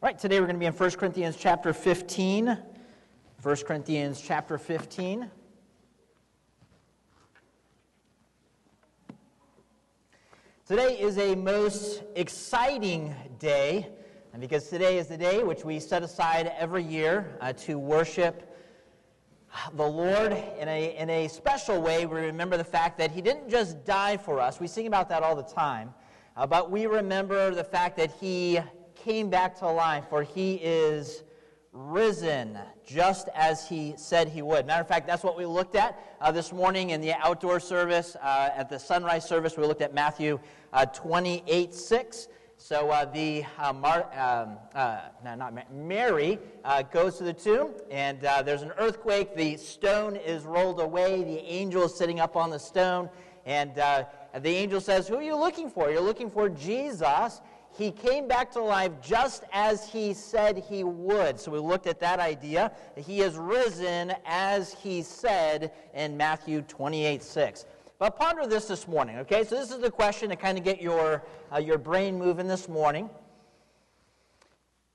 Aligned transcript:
All 0.00 0.06
right, 0.06 0.16
today 0.16 0.38
we're 0.38 0.46
going 0.46 0.54
to 0.54 0.60
be 0.60 0.66
in 0.66 0.72
1 0.72 0.90
Corinthians 0.92 1.34
chapter 1.36 1.72
15. 1.72 2.56
1 3.42 3.56
Corinthians 3.66 4.20
chapter 4.20 4.56
15. 4.56 5.28
Today 10.68 11.00
is 11.00 11.18
a 11.18 11.34
most 11.34 12.04
exciting 12.14 13.12
day, 13.40 13.88
and 14.32 14.40
because 14.40 14.68
today 14.68 14.98
is 14.98 15.08
the 15.08 15.16
day 15.16 15.42
which 15.42 15.64
we 15.64 15.80
set 15.80 16.04
aside 16.04 16.52
every 16.56 16.84
year 16.84 17.36
uh, 17.40 17.52
to 17.54 17.76
worship 17.76 18.56
the 19.74 19.84
Lord 19.84 20.32
in 20.60 20.68
a, 20.68 20.96
in 20.96 21.10
a 21.10 21.26
special 21.26 21.82
way. 21.82 22.06
We 22.06 22.20
remember 22.20 22.56
the 22.56 22.62
fact 22.62 22.98
that 22.98 23.10
He 23.10 23.20
didn't 23.20 23.50
just 23.50 23.84
die 23.84 24.16
for 24.16 24.38
us, 24.38 24.60
we 24.60 24.68
sing 24.68 24.86
about 24.86 25.08
that 25.08 25.24
all 25.24 25.34
the 25.34 25.42
time, 25.42 25.92
uh, 26.36 26.46
but 26.46 26.70
we 26.70 26.86
remember 26.86 27.52
the 27.52 27.64
fact 27.64 27.96
that 27.96 28.12
He 28.20 28.60
came 29.04 29.30
back 29.30 29.58
to 29.58 29.68
life, 29.70 30.04
for 30.08 30.22
he 30.22 30.54
is 30.54 31.22
risen, 31.72 32.58
just 32.84 33.28
as 33.34 33.68
he 33.68 33.94
said 33.96 34.28
he 34.28 34.42
would. 34.42 34.66
Matter 34.66 34.80
of 34.80 34.88
fact, 34.88 35.06
that's 35.06 35.22
what 35.22 35.36
we 35.36 35.46
looked 35.46 35.76
at 35.76 35.98
uh, 36.20 36.32
this 36.32 36.52
morning 36.52 36.90
in 36.90 37.00
the 37.00 37.12
outdoor 37.14 37.60
service. 37.60 38.16
Uh, 38.20 38.50
at 38.54 38.68
the 38.68 38.78
sunrise 38.78 39.26
service, 39.26 39.56
we 39.56 39.64
looked 39.64 39.82
at 39.82 39.94
Matthew 39.94 40.38
uh, 40.72 40.86
28 40.86 41.74
6. 41.74 42.28
So 42.60 42.90
uh, 42.90 43.04
the 43.04 43.44
uh, 43.56 43.72
Mar- 43.72 44.10
um, 44.18 44.58
uh, 44.74 45.02
no, 45.24 45.36
not 45.36 45.72
Mary 45.72 46.40
goes 46.90 47.16
to 47.18 47.24
the 47.24 47.32
tomb, 47.32 47.70
and 47.88 48.20
there's 48.20 48.62
an 48.62 48.72
earthquake. 48.78 49.36
The 49.36 49.56
stone 49.56 50.16
is 50.16 50.42
rolled 50.42 50.80
away. 50.80 51.22
The 51.22 51.38
angel 51.44 51.84
is 51.84 51.94
sitting 51.94 52.18
up 52.18 52.34
on 52.34 52.50
the 52.50 52.58
stone, 52.58 53.10
and 53.46 53.76
the 53.76 54.08
angel 54.48 54.80
says, 54.80 55.06
"Who 55.06 55.14
are 55.14 55.22
you 55.22 55.36
looking 55.36 55.70
for? 55.70 55.88
You're 55.88 56.00
looking 56.00 56.30
for 56.30 56.48
Jesus." 56.48 57.40
He 57.78 57.92
came 57.92 58.26
back 58.26 58.50
to 58.52 58.60
life 58.60 58.90
just 59.00 59.44
as 59.52 59.88
he 59.88 60.12
said 60.12 60.64
he 60.68 60.82
would. 60.82 61.38
So 61.38 61.52
we 61.52 61.60
looked 61.60 61.86
at 61.86 62.00
that 62.00 62.18
idea. 62.18 62.72
He 62.96 63.20
is 63.20 63.36
risen 63.36 64.14
as 64.26 64.74
he 64.74 65.00
said 65.00 65.70
in 65.94 66.16
Matthew 66.16 66.62
28 66.62 67.22
6. 67.22 67.66
But 68.00 68.16
ponder 68.16 68.48
this 68.48 68.66
this 68.66 68.88
morning, 68.88 69.18
okay? 69.18 69.44
So 69.44 69.54
this 69.54 69.70
is 69.70 69.78
the 69.78 69.92
question 69.92 70.28
to 70.30 70.36
kind 70.36 70.58
of 70.58 70.64
get 70.64 70.82
your, 70.82 71.22
uh, 71.52 71.58
your 71.58 71.78
brain 71.78 72.18
moving 72.18 72.48
this 72.48 72.68
morning. 72.68 73.08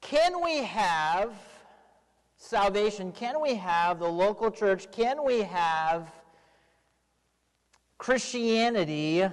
Can 0.02 0.44
we 0.44 0.58
have 0.58 1.34
salvation? 2.36 3.14
Can 3.14 3.42
we 3.42 3.56
have 3.56 4.00
the 4.00 4.10
local 4.10 4.52
church? 4.52 4.92
Can 4.92 5.24
we 5.24 5.40
have 5.44 6.12
Christianity 7.98 9.24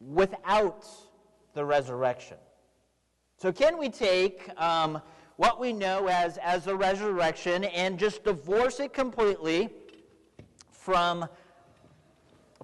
without 0.00 0.86
the 1.54 1.64
resurrection? 1.64 2.36
So, 3.40 3.50
can 3.50 3.78
we 3.78 3.88
take 3.88 4.50
um, 4.60 5.00
what 5.36 5.58
we 5.58 5.72
know 5.72 6.08
as, 6.08 6.36
as 6.36 6.66
the 6.66 6.76
resurrection 6.76 7.64
and 7.64 7.98
just 7.98 8.22
divorce 8.22 8.80
it 8.80 8.92
completely 8.92 9.70
from, 10.70 11.26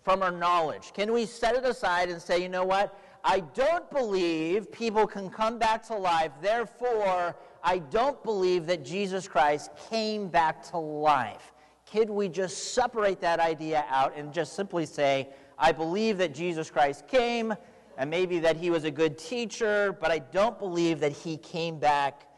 from 0.02 0.22
our 0.22 0.30
knowledge? 0.30 0.92
Can 0.92 1.14
we 1.14 1.24
set 1.24 1.54
it 1.54 1.64
aside 1.64 2.10
and 2.10 2.20
say, 2.20 2.42
you 2.42 2.50
know 2.50 2.64
what? 2.66 2.94
I 3.24 3.40
don't 3.40 3.90
believe 3.90 4.70
people 4.70 5.06
can 5.06 5.30
come 5.30 5.58
back 5.58 5.82
to 5.86 5.96
life, 5.96 6.32
therefore, 6.42 7.34
I 7.64 7.78
don't 7.78 8.22
believe 8.22 8.66
that 8.66 8.84
Jesus 8.84 9.26
Christ 9.26 9.70
came 9.88 10.28
back 10.28 10.62
to 10.72 10.76
life. 10.76 11.54
Can 11.86 12.14
we 12.14 12.28
just 12.28 12.74
separate 12.74 13.22
that 13.22 13.40
idea 13.40 13.86
out 13.88 14.12
and 14.14 14.30
just 14.30 14.52
simply 14.52 14.84
say, 14.84 15.30
I 15.58 15.72
believe 15.72 16.18
that 16.18 16.34
Jesus 16.34 16.70
Christ 16.70 17.08
came, 17.08 17.54
and 17.96 18.10
maybe 18.10 18.38
that 18.40 18.56
he 18.56 18.70
was 18.70 18.84
a 18.84 18.90
good 18.90 19.18
teacher, 19.18 19.96
but 20.00 20.10
I 20.10 20.18
don't 20.18 20.58
believe 20.58 21.00
that 21.00 21.12
he 21.12 21.36
came 21.36 21.78
back 21.78 22.28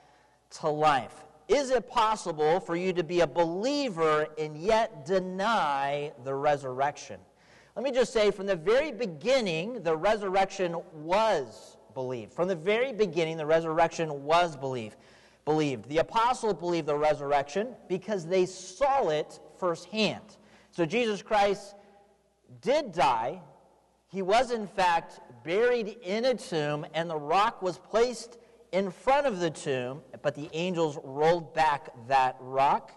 to 0.60 0.68
life. 0.68 1.24
Is 1.48 1.70
it 1.70 1.88
possible 1.88 2.60
for 2.60 2.76
you 2.76 2.92
to 2.92 3.02
be 3.02 3.20
a 3.20 3.26
believer 3.26 4.26
and 4.38 4.56
yet 4.56 5.06
deny 5.06 6.12
the 6.24 6.34
resurrection? 6.34 7.18
Let 7.74 7.84
me 7.84 7.90
just 7.90 8.12
say 8.12 8.30
from 8.30 8.46
the 8.46 8.56
very 8.56 8.92
beginning, 8.92 9.82
the 9.82 9.96
resurrection 9.96 10.76
was 10.92 11.76
believed. 11.94 12.32
From 12.32 12.48
the 12.48 12.56
very 12.56 12.92
beginning, 12.92 13.36
the 13.36 13.46
resurrection 13.46 14.24
was 14.24 14.56
believed. 14.56 14.96
Believed. 15.44 15.88
The 15.88 15.98
apostles 15.98 16.54
believed 16.54 16.86
the 16.86 16.96
resurrection 16.96 17.68
because 17.88 18.26
they 18.26 18.44
saw 18.44 19.08
it 19.08 19.40
firsthand. 19.58 20.36
So 20.70 20.84
Jesus 20.84 21.22
Christ 21.22 21.76
did 22.60 22.92
die. 22.92 23.40
He 24.08 24.22
was, 24.22 24.50
in 24.50 24.66
fact, 24.66 25.20
buried 25.48 25.96
in 26.02 26.26
a 26.26 26.34
tomb, 26.34 26.84
and 26.92 27.08
the 27.08 27.16
rock 27.16 27.62
was 27.62 27.78
placed 27.78 28.36
in 28.72 28.90
front 28.90 29.26
of 29.26 29.40
the 29.40 29.48
tomb, 29.48 30.02
but 30.20 30.34
the 30.34 30.50
angels 30.52 30.98
rolled 31.02 31.54
back 31.54 31.88
that 32.06 32.36
rock. 32.38 32.92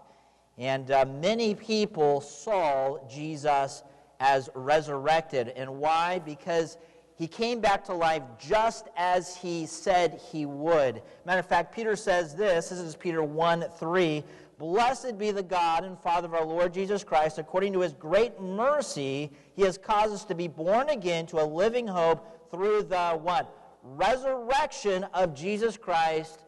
And 0.58 0.90
uh, 0.90 1.06
many 1.06 1.54
people 1.54 2.20
saw 2.20 2.98
Jesus 3.08 3.82
as 4.20 4.50
resurrected. 4.54 5.48
And 5.56 5.78
why? 5.78 6.18
Because 6.18 6.76
he 7.16 7.26
came 7.26 7.62
back 7.62 7.86
to 7.86 7.94
life 7.94 8.22
just 8.38 8.88
as 8.98 9.34
he 9.34 9.64
said 9.64 10.20
he 10.30 10.44
would. 10.44 11.00
Matter 11.24 11.40
of 11.40 11.46
fact, 11.46 11.74
Peter 11.74 11.96
says 11.96 12.34
this 12.34 12.68
this 12.68 12.78
is 12.78 12.96
Peter 12.96 13.22
1 13.22 13.64
3. 13.78 14.22
Blessed 14.58 15.16
be 15.16 15.30
the 15.30 15.42
God 15.42 15.84
and 15.84 15.98
Father 15.98 16.28
of 16.28 16.34
our 16.34 16.44
Lord 16.44 16.74
Jesus 16.74 17.02
Christ. 17.02 17.38
According 17.38 17.72
to 17.72 17.80
his 17.80 17.94
great 17.94 18.38
mercy, 18.38 19.30
he 19.54 19.62
has 19.62 19.78
caused 19.78 20.12
us 20.12 20.24
to 20.26 20.34
be 20.34 20.48
born 20.48 20.90
again 20.90 21.26
to 21.28 21.42
a 21.42 21.46
living 21.46 21.88
hope 21.88 22.28
through 22.52 22.84
the 22.84 23.18
what? 23.20 23.58
Resurrection 23.82 25.04
of 25.14 25.34
Jesus 25.34 25.76
Christ 25.76 26.44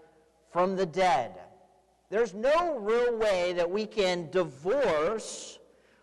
from 0.53 0.77
the 0.77 0.87
dead. 0.87 1.33
There's 2.11 2.35
no 2.35 2.79
real 2.79 3.17
way 3.17 3.55
that 3.55 3.69
we 3.69 3.87
can 3.87 4.31
divorce 4.31 5.59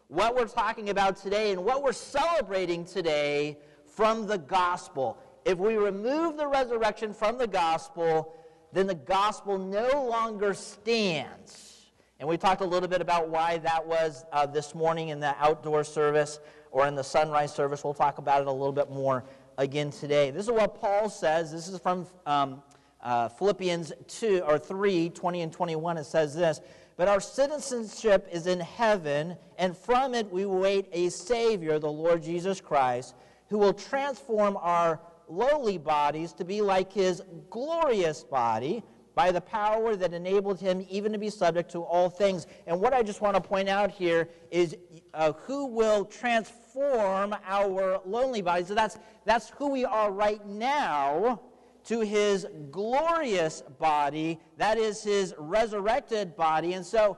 what 0.10 0.36
we're 0.36 0.48
talking 0.48 0.90
about 0.90 1.16
today 1.16 1.52
and 1.52 1.64
what 1.64 1.84
we're 1.84 1.94
celebrating 1.94 2.84
today 2.84 3.58
from 3.86 4.28
the 4.28 4.38
gospel. 4.38 5.18
If 5.46 5.58
we 5.58 5.76
remove 5.76 6.36
the 6.36 6.48
resurrection 6.48 7.14
from 7.14 7.38
the 7.38 7.48
gospel, 7.48 8.36
then 8.74 8.88
the 8.88 8.96
gospel 8.96 9.58
no 9.58 10.06
longer 10.10 10.54
stands. 10.54 11.92
And 12.20 12.28
we 12.28 12.38
talked 12.38 12.62
a 12.62 12.66
little 12.66 12.90
bit 12.90 13.02
about 13.02 13.30
why 13.30 13.60
that 13.60 13.86
was 13.88 14.26
uh, 14.34 14.46
this 14.46 14.76
morning 14.76 15.10
in 15.10 15.20
the 15.20 15.34
outdoor 15.40 15.84
service 15.84 16.40
or 16.72 16.88
in 16.88 16.96
the 16.96 17.04
sunrise 17.04 17.54
service. 17.54 17.84
We'll 17.84 17.94
talk 17.94 18.18
about 18.18 18.42
it 18.42 18.48
a 18.48 18.52
little 18.52 18.74
bit 18.74 18.92
more 18.92 19.24
again 19.62 19.92
today. 19.92 20.32
This 20.32 20.46
is 20.46 20.52
what 20.52 20.80
Paul 20.80 21.10
says. 21.10 21.52
This 21.52 21.68
is 21.68 21.80
from 21.80 22.08
um, 22.26 22.64
uh, 23.02 23.30
Philippians 23.30 23.94
2 24.08 24.44
or 24.46 24.58
3 24.58 25.10
20 25.10 25.42
and 25.42 25.54
21. 25.54 25.98
It 25.98 26.06
says 26.06 26.36
this 26.36 26.62
But 26.98 27.08
our 27.08 27.20
citizenship 27.20 28.28
is 28.32 28.48
in 28.48 28.60
heaven, 28.60 29.38
and 29.58 29.78
from 29.78 30.14
it 30.16 30.32
we 30.32 30.46
wait 30.46 30.90
a 30.92 31.10
Savior, 31.10 31.80
the 31.80 31.92
Lord 31.92 32.24
Jesus 32.24 32.60
Christ, 32.60 33.16
who 33.50 33.60
will 33.60 33.74
transform 33.74 34.58
our 34.58 35.00
lowly 35.28 35.78
bodies 35.78 36.34
to 36.34 36.44
be 36.44 36.62
like 36.62 36.92
his 36.92 37.22
glorious 37.50 38.24
body 38.24 38.84
by 39.14 39.32
the 39.32 39.42
power 39.42 39.96
that 39.96 40.14
enabled 40.14 40.60
him 40.60 40.86
even 40.90 41.12
to 41.12 41.18
be 41.18 41.30
subject 41.30 41.70
to 41.72 41.80
all 41.80 42.10
things. 42.10 42.48
And 42.66 42.80
what 42.80 42.94
I 42.94 43.04
just 43.04 43.22
want 43.22 43.36
to 43.36 43.42
point 43.42 43.70
out 43.70 43.92
here 43.92 44.30
is 44.50 44.76
uh, 45.14 45.34
who 45.34 45.68
will 45.68 46.06
transform 46.06 46.61
transform 46.72 47.36
our 47.46 48.02
lonely 48.06 48.42
bodies. 48.42 48.68
So 48.68 48.76
that's, 48.76 48.98
that's 49.26 49.50
who 49.58 49.70
we 49.70 49.86
are 49.86 50.12
right 50.12 50.46
now 50.46 51.42
to 51.86 52.02
his 52.02 52.46
glorious 52.70 53.64
body, 53.80 54.40
that 54.58 54.78
is 54.78 55.04
his 55.04 55.34
resurrected 55.38 56.36
body. 56.36 56.74
And 56.74 56.86
so 56.86 57.18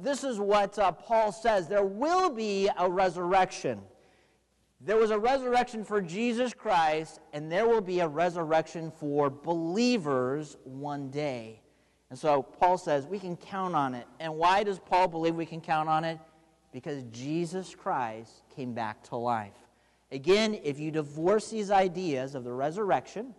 this 0.00 0.24
is 0.24 0.38
what 0.38 0.78
uh, 0.78 0.92
Paul 0.92 1.30
says 1.30 1.68
there 1.68 1.84
will 1.84 2.30
be 2.30 2.70
a 2.78 2.88
resurrection. 2.88 3.80
There 4.80 4.96
was 4.96 5.10
a 5.10 5.18
resurrection 5.18 5.84
for 5.84 6.00
Jesus 6.00 6.54
Christ, 6.54 7.20
and 7.32 7.50
there 7.50 7.66
will 7.66 7.80
be 7.80 8.00
a 8.00 8.08
resurrection 8.08 8.92
for 8.92 9.28
believers 9.28 10.56
one 10.64 11.10
day. 11.10 11.60
And 12.10 12.18
so 12.18 12.42
Paul 12.42 12.78
says 12.78 13.06
we 13.06 13.18
can 13.18 13.36
count 13.36 13.74
on 13.74 13.94
it. 13.94 14.06
And 14.20 14.34
why 14.34 14.62
does 14.62 14.78
Paul 14.78 15.08
believe 15.08 15.34
we 15.34 15.44
can 15.44 15.60
count 15.60 15.88
on 15.88 16.04
it? 16.04 16.18
Because 16.72 17.02
Jesus 17.10 17.74
Christ 17.74 18.42
came 18.54 18.74
back 18.74 19.02
to 19.04 19.16
life. 19.16 19.54
Again, 20.12 20.58
if 20.62 20.78
you 20.78 20.90
divorce 20.90 21.50
these 21.50 21.70
ideas 21.70 22.34
of 22.34 22.44
the 22.44 22.52
resurrection, 22.52 23.34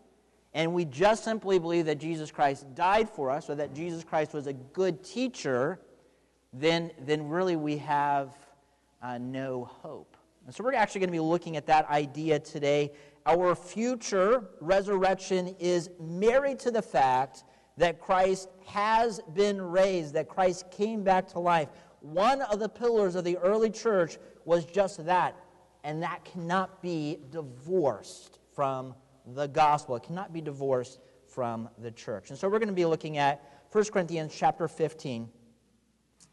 and 0.53 0.73
we 0.73 0.85
just 0.85 1.23
simply 1.23 1.59
believe 1.59 1.85
that 1.85 1.99
Jesus 1.99 2.31
Christ 2.31 2.65
died 2.75 3.09
for 3.09 3.29
us, 3.29 3.49
or 3.49 3.55
that 3.55 3.73
Jesus 3.73 4.03
Christ 4.03 4.33
was 4.33 4.47
a 4.47 4.53
good 4.53 5.03
teacher, 5.03 5.79
then, 6.53 6.91
then 7.05 7.27
really 7.27 7.55
we 7.55 7.77
have 7.77 8.33
uh, 9.01 9.17
no 9.17 9.65
hope. 9.65 10.17
And 10.45 10.55
so 10.55 10.63
we're 10.63 10.73
actually 10.73 10.99
going 10.99 11.09
to 11.09 11.13
be 11.13 11.19
looking 11.19 11.57
at 11.57 11.67
that 11.67 11.87
idea 11.89 12.39
today. 12.39 12.91
Our 13.25 13.53
future 13.53 14.49
resurrection 14.59 15.55
is 15.59 15.91
married 15.99 16.57
to 16.59 16.71
the 16.71 16.81
fact 16.81 17.43
that 17.77 17.99
Christ 17.99 18.49
has 18.65 19.21
been 19.33 19.61
raised, 19.61 20.13
that 20.15 20.27
Christ 20.27 20.69
came 20.71 21.03
back 21.03 21.27
to 21.29 21.39
life. 21.39 21.69
One 22.01 22.41
of 22.41 22.59
the 22.59 22.69
pillars 22.69 23.15
of 23.15 23.23
the 23.23 23.37
early 23.37 23.69
church 23.69 24.17
was 24.45 24.65
just 24.65 25.05
that. 25.05 25.35
And 25.83 26.03
that 26.03 26.25
cannot 26.25 26.81
be 26.81 27.19
divorced 27.31 28.39
from 28.53 28.93
the 29.25 29.47
gospel. 29.47 29.95
It 29.95 30.03
cannot 30.03 30.33
be 30.33 30.41
divorced 30.41 30.99
from 31.27 31.69
the 31.77 31.91
church. 31.91 32.29
And 32.29 32.39
so 32.39 32.49
we're 32.49 32.59
going 32.59 32.67
to 32.69 32.73
be 32.73 32.85
looking 32.85 33.17
at 33.17 33.41
1 33.71 33.83
Corinthians 33.85 34.33
chapter 34.35 34.67
15. 34.67 35.29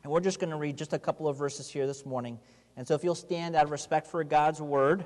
And 0.03 0.13
we're 0.13 0.21
just 0.21 0.41
going 0.41 0.51
to 0.51 0.57
read 0.57 0.77
just 0.77 0.93
a 0.93 0.99
couple 0.99 1.29
of 1.29 1.37
verses 1.37 1.69
here 1.69 1.87
this 1.87 2.07
morning. 2.07 2.39
And 2.77 2.87
so 2.87 2.95
if 2.95 3.05
you'll 3.05 3.15
stand 3.15 3.57
out 3.57 3.65
of 3.65 3.71
respect 3.71 4.07
for 4.07 4.23
God's 4.25 4.61
word. 4.61 5.05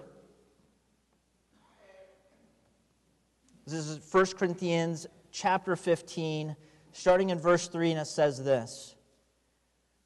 This 3.67 3.87
is 3.87 4.01
1 4.11 4.27
Corinthians 4.39 5.07
chapter 5.31 5.77
15, 5.77 6.57
starting 6.93 7.31
in 7.31 7.39
verse 7.39 7.69
3, 7.69 7.93
and 7.93 8.01
it 8.01 8.07
says 8.07 8.43
this 8.43 8.97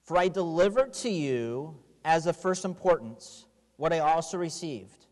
For 0.04 0.18
I 0.18 0.28
delivered 0.28 0.92
to 0.94 1.08
you 1.08 1.76
as 2.04 2.26
of 2.26 2.36
first 2.36 2.64
importance 2.64 3.46
what 3.76 3.92
I 3.92 4.00
also 4.00 4.38
received 4.38 5.06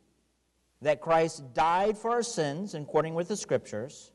that 0.82 1.00
Christ 1.00 1.54
died 1.54 1.96
for 1.96 2.10
our 2.10 2.22
sins, 2.22 2.74
according 2.74 3.14
with 3.14 3.28
the 3.28 3.36
Scriptures, 3.36 4.10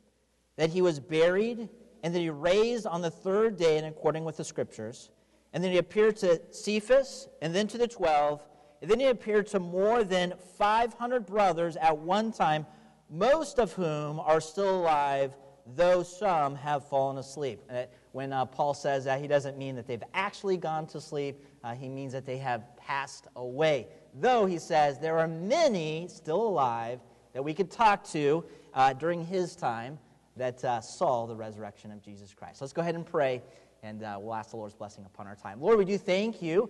that 0.57 0.69
he 0.69 0.81
was 0.81 1.00
buried, 1.00 1.69
and 2.03 2.13
that 2.13 2.19
he 2.19 2.29
raised 2.29 2.85
on 2.85 3.01
the 3.01 3.09
third 3.09 3.57
day, 3.57 3.77
in 3.77 3.85
according 3.85 4.25
with 4.25 4.38
the 4.38 4.44
Scriptures, 4.44 5.09
and 5.53 5.63
then 5.63 5.71
he 5.71 5.77
appeared 5.77 6.18
to 6.18 6.41
Cephas, 6.51 7.30
and 7.41 7.56
then 7.56 7.68
to 7.68 7.77
the 7.77 7.88
twelve, 7.88 8.45
and 8.81 8.91
then 8.91 9.00
he 9.00 9.07
appeared 9.07 9.47
to 9.47 9.59
more 9.59 10.03
than 10.03 10.33
500 10.57 11.25
brothers 11.25 11.77
at 11.77 11.97
one 11.97 12.31
time, 12.31 12.65
most 13.09 13.59
of 13.59 13.71
whom 13.73 14.19
are 14.19 14.41
still 14.41 14.81
alive, 14.81 15.35
though 15.65 16.03
some 16.03 16.56
have 16.56 16.88
fallen 16.88 17.18
asleep. 17.18 17.62
Uh, 17.69 17.83
when 18.18 18.34
uh, 18.34 18.44
Paul 18.46 18.74
says 18.74 19.06
that, 19.06 19.22
he 19.22 19.28
doesn't 19.28 19.58
mean 19.58 19.75
that 19.75 19.88
they've 19.88 20.04
actually 20.14 20.58
gone 20.58 20.88
to 20.88 21.00
sleep, 21.00 21.46
uh, 21.64 21.74
he 21.74 21.88
means 21.88 22.12
that 22.12 22.25
they 22.25 22.38
have 22.38 22.75
passed 22.75 23.28
away 23.38 23.88
though 24.22 24.46
he 24.46 24.60
says 24.60 25.00
there 25.00 25.19
are 25.19 25.28
many 25.28 26.08
still 26.10 26.42
alive 26.42 27.00
that 27.34 27.44
we 27.44 27.54
could 27.54 27.69
talk 27.69 28.04
to 28.04 28.44
uh, 28.74 28.94
during 28.94 29.25
his 29.25 29.56
time 29.56 29.98
that 30.36 30.64
uh, 30.64 30.81
saw 30.81 31.25
the 31.25 31.36
resurrection 31.36 31.92
of 31.92 32.02
Jesus 32.02 32.34
Christ. 32.34 32.62
Let's 32.62 32.74
go 32.74 32.81
ahead 32.81 32.96
and 32.96 33.06
pray, 33.06 33.42
and 33.84 34.04
uh, 34.04 34.18
we'll 34.19 34.36
ask 34.36 34.52
the 34.52 34.58
Lord's 34.58 34.75
blessing 34.75 35.06
upon 35.06 35.28
our 35.28 35.36
time. 35.36 35.60
Lord, 35.62 35.78
we 35.78 35.86
do 35.86 35.98
thank 35.98 36.42
you 36.42 36.69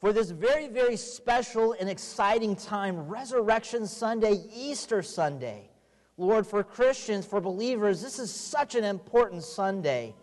for 0.00 0.12
this 0.12 0.30
very, 0.30 0.68
very 0.68 0.96
special 0.96 1.74
and 1.78 1.88
exciting 1.88 2.56
time 2.56 3.08
Resurrection 3.08 3.86
Sunday, 3.86 4.42
Easter 4.54 5.02
Sunday. 5.02 5.70
Lord, 6.16 6.46
for 6.46 6.64
Christians, 6.64 7.26
for 7.26 7.40
believers, 7.40 8.02
this 8.02 8.18
is 8.18 8.32
such 8.32 8.74
an 8.74 8.84
important 8.84 9.44
Sunday 9.44 10.14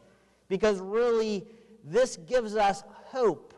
because 0.47 0.79
really 0.79 1.45
this 1.83 2.17
gives 2.17 2.55
us 2.55 2.83
hope 3.05 3.53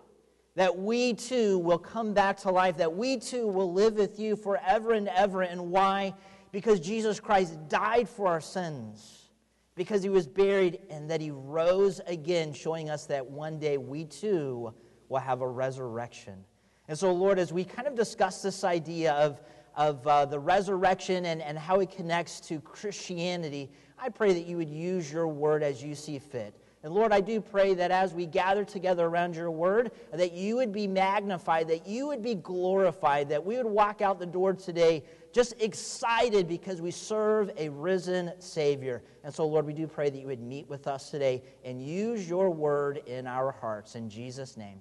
that 0.55 0.75
we 0.75 1.13
too 1.13 1.59
will 1.59 1.77
come 1.77 2.13
back 2.13 2.35
to 2.35 2.49
life, 2.49 2.77
that 2.77 2.91
we 2.91 3.17
too 3.17 3.47
will 3.47 3.71
live 3.71 3.93
with 3.93 4.19
you 4.19 4.35
forever 4.35 4.93
and 4.93 5.07
ever. 5.09 5.43
And 5.43 5.69
why? 5.69 6.15
Because 6.51 6.79
Jesus 6.79 7.19
Christ 7.19 7.55
died 7.69 8.09
for 8.09 8.27
our 8.27 8.41
sins, 8.41 9.29
because 9.75 10.01
he 10.01 10.09
was 10.09 10.27
buried, 10.27 10.79
and 10.89 11.07
that 11.11 11.21
he 11.21 11.29
rose 11.29 12.01
again, 12.07 12.53
showing 12.53 12.89
us 12.89 13.05
that 13.05 13.23
one 13.23 13.59
day 13.59 13.77
we 13.77 14.05
too 14.05 14.73
will 15.09 15.19
have 15.19 15.41
a 15.41 15.47
resurrection. 15.47 16.43
And 16.87 16.97
so, 16.97 17.11
Lord, 17.11 17.37
as 17.37 17.53
we 17.53 17.63
kind 17.63 17.87
of 17.87 17.93
discuss 17.93 18.41
this 18.41 18.63
idea 18.63 19.13
of, 19.13 19.41
of 19.75 20.07
uh, 20.07 20.25
the 20.25 20.39
resurrection 20.39 21.25
and, 21.25 21.39
and 21.39 21.57
how 21.57 21.81
it 21.81 21.91
connects 21.91 22.39
to 22.41 22.59
Christianity, 22.61 23.69
I 23.99 24.09
pray 24.09 24.33
that 24.33 24.47
you 24.47 24.57
would 24.57 24.69
use 24.69 25.11
your 25.11 25.27
word 25.27 25.61
as 25.61 25.83
you 25.83 25.93
see 25.93 26.17
fit. 26.17 26.55
And 26.87 26.95
Lord, 26.95 27.11
I 27.11 27.19
do 27.19 27.41
pray 27.41 27.73
that 27.73 27.91
as 27.91 28.13
we 28.13 28.25
gather 28.25 28.63
together 28.63 29.07
around 29.07 29.35
your 29.35 29.51
word, 29.51 29.91
that 30.13 30.31
you 30.31 30.55
would 30.55 30.71
be 30.71 30.87
magnified, 30.87 31.67
that 31.67 31.85
you 31.85 32.07
would 32.07 32.21
be 32.21 32.33
glorified, 32.33 33.27
that 33.27 33.45
we 33.45 33.57
would 33.57 33.65
walk 33.65 34.01
out 34.01 34.19
the 34.19 34.25
door 34.25 34.53
today 34.53 35.03
just 35.33 35.53
excited 35.61 36.47
because 36.47 36.81
we 36.81 36.91
serve 36.91 37.51
a 37.57 37.67
risen 37.67 38.31
Savior. 38.39 39.03
And 39.25 39.35
so, 39.35 39.45
Lord, 39.45 39.65
we 39.65 39.73
do 39.73 39.85
pray 39.85 40.09
that 40.09 40.17
you 40.17 40.27
would 40.27 40.39
meet 40.39 40.69
with 40.69 40.87
us 40.87 41.11
today 41.11 41.43
and 41.65 41.85
use 41.85 42.29
your 42.29 42.49
word 42.49 43.01
in 43.05 43.27
our 43.27 43.51
hearts. 43.51 43.95
In 43.95 44.09
Jesus' 44.09 44.55
name, 44.55 44.79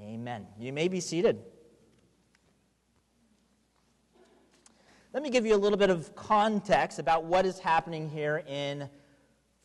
amen. 0.00 0.46
You 0.58 0.72
may 0.72 0.88
be 0.88 0.98
seated. 0.98 1.42
Let 5.12 5.22
me 5.22 5.28
give 5.28 5.44
you 5.44 5.54
a 5.54 5.60
little 5.60 5.76
bit 5.76 5.90
of 5.90 6.14
context 6.14 6.98
about 6.98 7.24
what 7.24 7.44
is 7.44 7.58
happening 7.58 8.08
here 8.08 8.42
in 8.48 8.88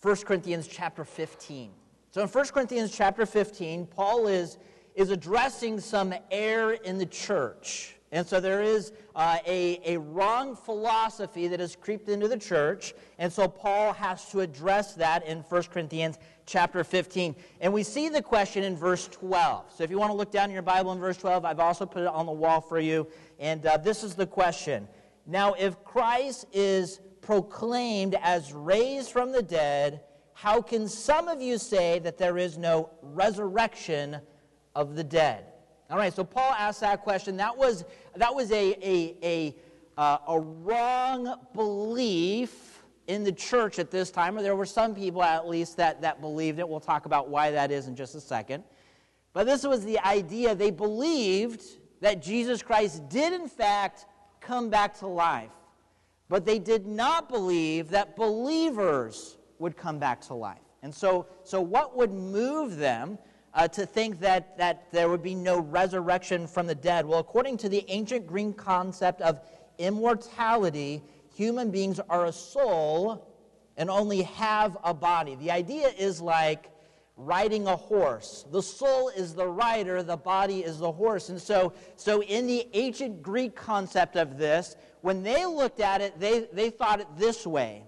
1 0.01 0.16
Corinthians 0.18 0.68
chapter 0.68 1.04
15. 1.04 1.72
So 2.12 2.22
in 2.22 2.28
1 2.28 2.46
Corinthians 2.48 2.92
chapter 2.92 3.25
15, 3.25 3.86
Paul 3.88 4.28
is, 4.28 4.57
is 4.96 5.10
addressing 5.10 5.80
some 5.80 6.13
error 6.31 6.74
in 6.74 6.98
the 6.98 7.06
church. 7.06 7.96
And 8.12 8.25
so 8.25 8.40
there 8.40 8.63
is 8.63 8.92
uh, 9.16 9.38
a, 9.46 9.80
a 9.86 10.00
wrong 10.00 10.56
philosophy 10.56 11.48
that 11.50 11.60
has 11.60 11.75
creeped 11.75 12.10
into 12.10 12.28
the 12.28 12.38
church. 12.38 12.94
And 13.19 13.31
so 13.31 13.48
Paul 13.48 13.94
has 13.94 14.30
to 14.31 14.40
address 14.40 14.94
that 14.96 15.28
in 15.28 15.40
1 15.40 15.63
Corinthians 15.63 16.18
chapter 16.45 16.84
15. 16.84 17.36
And 17.60 17.74
we 17.74 17.84
see 17.84 18.10
the 18.10 18.22
question 18.22 18.63
in 18.63 18.78
verse 18.78 19.07
12. 19.10 19.74
So 19.75 19.84
if 19.84 19.92
you 19.92 20.00
want 20.00 20.12
to 20.12 20.16
look 20.16 20.31
down 20.31 20.45
in 20.45 20.54
your 20.54 20.63
Bible 20.63 20.94
in 20.94 21.00
verse 21.00 21.18
12, 21.18 21.44
I've 21.44 21.60
also 21.60 21.86
put 21.86 22.04
it 22.04 22.07
on 22.07 22.25
the 22.25 22.31
wall 22.31 22.62
for 22.62 22.80
you. 22.80 23.06
And 23.38 23.66
uh, 23.66 23.78
this 23.78 24.04
is 24.04 24.16
the 24.16 24.25
question. 24.25 24.88
Now, 25.28 25.54
if 25.54 25.84
Christ 25.84 26.45
is 26.52 27.02
proclaimed 27.30 28.18
as 28.24 28.54
raised 28.54 29.12
from 29.12 29.31
the 29.31 29.44
dead, 29.44 30.02
how 30.34 30.60
can 30.60 30.88
some 30.88 31.28
of 31.28 31.40
you 31.40 31.60
say 31.60 32.00
that 32.00 32.18
there 32.18 32.40
is 32.40 32.58
no 32.58 32.90
resurrection 33.04 34.18
of 34.74 34.96
the 34.96 35.04
dead? 35.04 35.46
All 35.92 35.98
right, 35.98 36.12
so 36.12 36.24
Paul 36.24 36.52
asked 36.58 36.81
that 36.81 37.04
question. 37.04 37.38
That 37.38 37.56
was, 37.56 37.86
that 38.16 38.34
was 38.34 38.52
a, 38.52 38.74
a, 38.81 39.16
a, 39.22 39.56
uh, 39.96 40.18
a 40.28 40.40
wrong 40.40 41.36
belief 41.54 42.84
in 43.06 43.24
the 43.24 43.31
church 43.31 43.78
at 43.78 43.92
this 43.92 44.10
time, 44.10 44.36
or 44.36 44.42
there 44.42 44.56
were 44.56 44.66
some 44.66 44.96
people 44.96 45.22
at 45.22 45.48
least 45.48 45.78
that, 45.78 46.02
that 46.02 46.22
believed 46.22 46.58
it. 46.58 46.68
We'll 46.68 46.80
talk 46.80 47.06
about 47.06 47.30
why 47.30 47.52
that 47.52 47.70
is 47.70 47.88
in 47.88 47.96
just 47.96 48.16
a 48.16 48.22
second. 48.22 48.64
But 49.34 49.46
this 49.46 49.64
was 49.68 49.86
the 49.86 50.00
idea. 50.00 50.56
They 50.56 50.72
believed 50.72 51.62
that 52.02 52.24
Jesus 52.24 52.64
Christ 52.64 53.08
did, 53.08 53.34
in 53.34 53.48
fact, 53.48 54.08
come 54.42 54.72
back 54.72 54.98
to 54.98 55.06
life. 55.06 55.52
But 56.30 56.46
they 56.46 56.60
did 56.60 56.86
not 56.86 57.28
believe 57.28 57.90
that 57.90 58.16
believers 58.16 59.38
would 59.58 59.76
come 59.76 60.00
back 60.00 60.22
to 60.22 60.36
life. 60.36 60.60
And 60.84 60.94
so, 60.94 61.28
so 61.44 61.60
what 61.60 61.98
would 61.98 62.14
move 62.14 62.78
them 62.78 63.18
uh, 63.54 63.68
to 63.70 63.86
think 63.86 64.20
that, 64.20 64.58
that 64.58 64.92
there 64.92 65.10
would 65.10 65.24
be 65.24 65.36
no 65.36 65.60
resurrection 65.60 66.48
from 66.48 66.68
the 66.68 66.76
dead? 66.76 67.06
Well, 67.06 67.20
according 67.20 67.58
to 67.58 67.70
the 67.70 67.84
ancient 67.90 68.28
Greek 68.28 68.56
concept 68.56 69.22
of 69.22 69.42
immortality, 69.80 71.02
human 71.36 71.72
beings 71.72 72.00
are 72.10 72.26
a 72.26 72.31
soul 72.31 73.28
and 73.76 73.90
only 73.90 74.22
have 74.24 74.78
a 74.84 74.94
body. 74.94 75.36
The 75.36 75.52
idea 75.52 75.88
is 75.98 76.22
like 76.22 76.70
riding 77.16 77.68
a 77.68 77.76
horse. 77.76 78.45
The 78.52 78.62
soul 78.62 79.09
is 79.09 79.33
the 79.33 79.48
rider, 79.48 80.02
the 80.04 80.18
body 80.18 80.59
is 80.59 80.80
the 80.80 80.92
horse. 80.92 81.30
And 81.30 81.42
so, 81.42 81.74
so 81.98 82.24
in 82.24 82.48
the 82.48 82.68
ancient 82.74 83.21
Greek 83.21 83.56
concept 83.56 84.16
of 84.16 84.38
this, 84.38 84.78
when 85.01 85.23
they 85.23 85.45
looked 85.45 85.79
at 85.79 86.01
it, 86.01 86.19
they, 86.19 86.47
they 86.51 86.69
thought 86.69 86.99
it 86.99 87.07
this 87.18 87.45
way. 87.45 87.83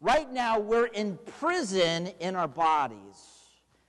Right 0.00 0.30
now, 0.32 0.58
we're 0.58 0.86
in 0.86 1.18
prison 1.38 2.08
in 2.18 2.34
our 2.34 2.48
bodies. 2.48 3.32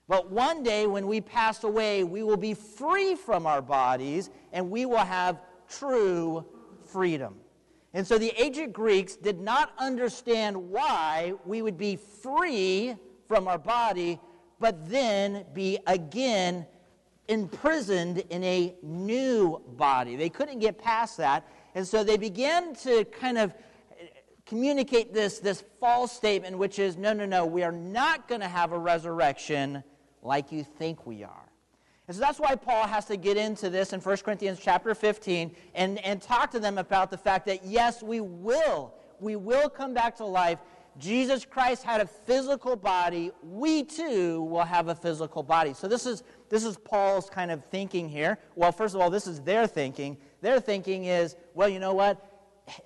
But 0.08 0.30
one 0.30 0.62
day, 0.62 0.86
when 0.86 1.08
we 1.08 1.22
pass 1.22 1.64
away, 1.64 2.04
we 2.04 2.24
will 2.24 2.38
be 2.38 2.54
free 2.54 3.16
from 3.16 3.48
our 3.48 3.62
bodies 3.62 4.30
and 4.52 4.70
we 4.70 4.86
will 4.86 4.98
have 4.98 5.42
true 5.68 6.46
freedom. 6.86 7.36
And 7.94 8.06
so 8.06 8.18
the 8.18 8.34
ancient 8.40 8.74
Greeks 8.74 9.16
did 9.16 9.40
not 9.40 9.72
understand 9.78 10.58
why 10.58 11.34
we 11.46 11.62
would 11.62 11.78
be 11.78 11.96
free 11.96 12.96
from 13.28 13.48
our 13.48 13.58
body, 13.58 14.20
but 14.60 14.90
then 14.90 15.46
be 15.54 15.80
again 15.88 16.66
imprisoned 17.28 18.24
in 18.30 18.44
a 18.44 18.76
new 18.82 19.62
body. 19.78 20.16
They 20.16 20.30
couldn't 20.30 20.60
get 20.60 20.78
past 20.78 21.18
that. 21.18 21.48
And 21.76 21.88
so 21.88 22.04
they 22.04 22.18
began 22.18 22.76
to 22.78 23.06
kind 23.06 23.38
of 23.38 23.52
uh, 23.52 24.06
communicate 24.46 25.14
this, 25.14 25.40
this 25.40 25.64
false 25.80 26.12
statement, 26.12 26.58
which 26.58 26.80
is 26.80 26.98
no, 26.98 27.14
no, 27.14 27.26
no, 27.26 27.46
we 27.46 27.64
are 27.64 27.72
not 27.72 28.28
going 28.28 28.42
to 28.42 28.48
have 28.48 28.72
a 28.72 28.80
resurrection 28.80 29.84
like 30.22 30.52
you 30.52 30.64
think 30.64 31.06
we 31.06 31.24
are. 31.24 31.50
And 32.08 32.16
so 32.16 32.20
that's 32.20 32.40
why 32.40 32.56
Paul 32.56 32.86
has 32.86 33.06
to 33.06 33.18
get 33.18 33.38
into 33.38 33.70
this 33.70 33.94
in 33.94 34.02
1 34.02 34.18
Corinthians 34.18 34.60
chapter 34.62 34.94
15 34.94 35.56
and, 35.74 36.00
and 36.00 36.22
talk 36.22 36.52
to 36.52 36.60
them 36.60 36.78
about 36.78 37.10
the 37.10 37.18
fact 37.18 37.46
that, 37.46 37.66
yes, 37.66 38.04
we 38.04 38.20
will. 38.20 38.94
We 39.20 39.38
will 39.38 39.70
come 39.70 39.94
back 39.94 40.18
to 40.18 40.26
life. 40.26 40.60
Jesus 41.00 41.46
Christ 41.46 41.84
had 41.84 42.02
a 42.02 42.06
physical 42.06 42.76
body. 42.76 43.32
We 43.42 43.84
too 43.84 44.44
will 44.44 44.66
have 44.66 44.90
a 44.90 44.96
physical 44.96 45.44
body. 45.44 45.74
So 45.74 45.88
this 45.88 46.06
is, 46.06 46.24
this 46.50 46.66
is 46.66 46.78
Paul's 46.78 47.30
kind 47.30 47.52
of 47.52 47.64
thinking 47.66 48.10
here. 48.10 48.38
Well, 48.56 48.72
first 48.72 48.94
of 48.94 49.02
all, 49.02 49.10
this 49.10 49.26
is 49.26 49.40
their 49.42 49.66
thinking. 49.66 50.18
Their 50.44 50.60
thinking 50.60 51.06
is, 51.06 51.38
well, 51.54 51.70
you 51.70 51.80
know 51.80 51.94
what? 51.94 52.30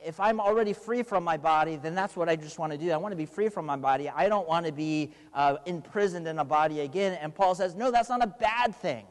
If 0.06 0.20
I'm 0.20 0.40
already 0.40 0.74
free 0.74 1.02
from 1.02 1.24
my 1.24 1.38
body, 1.38 1.76
then 1.76 1.96
that's 1.96 2.16
what 2.16 2.30
I 2.30 2.36
just 2.36 2.60
want 2.60 2.72
to 2.72 2.78
do. 2.78 2.92
I 2.92 2.98
want 2.98 3.14
to 3.14 3.18
be 3.18 3.26
free 3.26 3.50
from 3.50 3.66
my 3.66 3.76
body. 3.76 4.10
I 4.10 4.30
don't 4.30 4.48
want 4.48 4.68
to 4.68 4.72
be 4.72 5.12
uh, 5.34 5.58
imprisoned 5.66 6.28
in 6.28 6.38
a 6.38 6.46
body 6.46 6.82
again. 6.82 7.18
And 7.20 7.34
Paul 7.34 7.56
says, 7.56 7.74
no, 7.74 7.90
that's 7.90 8.10
not 8.10 8.24
a 8.24 8.28
bad 8.28 8.76
thing. 8.76 9.08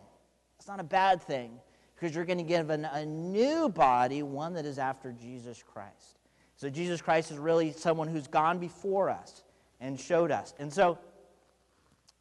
It's 0.59 0.69
not 0.69 0.79
a 0.79 0.85
bad 0.85 1.21
thing 1.21 1.59
because 1.97 2.15
you're 2.15 2.25
going 2.25 2.39
to 2.39 2.45
give 2.45 2.71
an, 2.71 2.85
a 2.85 3.05
new 3.05 3.69
body, 3.69 4.23
one 4.23 4.55
that 4.55 4.65
is 4.65 4.79
after 4.79 5.11
Jesus 5.11 5.65
Christ. 5.67 6.21
So 6.55 6.71
Jesus 6.71 7.03
Christ 7.03 7.33
is 7.33 7.39
really 7.39 7.73
someone 7.73 8.07
who's 8.07 8.29
gone 8.29 8.61
before 8.61 9.11
us. 9.11 9.43
and 9.81 9.99
showed 9.99 10.31
us. 10.31 10.55
And 10.61 10.73
so, 10.73 10.99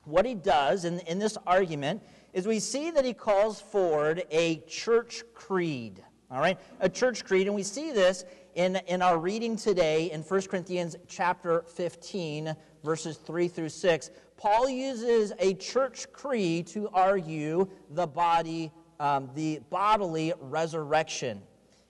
what 0.06 0.26
he 0.26 0.34
does 0.34 0.86
in, 0.86 1.00
in 1.02 1.20
this 1.20 1.38
argument 1.48 2.02
is 2.34 2.46
we 2.46 2.60
see 2.60 2.92
that 2.92 3.06
he 3.06 3.14
calls 3.14 3.62
forward 3.62 4.24
a 4.30 4.58
church 4.68 5.24
creed. 5.34 6.04
All 6.32 6.40
right? 6.40 6.58
A 6.80 6.90
church 6.90 7.24
creed. 7.24 7.48
And 7.48 7.56
we 7.56 7.64
see 7.64 7.92
this 7.92 8.26
in, 8.56 8.78
in 8.88 9.02
our 9.02 9.18
reading 9.18 9.56
today 9.56 10.12
in 10.12 10.22
1 10.22 10.42
Corinthians 10.44 10.96
chapter 11.08 11.64
15, 11.68 12.56
verses 12.84 13.18
3 13.18 13.48
through 13.48 13.70
6. 13.70 14.10
Paul 14.38 14.70
uses 14.70 15.34
a 15.40 15.54
church 15.56 16.12
creed 16.12 16.68
to 16.68 16.90
argue 16.90 17.68
the 17.92 18.08
body, 18.08 18.72
um, 19.00 19.30
the 19.36 19.62
bodily 19.70 20.34
resurrection. 20.40 21.42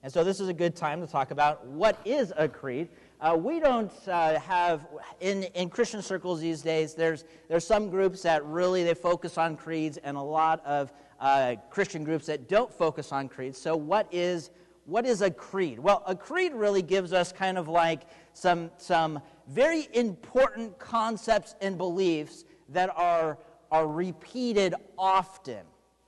And 0.03 0.13
so 0.13 0.23
this 0.23 0.39
is 0.39 0.49
a 0.49 0.53
good 0.53 0.75
time 0.75 1.01
to 1.01 1.07
talk 1.07 1.31
about 1.31 1.65
what 1.65 1.99
is 2.05 2.31
a 2.37 2.47
creed. 2.47 2.89
Uh, 3.19 3.35
we 3.35 3.59
don't 3.59 3.91
uh, 4.07 4.39
have 4.39 4.85
in, 5.19 5.43
in 5.55 5.67
Christian 5.67 6.01
circles 6.01 6.41
these 6.41 6.61
days. 6.61 6.93
There's 6.93 7.23
there's 7.47 7.65
some 7.65 7.89
groups 7.89 8.21
that 8.21 8.45
really 8.45 8.83
they 8.83 8.93
focus 8.93 9.39
on 9.39 9.57
creeds, 9.57 9.97
and 9.97 10.15
a 10.15 10.21
lot 10.21 10.63
of 10.63 10.91
uh, 11.19 11.55
Christian 11.69 12.03
groups 12.03 12.25
that 12.27 12.47
don't 12.47 12.71
focus 12.71 13.11
on 13.11 13.29
creeds. 13.29 13.59
So 13.59 13.75
what 13.75 14.07
is 14.11 14.51
what 14.85 15.05
is 15.05 15.21
a 15.21 15.31
creed? 15.31 15.79
Well, 15.79 16.03
a 16.05 16.15
creed 16.15 16.53
really 16.53 16.83
gives 16.83 17.11
us 17.11 17.31
kind 17.31 17.57
of 17.57 17.67
like 17.67 18.03
some 18.33 18.69
some 18.77 19.19
very 19.47 19.87
important 19.93 20.77
concepts 20.77 21.55
and 21.61 21.77
beliefs 21.77 22.45
that 22.69 22.91
are 22.95 23.37
are 23.71 23.87
repeated 23.87 24.75
often. 24.97 25.65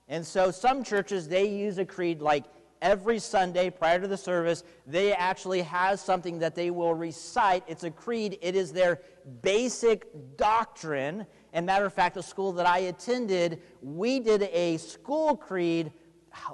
And 0.08 0.26
so 0.26 0.52
some 0.52 0.84
churches 0.84 1.28
they 1.28 1.50
use 1.50 1.78
a 1.80 1.86
creed 1.86 2.22
like 2.22 2.46
every 2.82 3.20
Sunday 3.20 3.70
prior 3.70 4.00
to 4.00 4.08
the 4.08 4.18
service, 4.18 4.64
they 4.86 5.14
actually 5.14 5.62
have 5.62 6.00
something 6.00 6.40
that 6.40 6.56
they 6.56 6.72
will 6.72 6.94
recite. 6.94 7.64
It's 7.68 7.84
a 7.84 7.92
creed, 7.92 8.38
it 8.42 8.56
is 8.56 8.72
their 8.72 9.02
basic 9.42 10.08
doctrine. 10.38 11.26
And 11.58 11.66
matter 11.66 11.88
of 11.88 11.94
fact, 11.94 12.14
the 12.14 12.22
school 12.22 12.52
that 12.52 12.68
I 12.68 12.78
attended, 12.78 13.64
we 13.82 14.20
did 14.20 14.44
a 14.44 14.78
school 14.78 15.36
creed 15.36 15.92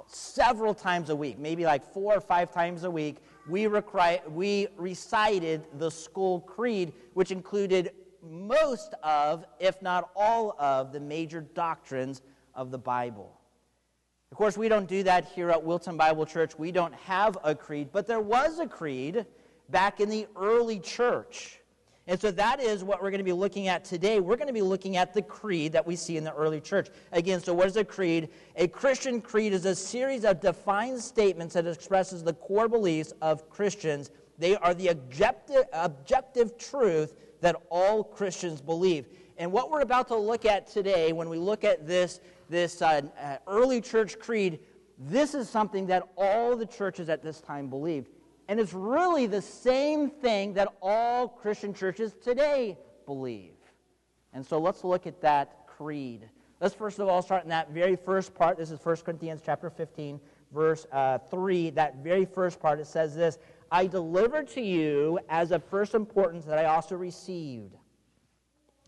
several 0.06 0.72
times 0.72 1.10
a 1.10 1.14
week, 1.14 1.38
maybe 1.38 1.66
like 1.66 1.84
four 1.92 2.14
or 2.14 2.22
five 2.22 2.50
times 2.50 2.84
a 2.84 2.90
week. 2.90 3.18
We, 3.46 3.64
recri- 3.64 4.26
we 4.30 4.68
recited 4.78 5.66
the 5.74 5.90
school 5.90 6.40
creed, 6.40 6.94
which 7.12 7.32
included 7.32 7.90
most 8.26 8.94
of, 9.02 9.44
if 9.60 9.82
not 9.82 10.08
all 10.16 10.56
of, 10.58 10.90
the 10.90 11.00
major 11.00 11.42
doctrines 11.42 12.22
of 12.54 12.70
the 12.70 12.78
Bible. 12.78 13.38
Of 14.32 14.38
course, 14.38 14.56
we 14.56 14.70
don't 14.70 14.88
do 14.88 15.02
that 15.02 15.26
here 15.26 15.50
at 15.50 15.62
Wilton 15.62 15.98
Bible 15.98 16.24
Church. 16.24 16.58
We 16.58 16.72
don't 16.72 16.94
have 16.94 17.36
a 17.44 17.54
creed, 17.54 17.90
but 17.92 18.06
there 18.06 18.20
was 18.20 18.58
a 18.58 18.66
creed 18.66 19.26
back 19.68 20.00
in 20.00 20.08
the 20.08 20.26
early 20.34 20.80
church. 20.80 21.60
And 22.06 22.20
so 22.20 22.30
that 22.32 22.60
is 22.60 22.84
what 22.84 23.02
we're 23.02 23.10
going 23.10 23.18
to 23.18 23.24
be 23.24 23.32
looking 23.32 23.68
at 23.68 23.84
today. 23.84 24.20
We're 24.20 24.36
going 24.36 24.48
to 24.48 24.52
be 24.52 24.62
looking 24.62 24.96
at 24.96 25.14
the 25.14 25.22
creed 25.22 25.72
that 25.72 25.86
we 25.86 25.96
see 25.96 26.18
in 26.18 26.24
the 26.24 26.34
early 26.34 26.60
church. 26.60 26.88
Again, 27.12 27.40
so 27.40 27.54
what 27.54 27.66
is 27.66 27.76
a 27.76 27.84
creed? 27.84 28.28
A 28.56 28.68
Christian 28.68 29.22
creed 29.22 29.54
is 29.54 29.64
a 29.64 29.74
series 29.74 30.24
of 30.24 30.40
defined 30.40 31.00
statements 31.00 31.54
that 31.54 31.66
expresses 31.66 32.22
the 32.22 32.34
core 32.34 32.68
beliefs 32.68 33.14
of 33.22 33.48
Christians. 33.48 34.10
They 34.36 34.54
are 34.56 34.74
the 34.74 34.88
objective, 34.88 35.64
objective 35.72 36.58
truth 36.58 37.14
that 37.40 37.56
all 37.70 38.04
Christians 38.04 38.60
believe. 38.60 39.06
And 39.38 39.50
what 39.50 39.70
we're 39.70 39.80
about 39.80 40.08
to 40.08 40.16
look 40.16 40.44
at 40.44 40.66
today, 40.66 41.12
when 41.12 41.28
we 41.28 41.38
look 41.38 41.64
at 41.64 41.86
this 41.86 42.20
this 42.50 42.82
uh, 42.82 43.00
early 43.46 43.80
church 43.80 44.18
creed, 44.18 44.60
this 44.98 45.34
is 45.34 45.48
something 45.48 45.86
that 45.86 46.02
all 46.16 46.54
the 46.56 46.66
churches 46.66 47.08
at 47.08 47.22
this 47.22 47.40
time 47.40 47.68
believed. 47.68 48.10
And 48.48 48.60
it's 48.60 48.72
really 48.72 49.26
the 49.26 49.42
same 49.42 50.10
thing 50.10 50.54
that 50.54 50.68
all 50.82 51.28
Christian 51.28 51.72
churches 51.72 52.14
today 52.22 52.78
believe. 53.06 53.54
And 54.32 54.44
so 54.44 54.58
let's 54.58 54.84
look 54.84 55.06
at 55.06 55.20
that 55.22 55.66
creed. 55.66 56.28
Let's 56.60 56.74
first 56.74 56.98
of 56.98 57.08
all 57.08 57.22
start 57.22 57.44
in 57.44 57.50
that 57.50 57.70
very 57.70 57.96
first 57.96 58.34
part. 58.34 58.58
This 58.58 58.70
is 58.70 58.78
1 58.82 58.96
Corinthians 58.96 59.42
chapter 59.44 59.70
15, 59.70 60.20
verse 60.52 60.86
uh, 60.92 61.18
3. 61.18 61.70
That 61.70 62.02
very 62.02 62.24
first 62.24 62.60
part, 62.60 62.80
it 62.80 62.86
says 62.86 63.14
this 63.14 63.38
I 63.70 63.86
delivered 63.86 64.48
to 64.48 64.60
you 64.60 65.18
as 65.28 65.50
of 65.50 65.64
first 65.64 65.94
importance 65.94 66.44
that 66.44 66.58
I 66.58 66.66
also 66.66 66.96
received. 66.96 67.74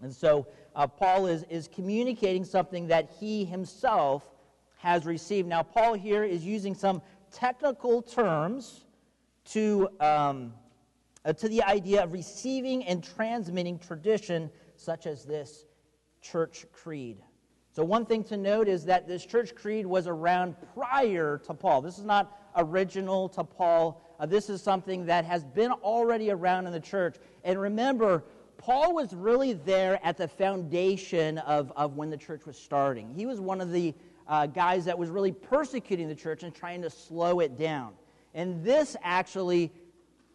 And 0.03 0.13
so 0.13 0.47
uh, 0.75 0.87
Paul 0.87 1.27
is, 1.27 1.45
is 1.49 1.69
communicating 1.69 2.45
something 2.45 2.87
that 2.89 3.11
he 3.19 3.45
himself 3.45 4.23
has 4.79 5.07
received. 5.07 5.49
Now, 5.49 5.63
Paul 5.63 5.95
here 5.95 6.23
is 6.23 6.45
using 6.45 6.75
some 6.75 7.01
technical 7.33 8.03
terms 8.03 8.86
to, 9.53 9.89
um, 10.01 10.53
uh, 11.25 11.33
to 11.33 11.49
the 11.49 11.63
idea 11.63 12.03
of 12.05 12.13
receiving 12.13 12.85
and 12.85 13.03
transmitting 13.03 13.79
tradition, 13.79 14.51
such 14.77 15.07
as 15.07 15.25
this 15.25 15.65
church 16.21 16.67
creed. 16.73 17.19
So, 17.73 17.85
one 17.85 18.07
thing 18.07 18.25
to 18.25 18.37
note 18.37 18.69
is 18.69 18.85
that 18.87 19.07
this 19.07 19.27
church 19.27 19.55
creed 19.55 19.85
was 19.85 20.07
around 20.07 20.57
prior 20.75 21.39
to 21.47 21.55
Paul. 21.55 21.83
This 21.83 21.99
is 21.99 22.05
not 22.05 22.39
original 22.57 23.29
to 23.31 23.45
Paul. 23.45 24.03
Uh, 24.19 24.25
this 24.25 24.49
is 24.49 24.63
something 24.63 25.05
that 25.07 25.27
has 25.27 25.45
been 25.45 25.73
already 25.73 26.31
around 26.31 26.67
in 26.67 26.73
the 26.73 26.81
church. 26.81 27.17
And 27.45 27.61
remember, 27.61 28.25
Paul 28.57 28.95
was 28.95 29.15
really 29.15 29.53
there 29.53 30.01
at 30.03 30.17
the 30.17 30.27
foundation 30.27 31.39
of, 31.39 31.71
of 31.77 31.97
when 31.97 32.09
the 32.09 32.17
church 32.17 32.47
was 32.47 32.57
starting. 32.57 33.13
He 33.15 33.27
was 33.27 33.41
one 33.41 33.61
of 33.61 33.71
the 33.71 33.95
uh, 34.27 34.47
guys 34.47 34.85
that 34.87 34.99
was 34.99 35.11
really 35.11 35.33
persecuting 35.33 36.09
the 36.09 36.15
church 36.15 36.43
and 36.43 36.55
trying 36.55 36.83
to 36.83 36.91
slow 36.91 37.41
it 37.41 37.59
down. 37.59 37.93
And 38.37 38.63
this 38.63 38.97
actually 39.03 39.73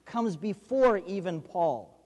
comes 0.05 0.35
before 0.35 0.97
even 0.97 1.39
Paul. 1.39 1.97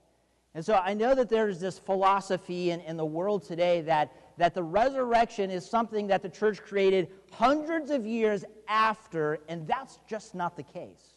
And 0.53 0.63
so 0.63 0.75
I 0.75 0.93
know 0.93 1.15
that 1.15 1.29
there's 1.29 1.59
this 1.59 1.79
philosophy 1.79 2.71
in, 2.71 2.81
in 2.81 2.97
the 2.97 3.05
world 3.05 3.43
today 3.43 3.81
that, 3.81 4.11
that 4.37 4.53
the 4.53 4.61
resurrection 4.61 5.49
is 5.49 5.65
something 5.65 6.05
that 6.07 6.21
the 6.21 6.29
church 6.29 6.61
created 6.61 7.07
hundreds 7.31 7.91
of 7.91 8.05
years 8.05 8.43
after, 8.67 9.39
and 9.47 9.67
that's 9.67 9.99
just 10.07 10.35
not 10.35 10.57
the 10.57 10.63
case. 10.63 11.13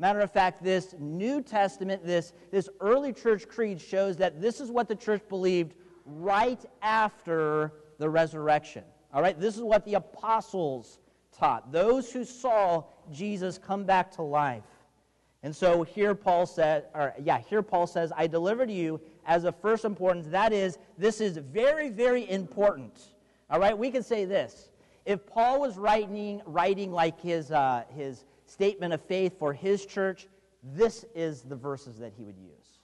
Matter 0.00 0.20
of 0.20 0.32
fact, 0.32 0.62
this 0.62 0.94
New 0.98 1.40
Testament, 1.40 2.04
this, 2.04 2.32
this 2.50 2.68
early 2.80 3.12
church 3.12 3.48
creed 3.48 3.80
shows 3.80 4.16
that 4.16 4.40
this 4.40 4.60
is 4.60 4.70
what 4.70 4.88
the 4.88 4.94
church 4.96 5.22
believed 5.28 5.74
right 6.04 6.64
after 6.82 7.72
the 7.98 8.08
resurrection. 8.08 8.84
All 9.12 9.22
right, 9.22 9.38
this 9.38 9.56
is 9.56 9.62
what 9.62 9.84
the 9.84 9.94
apostles 9.94 10.98
taught, 11.38 11.72
those 11.72 12.12
who 12.12 12.24
saw 12.24 12.84
Jesus 13.12 13.58
come 13.58 13.84
back 13.84 14.10
to 14.12 14.22
life. 14.22 14.64
And 15.42 15.54
so 15.54 15.84
here 15.84 16.14
Paul 16.14 16.46
said, 16.46 16.86
or 16.94 17.14
yeah, 17.22 17.38
here 17.38 17.62
Paul 17.62 17.86
says, 17.86 18.12
I 18.16 18.26
deliver 18.26 18.66
to 18.66 18.72
you 18.72 19.00
as 19.24 19.44
of 19.44 19.54
first 19.60 19.84
importance. 19.84 20.26
That 20.26 20.52
is, 20.52 20.78
this 20.96 21.20
is 21.20 21.36
very, 21.36 21.90
very 21.90 22.28
important. 22.28 22.98
All 23.48 23.60
right, 23.60 23.76
we 23.76 23.90
can 23.90 24.02
say 24.02 24.24
this. 24.24 24.70
If 25.06 25.26
Paul 25.26 25.60
was 25.60 25.78
writing, 25.78 26.42
writing 26.44 26.92
like 26.92 27.20
his, 27.20 27.52
uh, 27.52 27.84
his 27.94 28.24
statement 28.46 28.92
of 28.92 29.00
faith 29.02 29.38
for 29.38 29.52
his 29.52 29.86
church, 29.86 30.26
this 30.62 31.04
is 31.14 31.42
the 31.42 31.56
verses 31.56 31.98
that 31.98 32.12
he 32.16 32.24
would 32.24 32.36
use. 32.36 32.80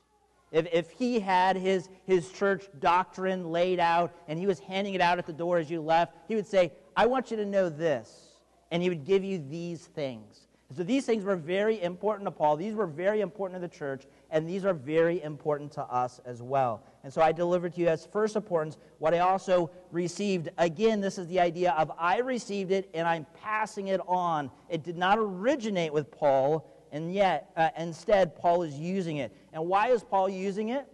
If, 0.53 0.69
if 0.73 0.91
he 0.91 1.19
had 1.19 1.57
his, 1.57 1.89
his 2.07 2.31
church 2.31 2.67
doctrine 2.79 3.51
laid 3.51 3.81
out 3.81 4.15
and 4.29 4.39
he 4.39 4.47
was 4.47 4.61
handing 4.61 4.95
it 4.95 5.01
out 5.01 5.19
at 5.19 5.27
the 5.27 5.33
door 5.33 5.59
as 5.59 5.69
you 5.69 5.81
left, 5.81 6.15
he 6.29 6.37
would 6.37 6.47
say, 6.47 6.73
I 6.97 7.07
want 7.07 7.33
you 7.33 7.37
to 7.39 7.45
know 7.45 7.69
this. 7.69 8.34
And 8.71 8.83
he 8.83 8.89
would 8.89 9.05
give 9.05 9.25
you 9.25 9.39
these 9.39 9.87
things. 9.87 10.47
So 10.75 10.83
these 10.83 11.07
things 11.07 11.25
were 11.25 11.37
very 11.37 11.81
important 11.83 12.27
to 12.27 12.33
Paul. 12.33 12.57
These 12.57 12.75
were 12.75 12.87
very 12.87 13.21
important 13.21 13.61
to 13.61 13.69
the 13.69 13.73
church, 13.73 14.07
and 14.31 14.49
these 14.49 14.65
are 14.65 14.75
very 14.75 15.23
important 15.23 15.71
to 15.73 15.83
us 15.83 16.21
as 16.25 16.43
well. 16.43 16.83
And 17.05 17.13
so 17.13 17.21
I 17.23 17.31
delivered 17.33 17.75
to 17.75 17.81
you 17.81 17.89
as 17.89 18.07
first 18.07 18.35
importance 18.35 18.77
what 18.99 19.15
I 19.15 19.21
also 19.21 19.71
received. 19.93 20.49
Again, 20.59 21.01
this 21.01 21.19
is 21.19 21.29
the 21.29 21.39
idea 21.39 21.73
of 21.73 21.93
I 21.99 22.19
received 22.19 22.73
it 22.73 22.91
and 22.95 23.07
I'm 23.07 23.27
passing 23.41 23.89
it 23.89 24.01
on. 24.09 24.51
It 24.69 24.83
did 24.83 24.97
not 24.97 25.19
originate 25.19 25.93
with 25.93 26.11
Paul, 26.11 26.69
and 26.91 27.13
yet 27.13 27.51
uh, 27.57 27.69
instead 27.79 28.35
Paul 28.35 28.63
is 28.63 28.75
using 28.75 29.19
it. 29.19 29.37
And 29.53 29.67
why 29.67 29.89
is 29.89 30.03
Paul 30.03 30.29
using 30.29 30.71
it? 30.71 30.87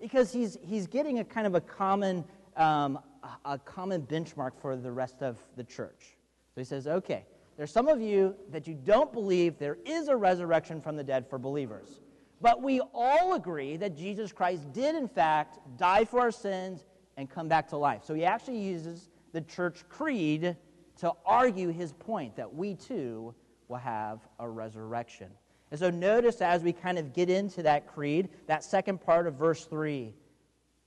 Because 0.00 0.32
he's, 0.32 0.58
he's 0.62 0.86
getting 0.86 1.20
a 1.20 1.24
kind 1.24 1.46
of 1.46 1.54
a 1.54 1.60
common, 1.60 2.24
um, 2.56 2.98
a 3.44 3.58
common 3.58 4.02
benchmark 4.02 4.52
for 4.60 4.76
the 4.76 4.90
rest 4.90 5.22
of 5.22 5.38
the 5.56 5.62
church. 5.62 6.13
So 6.54 6.60
he 6.60 6.64
says, 6.64 6.86
okay, 6.86 7.24
there's 7.56 7.72
some 7.72 7.88
of 7.88 8.00
you 8.00 8.34
that 8.50 8.66
you 8.66 8.74
don't 8.74 9.12
believe 9.12 9.58
there 9.58 9.78
is 9.84 10.08
a 10.08 10.16
resurrection 10.16 10.80
from 10.80 10.96
the 10.96 11.04
dead 11.04 11.28
for 11.28 11.38
believers. 11.38 12.00
But 12.40 12.62
we 12.62 12.80
all 12.92 13.34
agree 13.34 13.76
that 13.76 13.96
Jesus 13.96 14.32
Christ 14.32 14.72
did, 14.72 14.94
in 14.94 15.08
fact, 15.08 15.58
die 15.76 16.04
for 16.04 16.20
our 16.20 16.30
sins 16.30 16.84
and 17.16 17.30
come 17.30 17.48
back 17.48 17.68
to 17.68 17.76
life. 17.76 18.02
So 18.04 18.14
he 18.14 18.24
actually 18.24 18.58
uses 18.58 19.08
the 19.32 19.40
church 19.40 19.88
creed 19.88 20.56
to 20.98 21.12
argue 21.24 21.70
his 21.70 21.92
point 21.92 22.36
that 22.36 22.52
we 22.52 22.74
too 22.74 23.34
will 23.68 23.78
have 23.78 24.20
a 24.38 24.48
resurrection. 24.48 25.28
And 25.70 25.80
so 25.80 25.90
notice 25.90 26.40
as 26.40 26.62
we 26.62 26.72
kind 26.72 26.98
of 26.98 27.12
get 27.12 27.30
into 27.30 27.62
that 27.62 27.86
creed, 27.86 28.28
that 28.46 28.62
second 28.62 29.00
part 29.00 29.26
of 29.26 29.34
verse 29.34 29.64
3. 29.64 30.12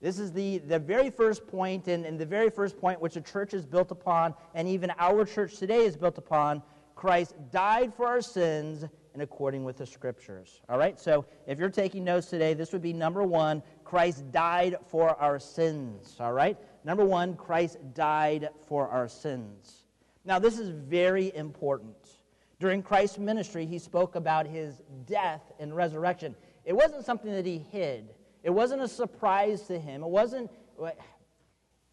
This 0.02 0.20
is 0.20 0.32
the, 0.32 0.60
the 0.60 0.78
very 0.78 1.10
first 1.10 1.48
point, 1.48 1.88
and, 1.88 2.06
and 2.06 2.20
the 2.20 2.26
very 2.26 2.50
first 2.50 2.78
point 2.78 3.02
which 3.02 3.16
the 3.16 3.22
church 3.22 3.54
is 3.54 3.66
built 3.66 3.92
upon, 3.92 4.36
and 4.54 4.68
even 4.68 4.92
our 5.00 5.26
church 5.26 5.58
today 5.58 5.86
is 5.86 5.98
built 5.98 6.18
upon. 6.18 6.62
Christ 6.96 7.36
died 7.52 7.94
for 7.94 8.08
our 8.08 8.22
sins 8.22 8.86
and 9.18 9.24
according 9.24 9.64
with 9.64 9.78
the 9.78 9.86
scriptures. 9.86 10.62
All 10.70 10.78
right, 10.78 11.00
so 11.00 11.26
if 11.48 11.58
you're 11.58 11.72
taking 11.72 12.04
notes 12.04 12.28
today, 12.28 12.54
this 12.54 12.72
would 12.72 12.84
be 12.84 12.94
number 12.94 13.24
one 13.24 13.64
Christ 13.84 14.32
died 14.32 14.76
for 14.88 15.16
our 15.20 15.40
sins. 15.40 16.18
All 16.20 16.34
right? 16.34 16.56
Number 16.84 17.04
one, 17.04 17.36
Christ 17.36 17.78
died 17.96 18.50
for 18.68 18.88
our 18.90 19.08
sins. 19.08 19.86
Now, 20.24 20.38
this 20.38 20.60
is 20.60 20.70
very 20.70 21.34
important. 21.36 21.96
During 22.60 22.84
Christ's 22.84 23.18
ministry, 23.18 23.66
he 23.66 23.80
spoke 23.80 24.16
about 24.16 24.46
his 24.46 24.82
death 25.08 25.42
and 25.60 25.76
resurrection. 25.76 26.36
It 26.64 26.74
wasn't 26.74 27.06
something 27.06 27.32
that 27.32 27.46
he 27.46 27.58
hid, 27.58 28.14
it 28.48 28.54
wasn't 28.54 28.82
a 28.82 28.88
surprise 28.88 29.64
to 29.64 29.78
him. 29.78 30.02
It 30.02 30.10
wasn't. 30.10 30.50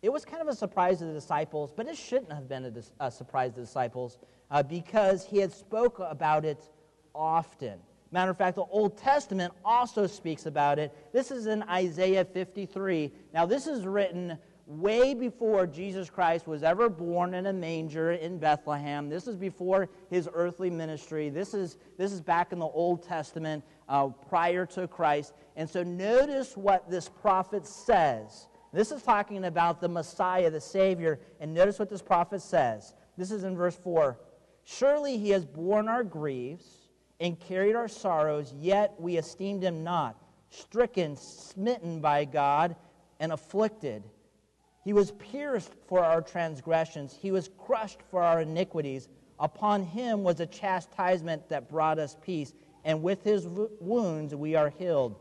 It 0.02 0.12
was 0.12 0.24
kind 0.24 0.40
of 0.40 0.46
a 0.46 0.54
surprise 0.54 1.00
to 1.00 1.04
the 1.04 1.12
disciples, 1.12 1.72
but 1.76 1.88
it 1.88 1.96
shouldn't 1.96 2.32
have 2.32 2.48
been 2.48 2.64
a, 3.00 3.06
a 3.06 3.10
surprise 3.10 3.50
to 3.50 3.56
the 3.56 3.62
disciples 3.62 4.18
uh, 4.52 4.62
because 4.62 5.26
he 5.26 5.38
had 5.38 5.52
spoke 5.52 5.98
about 5.98 6.44
it 6.44 6.62
often. 7.12 7.80
Matter 8.12 8.30
of 8.30 8.38
fact, 8.38 8.54
the 8.54 8.66
Old 8.70 8.96
Testament 8.96 9.52
also 9.64 10.06
speaks 10.06 10.46
about 10.46 10.78
it. 10.78 10.96
This 11.12 11.32
is 11.32 11.48
in 11.48 11.64
Isaiah 11.64 12.24
53. 12.24 13.10
Now, 13.32 13.46
this 13.46 13.66
is 13.66 13.84
written 13.84 14.38
way 14.66 15.14
before 15.14 15.66
Jesus 15.66 16.08
Christ 16.08 16.46
was 16.46 16.62
ever 16.62 16.88
born 16.88 17.34
in 17.34 17.46
a 17.46 17.52
manger 17.52 18.12
in 18.12 18.38
Bethlehem. 18.38 19.08
This 19.08 19.26
is 19.26 19.36
before 19.36 19.88
his 20.10 20.28
earthly 20.32 20.70
ministry. 20.70 21.28
This 21.28 21.54
is, 21.54 21.76
this 21.98 22.12
is 22.12 22.20
back 22.20 22.52
in 22.52 22.58
the 22.58 22.66
Old 22.66 23.02
Testament 23.02 23.64
uh, 23.88 24.08
prior 24.08 24.64
to 24.66 24.88
Christ. 24.88 25.34
And 25.56 25.68
so 25.68 25.82
notice 25.82 26.56
what 26.56 26.88
this 26.90 27.08
prophet 27.08 27.66
says. 27.66 28.48
This 28.72 28.90
is 28.90 29.02
talking 29.02 29.44
about 29.44 29.80
the 29.80 29.88
Messiah, 29.88 30.50
the 30.50 30.60
Savior. 30.60 31.20
And 31.40 31.52
notice 31.52 31.78
what 31.78 31.90
this 31.90 32.02
prophet 32.02 32.40
says. 32.40 32.94
This 33.16 33.30
is 33.30 33.44
in 33.44 33.56
verse 33.56 33.76
4 33.76 34.18
Surely 34.64 35.18
he 35.18 35.30
has 35.30 35.44
borne 35.44 35.88
our 35.88 36.02
griefs 36.02 36.88
and 37.20 37.38
carried 37.38 37.76
our 37.76 37.88
sorrows, 37.88 38.52
yet 38.58 38.94
we 38.98 39.18
esteemed 39.18 39.62
him 39.62 39.84
not, 39.84 40.16
stricken, 40.50 41.16
smitten 41.16 42.00
by 42.00 42.24
God, 42.24 42.74
and 43.20 43.30
afflicted. 43.30 44.02
He 44.84 44.92
was 44.92 45.12
pierced 45.12 45.72
for 45.88 46.04
our 46.04 46.20
transgressions, 46.20 47.16
he 47.20 47.30
was 47.30 47.48
crushed 47.58 48.00
for 48.10 48.22
our 48.22 48.42
iniquities. 48.42 49.08
Upon 49.40 49.82
him 49.82 50.22
was 50.22 50.38
a 50.38 50.46
chastisement 50.46 51.48
that 51.48 51.68
brought 51.68 51.98
us 51.98 52.16
peace, 52.22 52.52
and 52.84 53.02
with 53.02 53.24
his 53.24 53.48
wounds 53.48 54.34
we 54.34 54.54
are 54.54 54.70
healed. 54.70 55.16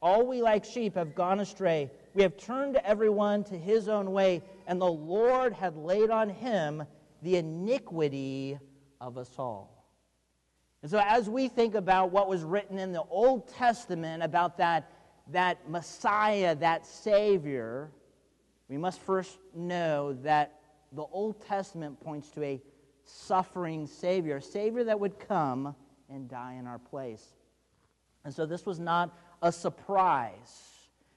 All 0.00 0.26
we 0.26 0.40
like 0.40 0.64
sheep 0.64 0.94
have 0.94 1.14
gone 1.14 1.40
astray. 1.40 1.90
We 2.14 2.22
have 2.22 2.36
turned 2.36 2.76
everyone 2.76 3.44
to 3.44 3.58
his 3.58 3.88
own 3.88 4.12
way, 4.12 4.42
and 4.66 4.80
the 4.80 4.90
Lord 4.90 5.52
hath 5.52 5.76
laid 5.76 6.10
on 6.10 6.30
him 6.30 6.84
the 7.22 7.36
iniquity 7.36 8.58
of 9.00 9.18
us 9.18 9.30
all. 9.38 9.86
And 10.82 10.90
so, 10.90 11.00
as 11.04 11.28
we 11.28 11.48
think 11.48 11.74
about 11.74 12.10
what 12.10 12.28
was 12.28 12.42
written 12.42 12.78
in 12.78 12.92
the 12.92 13.02
Old 13.02 13.48
Testament 13.48 14.22
about 14.22 14.58
that, 14.58 14.90
that 15.28 15.68
Messiah, 15.70 16.56
that 16.56 16.84
Savior, 16.84 17.90
we 18.72 18.78
must 18.78 19.02
first 19.02 19.36
know 19.54 20.14
that 20.22 20.60
the 20.92 21.02
Old 21.12 21.46
Testament 21.46 22.00
points 22.00 22.30
to 22.30 22.42
a 22.42 22.62
suffering 23.04 23.86
Savior, 23.86 24.36
a 24.36 24.42
Savior 24.42 24.82
that 24.84 24.98
would 24.98 25.18
come 25.18 25.76
and 26.08 26.26
die 26.26 26.54
in 26.58 26.66
our 26.66 26.78
place. 26.78 27.34
And 28.24 28.32
so, 28.32 28.46
this 28.46 28.64
was 28.64 28.80
not 28.80 29.14
a 29.42 29.52
surprise. 29.52 30.70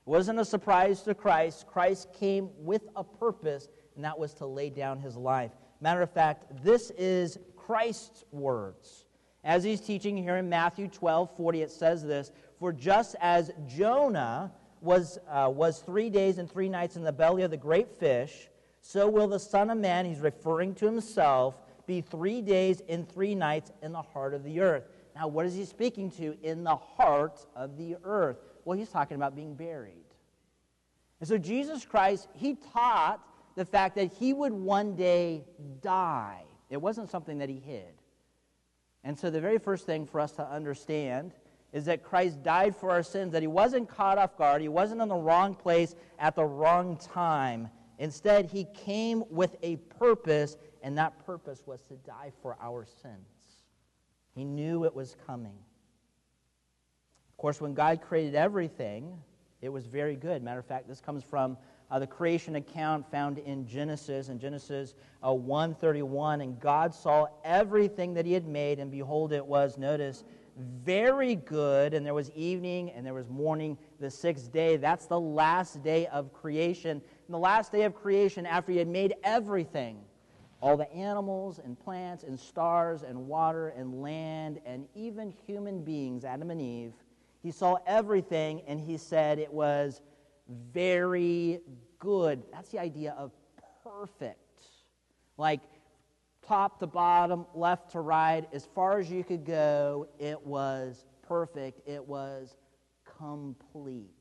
It 0.06 0.10
wasn't 0.10 0.40
a 0.40 0.44
surprise 0.44 1.02
to 1.04 1.14
Christ. 1.14 1.66
Christ 1.66 2.12
came 2.12 2.50
with 2.58 2.90
a 2.94 3.06
purpose, 3.06 3.70
and 3.96 4.04
that 4.04 4.20
was 4.20 4.34
to 4.34 4.46
lay 4.46 4.70
down 4.70 5.00
his 5.00 5.16
life. 5.16 5.52
Matter 5.80 6.02
of 6.02 6.12
fact, 6.12 6.62
this 6.62 6.92
is 6.98 7.40
Christ's 7.56 8.26
words. 8.34 9.06
As 9.46 9.64
he's 9.64 9.80
teaching 9.80 10.18
here 10.18 10.36
in 10.36 10.50
Matthew 10.50 10.90
12 10.90 11.38
40, 11.38 11.62
it 11.62 11.72
says 11.72 12.04
this 12.04 12.34
For 12.60 12.74
just 12.74 13.16
as 13.22 13.52
Jonah 13.66 14.52
was, 14.86 15.18
uh, 15.30 15.52
was 15.54 15.80
three 15.80 16.10
days 16.10 16.38
and 16.38 16.50
three 16.50 16.70
nights 16.70 16.96
in 16.96 17.04
the 17.04 17.12
belly 17.12 17.44
of 17.44 17.52
the 17.52 17.58
great 17.58 17.92
fish, 17.92 18.50
so 18.80 19.10
will 19.10 19.28
the 19.28 19.40
Son 19.40 19.70
of 19.72 19.78
Man, 19.80 20.06
he's 20.06 20.20
referring 20.20 20.76
to 20.76 20.86
himself, 20.86 21.56
be 21.88 22.02
three 22.02 22.42
days 22.42 22.82
and 22.88 23.10
three 23.10 23.36
nights 23.36 23.72
in 23.82 23.92
the 23.92 24.02
heart 24.02 24.34
of 24.34 24.44
the 24.44 24.62
earth. 24.62 24.84
Now, 25.16 25.28
what 25.28 25.46
is 25.46 25.56
he 25.56 25.66
speaking 25.66 26.12
to 26.12 26.38
in 26.44 26.64
the 26.64 26.76
heart 26.76 27.46
of 27.56 27.78
the 27.78 27.96
earth? 28.04 28.38
Well, 28.64 28.78
he's 28.78 28.90
talking 28.90 29.16
about 29.16 29.36
being 29.36 29.56
buried. 29.56 30.06
And 31.20 31.28
so, 31.28 31.38
Jesus 31.38 31.86
Christ, 31.86 32.28
he 32.34 32.56
taught 32.74 33.22
the 33.56 33.66
fact 33.66 33.96
that 33.96 34.12
he 34.14 34.34
would 34.34 34.52
one 34.52 34.96
day 34.96 35.46
die. 35.82 36.44
It 36.70 36.82
wasn't 36.82 37.10
something 37.10 37.38
that 37.38 37.50
he 37.50 37.60
hid. 37.60 37.94
And 39.04 39.18
so, 39.18 39.30
the 39.30 39.40
very 39.40 39.58
first 39.58 39.86
thing 39.86 40.06
for 40.06 40.20
us 40.20 40.34
to 40.34 40.46
understand 40.48 41.34
is 41.76 41.84
that 41.84 42.02
Christ 42.02 42.42
died 42.42 42.74
for 42.74 42.90
our 42.90 43.04
sins, 43.04 43.34
that 43.34 43.44
he 43.44 43.48
wasn't 43.48 43.90
caught 43.90 44.18
off 44.18 44.38
guard, 44.38 44.62
he 44.62 44.70
wasn't 44.70 45.02
in 45.02 45.10
the 45.10 45.16
wrong 45.16 45.54
place 45.54 45.94
at 46.18 46.34
the 46.34 46.46
wrong 46.46 46.96
time. 46.96 47.68
Instead, 48.00 48.46
he 48.46 48.66
came 48.74 49.26
with 49.30 49.58
a 49.62 49.76
purpose, 50.00 50.56
and 50.82 50.98
that 50.98 51.26
purpose 51.26 51.64
was 51.66 51.82
to 51.90 51.96
die 51.96 52.32
for 52.42 52.56
our 52.62 52.86
sins. 52.86 53.28
He 54.36 54.46
knew 54.46 54.86
it 54.86 54.96
was 54.96 55.18
coming. 55.28 55.58
Of 57.34 57.38
course, 57.38 57.60
when 57.60 57.74
God 57.74 58.02
created 58.02 58.36
everything, 58.36 59.12
it 59.62 59.68
was 59.68 59.86
very 59.86 60.16
good. 60.16 60.42
Matter 60.44 60.62
of 60.62 60.66
fact, 60.66 60.88
this 60.88 61.02
comes 61.02 61.26
from 61.26 61.58
uh, 61.92 62.00
the 62.00 62.08
creation 62.08 62.56
account 62.56 63.10
found 63.12 63.38
in 63.40 63.68
Genesis, 63.68 64.30
in 64.30 64.40
Genesis 64.40 64.96
uh, 65.26 65.34
131. 65.34 66.40
And 66.40 66.58
God 66.58 66.96
saw 66.96 67.28
everything 67.44 68.14
that 68.14 68.26
he 68.26 68.32
had 68.32 68.48
made, 68.48 68.80
and 68.80 68.90
behold, 68.90 69.34
it 69.34 69.46
was, 69.46 69.78
notice, 69.78 70.24
very 70.56 71.36
good. 71.36 71.94
And 71.94 72.06
there 72.06 72.14
was 72.14 72.32
evening 72.32 72.92
and 72.92 73.06
there 73.06 73.14
was 73.14 73.30
morning 73.30 73.78
the 74.00 74.10
sixth 74.10 74.52
day. 74.52 74.78
That's 74.78 75.06
the 75.06 75.20
last 75.20 75.84
day 75.84 76.08
of 76.08 76.34
creation. 76.34 76.92
And 76.92 77.34
the 77.34 77.40
last 77.40 77.72
day 77.72 77.84
of 77.84 77.96
creation, 77.96 78.46
after 78.46 78.72
he 78.72 78.78
had 78.78 78.88
made 78.88 79.16
everything, 79.24 80.00
all 80.62 80.78
the 80.78 80.92
animals 80.94 81.60
and 81.60 81.80
plants 81.80 82.24
and 82.24 82.40
stars 82.40 83.04
and 83.04 83.28
water 83.28 83.70
and 83.70 84.02
land 84.02 84.60
and 84.66 84.88
even 84.96 85.34
human 85.46 85.84
beings, 85.84 86.24
Adam 86.26 86.52
and 86.52 86.62
Eve, 86.62 86.94
he 87.44 87.52
saw 87.52 87.78
everything 87.86 88.62
and 88.68 88.80
he 88.80 88.98
said 88.98 89.38
it 89.38 89.52
was 89.52 90.02
very 90.74 91.60
good. 92.00 92.42
That's 92.52 92.70
the 92.70 92.80
idea 92.80 93.14
of 93.18 93.32
perfect. 93.84 94.40
Like 95.38 95.62
top 96.48 96.80
to 96.80 96.88
bottom, 96.88 97.46
left 97.54 97.92
to 97.92 98.02
right, 98.02 98.48
as 98.54 98.66
far 98.66 99.00
as 99.00 99.10
you 99.10 99.24
could 99.24 99.46
go, 99.46 100.08
it 100.20 100.46
was 100.46 101.06
perfect. 101.28 101.88
It 101.88 102.06
was 102.06 102.56
complete. 103.18 104.12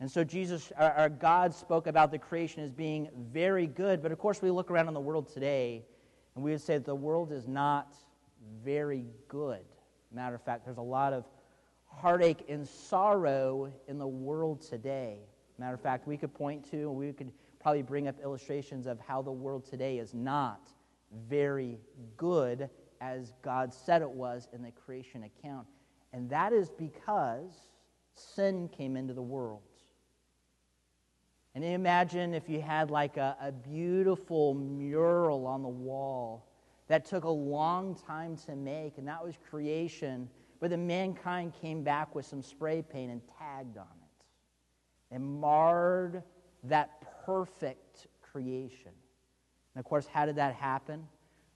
And 0.00 0.10
so 0.10 0.24
Jesus, 0.24 0.72
our, 0.76 1.08
God 1.08 1.54
spoke 1.54 1.86
about 1.86 2.10
the 2.10 2.18
creation 2.18 2.64
as 2.64 2.72
being 2.72 3.08
very 3.32 3.66
good. 3.66 4.02
But 4.02 4.10
of 4.10 4.18
course, 4.18 4.42
we 4.42 4.50
look 4.50 4.70
around 4.70 4.88
in 4.88 4.94
the 4.94 5.00
world 5.00 5.32
today, 5.32 5.84
and 6.34 6.44
we 6.44 6.50
would 6.50 6.60
say 6.60 6.74
that 6.74 6.84
the 6.84 6.94
world 6.94 7.30
is 7.30 7.46
not 7.46 7.94
very 8.64 9.06
good. 9.28 9.64
Matter 10.12 10.34
of 10.34 10.42
fact, 10.42 10.64
there's 10.64 10.78
a 10.78 10.82
lot 10.82 11.12
of 11.12 11.24
heartache 11.86 12.44
and 12.48 12.66
sorrow 12.66 13.72
in 13.86 13.98
the 13.98 14.06
world 14.06 14.60
today. 14.60 15.18
Matter 15.58 15.74
of 15.74 15.80
fact, 15.80 16.08
we 16.08 16.16
could 16.16 16.34
point 16.34 16.68
to, 16.70 16.90
we 16.90 17.12
could 17.12 17.30
probably 17.60 17.82
bring 17.82 18.08
up 18.08 18.16
illustrations 18.22 18.86
of 18.86 18.98
how 18.98 19.22
the 19.22 19.30
world 19.30 19.64
today 19.64 19.98
is 19.98 20.14
not 20.14 20.72
very 21.28 21.78
good 22.16 22.68
as 23.00 23.32
God 23.42 23.72
said 23.72 24.02
it 24.02 24.10
was 24.10 24.48
in 24.52 24.62
the 24.62 24.70
creation 24.70 25.24
account. 25.24 25.66
And 26.12 26.28
that 26.30 26.52
is 26.52 26.70
because 26.70 27.68
sin 28.14 28.68
came 28.68 28.96
into 28.96 29.14
the 29.14 29.22
world. 29.22 29.62
And 31.54 31.64
imagine 31.64 32.32
if 32.32 32.48
you 32.48 32.60
had 32.60 32.90
like 32.90 33.16
a, 33.16 33.36
a 33.40 33.52
beautiful 33.52 34.54
mural 34.54 35.46
on 35.46 35.62
the 35.62 35.68
wall 35.68 36.48
that 36.88 37.04
took 37.04 37.24
a 37.24 37.30
long 37.30 37.94
time 38.06 38.36
to 38.46 38.56
make, 38.56 38.98
and 38.98 39.06
that 39.08 39.24
was 39.24 39.34
creation 39.50 40.28
but 40.62 40.70
then 40.70 40.86
mankind 40.86 41.52
came 41.60 41.82
back 41.82 42.14
with 42.14 42.24
some 42.24 42.40
spray 42.40 42.82
paint 42.82 43.10
and 43.10 43.20
tagged 43.36 43.76
on 43.76 43.84
it 43.84 44.24
and 45.14 45.40
marred 45.40 46.22
that 46.62 47.02
perfect 47.26 48.06
creation. 48.22 48.92
And 49.74 49.80
of 49.80 49.84
course, 49.84 50.06
how 50.06 50.26
did 50.26 50.36
that 50.36 50.54
happen? 50.54 51.06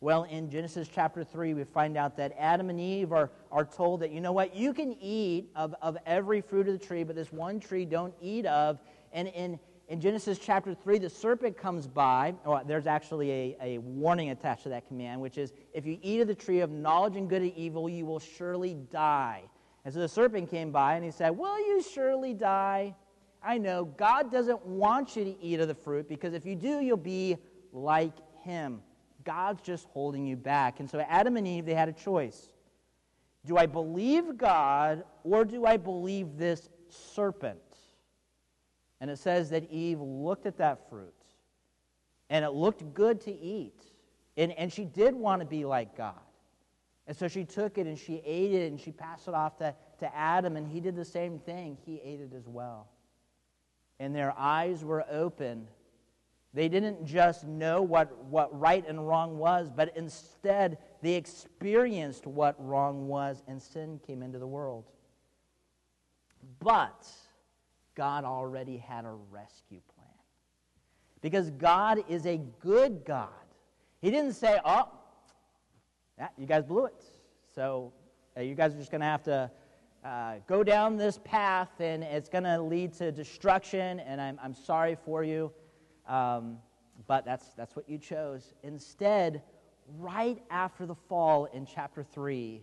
Well, 0.01 0.25
in 0.25 0.51
Genesis 0.51 0.89
chapter 0.93 1.25
3, 1.25 1.55
we 1.55 1.65
find 1.65 1.97
out 1.97 2.17
that 2.19 2.35
Adam 2.39 2.69
and 2.71 2.79
Eve 2.79 3.13
are, 3.13 3.31
are 3.51 3.65
told 3.65 4.01
that, 4.01 4.13
you 4.13 4.21
know 4.21 4.33
what, 4.33 4.55
you 4.55 4.75
can 4.75 4.95
eat 5.01 5.51
of, 5.57 5.75
of 5.81 5.97
every 6.05 6.41
fruit 6.41 6.69
of 6.69 6.79
the 6.79 6.87
tree, 6.87 7.03
but 7.03 7.17
this 7.17 7.33
one 7.33 7.59
tree 7.59 7.85
don't 7.85 8.15
eat 8.21 8.47
of. 8.47 8.79
And 9.13 9.29
in 9.29 9.59
in 9.89 10.01
Genesis 10.01 10.39
chapter 10.39 10.75
3, 10.75 10.99
the 10.99 11.09
serpent 11.09 11.57
comes 11.57 11.87
by. 11.87 12.35
Oh, 12.45 12.61
there's 12.67 12.89
actually 12.89 13.31
a, 13.31 13.57
a 13.63 13.79
warning 13.79 14.31
attached 14.31 14.65
to 14.65 14.69
that 14.71 14.89
command, 14.89 15.21
which 15.21 15.39
is 15.39 15.53
if 15.73 15.87
you 15.87 15.99
eat 16.03 16.21
of 16.21 16.27
the 16.27 16.35
tree 16.35 16.61
of 16.61 16.71
knowledge 16.71 17.15
and 17.17 17.31
good 17.31 17.43
and 17.43 17.53
evil, 17.55 17.89
you 17.89 18.05
will 18.05 18.19
surely 18.19 18.75
die. 18.91 19.45
And 19.85 19.95
so 19.95 20.01
the 20.01 20.09
serpent 20.09 20.51
came 20.51 20.73
by 20.73 20.97
and 20.97 21.05
he 21.05 21.13
said, 21.13 21.31
Will 21.31 21.59
you 21.59 21.81
surely 21.83 22.35
die? 22.35 22.97
I 23.45 23.59
know 23.59 23.85
God 23.85 24.33
doesn't 24.33 24.67
want 24.67 25.15
you 25.15 25.25
to 25.25 25.41
eat 25.41 25.61
of 25.61 25.69
the 25.69 25.75
fruit 25.75 26.09
because 26.09 26.35
if 26.35 26.45
you 26.45 26.57
do, 26.57 26.81
you'll 26.81 26.97
be 26.97 27.37
like 27.77 28.15
him. 28.43 28.81
God's 29.25 29.61
just 29.61 29.87
holding 29.87 30.27
you 30.27 30.37
back. 30.37 30.81
And 30.81 30.89
so 30.89 31.01
Adam 31.01 31.37
and 31.37 31.47
Eve, 31.47 31.67
they 31.67 31.75
had 31.75 31.89
a 31.89 31.93
choice. 31.93 32.49
Do 33.45 33.57
I 33.57 33.67
believe 33.67 34.37
God 34.37 35.05
or 35.23 35.45
do 35.45 35.67
I 35.67 35.77
believe 35.77 36.37
this 36.37 36.69
serpent? 36.89 37.59
And 39.01 39.11
it 39.11 39.19
says 39.19 39.51
that 39.51 39.71
Eve 39.71 40.01
looked 40.01 40.47
at 40.47 40.57
that 40.59 40.89
fruit, 40.89 41.13
and 42.31 42.45
it 42.45 42.53
looked 42.53 42.95
good 42.95 43.21
to 43.23 43.33
eat. 43.33 43.85
And, 44.39 44.53
and 44.53 44.73
she 44.73 44.85
did 44.85 45.15
want 45.15 45.41
to 45.41 45.47
be 45.47 45.65
like 45.65 45.97
God. 45.97 46.15
And 47.07 47.17
so 47.17 47.29
she 47.29 47.45
took 47.45 47.79
it 47.79 47.87
and 47.87 47.97
she 47.97 48.21
ate 48.25 48.53
it 48.53 48.71
and 48.71 48.81
she 48.81 48.91
passed 48.91 49.29
it 49.29 49.35
off 49.35 49.59
to, 49.59 49.75
to 50.01 50.17
Adam, 50.17 50.57
and 50.57 50.67
he 50.67 50.81
did 50.81 50.97
the 50.97 51.05
same 51.05 51.39
thing. 51.39 51.77
He 51.85 52.01
ate 52.03 52.21
it 52.21 52.33
as 52.37 52.49
well. 52.49 52.89
And 54.01 54.15
their 54.15 54.35
eyes 54.37 54.85
were 54.85 55.05
open. 55.11 55.69
They 56.57 56.71
didn't 56.71 57.05
just 57.05 57.47
know 57.47 57.83
what, 57.83 58.17
what 58.25 58.59
right 58.59 58.83
and 58.89 59.07
wrong 59.07 59.37
was, 59.37 59.69
but 59.69 59.95
instead 59.95 60.79
they 61.03 61.13
experienced 61.13 62.27
what 62.27 62.57
wrong 62.59 63.09
was, 63.09 63.43
and 63.47 63.61
sin 63.61 64.01
came 64.07 64.23
into 64.23 64.39
the 64.39 64.47
world. 64.47 64.87
But 66.59 67.07
God 67.95 68.25
already 68.25 68.79
had 68.79 69.05
a 69.05 69.13
rescue 69.31 69.83
plan. 69.95 70.09
Because 71.21 71.51
God 71.51 72.03
is 72.09 72.25
a 72.25 72.41
good 72.61 73.05
God. 73.05 73.29
He 74.01 74.11
didn't 74.11 74.33
say, 74.33 74.59
oh, 74.65 74.89
yeah, 76.17 76.29
you 76.39 76.47
guys 76.47 76.65
blew 76.65 76.87
it. 76.87 77.05
So 77.55 77.93
uh, 78.35 78.41
you 78.41 78.55
guys 78.55 78.75
are 78.75 78.79
just 78.79 78.91
going 78.91 79.03
to 79.03 79.07
have 79.07 79.23
to 79.25 79.51
uh, 80.03 80.37
go 80.47 80.65
down 80.65 80.97
this 80.97 81.21
path, 81.23 81.81
and 81.81 82.03
it's 82.03 82.31
going 82.31 82.45
to 82.45 82.63
lead 82.63 82.95
to 82.95 83.13
destruction, 83.13 84.01
and 84.01 84.23
I'm, 84.23 84.41
I'm 84.43 84.55
sorry 84.55 84.97
for 85.05 85.23
you. 85.23 85.53
Um, 86.09 86.59
but 87.07 87.25
that's, 87.25 87.49
that's 87.57 87.77
what 87.77 87.89
you 87.89 87.99
chose. 87.99 88.55
Instead, 88.63 89.43
right 89.99 90.43
after 90.51 90.87
the 90.87 90.95
fall 90.95 91.47
in 91.47 91.67
chapter 91.67 92.03
3, 92.03 92.63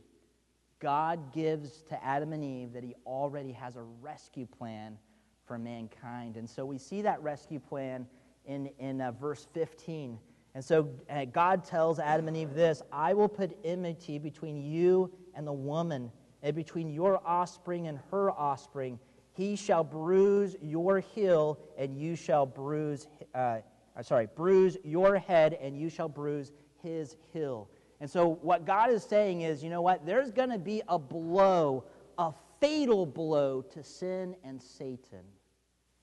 God 0.79 1.33
gives 1.33 1.83
to 1.83 2.03
Adam 2.03 2.33
and 2.33 2.43
Eve 2.43 2.73
that 2.73 2.83
he 2.83 2.95
already 3.05 3.53
has 3.53 3.75
a 3.75 3.83
rescue 4.01 4.45
plan 4.45 4.97
for 5.45 5.57
mankind. 5.57 6.35
And 6.35 6.49
so 6.49 6.65
we 6.65 6.77
see 6.77 7.01
that 7.01 7.21
rescue 7.21 7.59
plan 7.59 8.05
in, 8.45 8.69
in 8.79 9.01
uh, 9.01 9.11
verse 9.11 9.47
15. 9.53 10.17
And 10.55 10.63
so 10.63 10.89
uh, 11.09 11.25
God 11.25 11.63
tells 11.63 11.99
Adam 11.99 12.27
and 12.27 12.37
Eve 12.37 12.53
this 12.53 12.81
I 12.91 13.13
will 13.13 13.29
put 13.29 13.57
enmity 13.63 14.19
between 14.19 14.57
you 14.57 15.11
and 15.35 15.47
the 15.47 15.53
woman, 15.53 16.11
and 16.43 16.55
between 16.55 16.89
your 16.89 17.25
offspring 17.25 17.87
and 17.87 17.99
her 18.11 18.31
offspring. 18.31 18.99
He 19.33 19.55
shall 19.55 19.83
bruise 19.83 20.55
your 20.61 20.99
heel, 20.99 21.59
and 21.77 21.97
you 21.97 22.15
shall 22.15 22.45
bruise, 22.45 23.07
uh, 23.33 23.59
uh 23.97 24.03
sorry, 24.03 24.27
bruise 24.35 24.77
your 24.83 25.17
head, 25.17 25.57
and 25.59 25.77
you 25.77 25.89
shall 25.89 26.09
bruise 26.09 26.51
his 26.81 27.17
heel. 27.31 27.69
And 27.99 28.09
so, 28.09 28.37
what 28.41 28.65
God 28.65 28.91
is 28.91 29.03
saying 29.03 29.41
is, 29.41 29.63
you 29.63 29.69
know 29.69 29.81
what? 29.81 30.05
There's 30.05 30.31
going 30.31 30.49
to 30.49 30.59
be 30.59 30.81
a 30.87 30.99
blow, 30.99 31.85
a 32.17 32.33
fatal 32.59 33.05
blow 33.05 33.61
to 33.61 33.83
sin 33.83 34.35
and 34.43 34.61
Satan. 34.61 35.23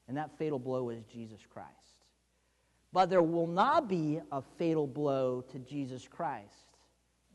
And 0.08 0.16
that 0.16 0.36
fatal 0.38 0.58
blow 0.58 0.90
is 0.90 1.04
Jesus 1.04 1.40
Christ. 1.48 1.68
But 2.92 3.10
there 3.10 3.22
will 3.22 3.46
not 3.46 3.88
be 3.88 4.20
a 4.32 4.42
fatal 4.58 4.86
blow 4.86 5.44
to 5.52 5.58
Jesus 5.60 6.08
Christ. 6.08 6.78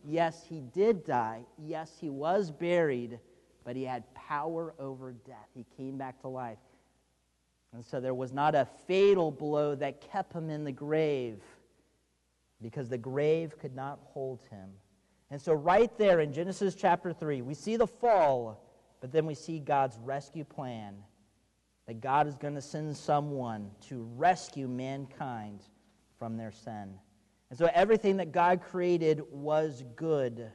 Yes, 0.04 0.46
he 0.48 0.62
did 0.74 1.06
die. 1.06 1.42
Yes, 1.58 1.94
he 2.00 2.10
was 2.10 2.52
buried, 2.52 3.20
but 3.66 3.76
he 3.76 3.84
had 3.84 4.04
power 4.14 4.74
over 4.80 5.12
death. 5.12 5.50
He 5.54 5.66
came 5.76 5.98
back 5.98 6.22
to 6.22 6.30
life. 6.30 6.60
And 7.74 7.84
so 7.84 8.00
there 8.00 8.14
was 8.14 8.32
not 8.32 8.56
a 8.56 8.66
fatal 8.88 9.32
blow 9.32 9.76
that 9.76 10.00
kept 10.00 10.32
him 10.32 10.50
in 10.50 10.64
the 10.64 10.72
grave 10.72 11.42
because 12.62 12.88
the 12.88 12.98
grave 12.98 13.60
could 13.60 13.76
not 13.76 14.00
hold 14.06 14.40
him. 14.50 14.70
And 15.30 15.42
so, 15.42 15.54
right 15.54 15.92
there 15.98 16.22
in 16.22 16.32
Genesis 16.32 16.76
chapter 16.76 17.12
3, 17.12 17.42
we 17.42 17.56
see 17.56 17.76
the 17.76 17.88
fall, 17.88 18.64
but 19.02 19.12
then 19.12 19.26
we 19.26 19.34
see 19.34 19.60
God's 19.60 19.98
rescue 19.98 20.46
plan 20.46 20.96
that 21.88 22.00
God 22.00 22.28
is 22.28 22.38
going 22.38 22.56
to 22.56 22.62
send 22.62 22.96
someone 22.96 23.70
to 23.90 24.08
rescue 24.16 24.68
mankind 24.68 25.62
from 26.18 26.38
their 26.38 26.52
sin. 26.52 26.94
And 27.50 27.60
so 27.60 27.70
everything 27.74 28.18
that 28.18 28.32
God 28.32 28.62
created 28.62 29.22
was 29.32 29.84
good. 29.96 30.52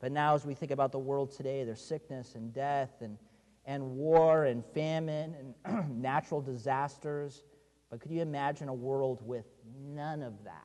But 0.00 0.12
now, 0.12 0.34
as 0.34 0.44
we 0.44 0.54
think 0.54 0.70
about 0.70 0.92
the 0.92 0.98
world 0.98 1.30
today, 1.30 1.64
there's 1.64 1.80
sickness 1.80 2.34
and 2.34 2.52
death 2.52 2.90
and, 3.00 3.16
and 3.64 3.82
war 3.96 4.44
and 4.44 4.64
famine 4.74 5.54
and 5.64 6.02
natural 6.02 6.40
disasters. 6.40 7.42
But 7.90 8.00
could 8.00 8.10
you 8.10 8.22
imagine 8.22 8.68
a 8.68 8.74
world 8.74 9.20
with 9.26 9.46
none 9.82 10.22
of 10.22 10.44
that? 10.44 10.62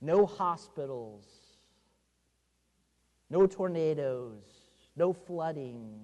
No 0.00 0.26
hospitals, 0.26 1.24
no 3.30 3.46
tornadoes, 3.46 4.44
no 4.96 5.12
flooding, 5.12 6.00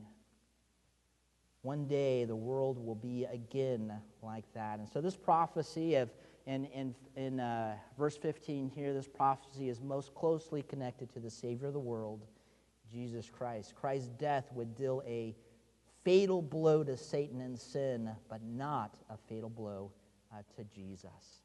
one 1.63 1.87
day 1.87 2.25
the 2.25 2.37
world 2.37 2.79
will 2.79 2.95
be 2.95 3.25
again 3.25 3.93
like 4.23 4.45
that. 4.55 4.79
And 4.79 4.89
so, 4.89 5.01
this 5.01 5.17
prophecy 5.17 5.97
of, 5.97 6.11
in, 6.51 6.65
in, 6.67 6.95
in 7.15 7.39
uh, 7.39 7.77
verse 7.97 8.17
15 8.17 8.73
here, 8.75 8.93
this 8.93 9.07
prophecy 9.07 9.69
is 9.69 9.81
most 9.81 10.13
closely 10.15 10.63
connected 10.63 11.13
to 11.13 11.21
the 11.21 11.31
Savior 11.31 11.69
of 11.69 11.75
the 11.75 11.79
world, 11.79 12.27
Jesus 12.91 13.31
Christ. 13.31 13.77
Christ's 13.77 14.09
death 14.09 14.51
would 14.53 14.75
deal 14.75 15.01
a 15.07 15.37
fatal 16.03 16.43
blow 16.43 16.83
to 16.83 16.97
Satan 16.97 17.41
and 17.41 17.57
sin, 17.57 18.11
but 18.29 18.43
not 18.43 18.99
a 19.09 19.17
fatal 19.17 19.49
blow 19.49 19.93
uh, 20.35 20.39
to 20.57 20.65
Jesus. 20.65 21.43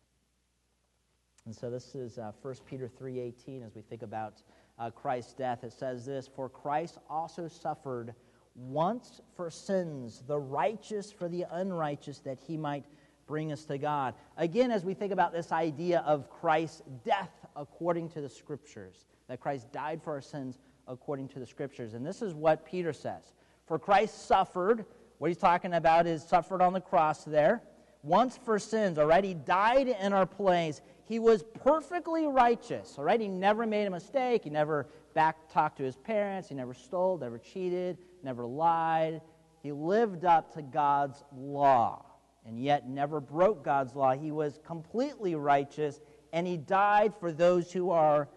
And 1.46 1.56
so 1.56 1.70
this 1.70 1.94
is 1.94 2.18
uh, 2.18 2.32
1 2.42 2.56
Peter 2.66 2.90
3.18 3.00 3.64
as 3.64 3.76
we 3.76 3.84
think 3.84 4.02
about 4.02 4.42
uh, 4.80 4.90
Christ's 4.90 5.34
death. 5.34 5.64
It 5.64 5.74
says 5.74 6.08
this, 6.08 6.28
For 6.28 6.50
Christ 6.50 6.98
also 7.12 7.48
suffered 7.48 8.16
once 8.56 9.22
for 9.36 9.52
sins, 9.52 10.24
the 10.26 10.40
righteous 10.40 11.12
for 11.12 11.30
the 11.30 11.46
unrighteous, 11.52 12.20
that 12.20 12.40
he 12.40 12.58
might 12.58 12.86
bring 13.28 13.52
us 13.52 13.66
to 13.66 13.78
God. 13.78 14.14
Again, 14.38 14.72
as 14.72 14.84
we 14.84 14.94
think 14.94 15.12
about 15.12 15.34
this 15.34 15.52
idea 15.52 16.00
of 16.06 16.30
Christ's 16.30 16.82
death 17.04 17.32
according 17.56 18.10
to 18.10 18.22
the 18.22 18.30
Scriptures, 18.30 19.06
that 19.28 19.40
Christ 19.40 19.72
died 19.72 20.02
for 20.02 20.14
our 20.14 20.22
sins 20.22 20.60
according 20.88 21.30
to 21.30 21.40
the 21.40 21.46
Scriptures. 21.46 21.94
And 21.94 22.06
this 22.06 22.22
is 22.22 22.34
what 22.34 22.66
Peter 22.66 22.94
says 22.94 23.34
For 23.66 23.80
Christ 23.80 24.28
suffered, 24.28 24.86
what 25.18 25.30
he's 25.30 25.38
talking 25.38 25.74
about 25.74 26.08
is 26.08 26.24
suffered 26.24 26.62
on 26.62 26.74
the 26.74 26.82
cross 26.82 27.24
there, 27.24 27.64
once 28.04 28.38
for 28.38 28.60
sins, 28.60 29.00
already 29.00 29.34
died 29.34 29.88
in 29.88 30.14
our 30.14 30.26
place. 30.26 30.82
He 31.06 31.20
was 31.20 31.44
perfectly 31.64 32.28
righteous, 32.28 32.96
all 32.98 33.04
right? 33.04 33.20
He 33.20 33.28
never 33.28 33.66
made 33.66 33.86
a 33.86 33.92
mistake. 33.92 34.44
He 34.44 34.50
never 34.50 34.88
back 35.14 35.52
talked 35.52 35.78
to 35.78 35.84
his 35.84 35.96
parents. 35.96 36.50
He 36.50 36.56
never 36.56 36.74
stole, 36.74 37.18
never 37.18 37.38
cheated, 37.38 37.98
never 38.24 38.46
lied. 38.46 39.22
He 39.62 39.72
lived 39.72 40.26
up 40.26 40.54
to 40.54 40.62
God's 40.62 41.24
law 41.36 42.05
and 42.46 42.62
yet 42.62 42.88
never 42.88 43.20
broke 43.20 43.64
God's 43.64 43.96
law. 43.96 44.14
He 44.14 44.32
was 44.32 44.60
completely 44.66 45.36
righteous 45.36 46.00
and 46.32 46.46
he 46.46 46.58
died 46.58 47.14
for 47.20 47.32
those 47.32 47.72
who 47.72 47.92
are, 47.92 48.28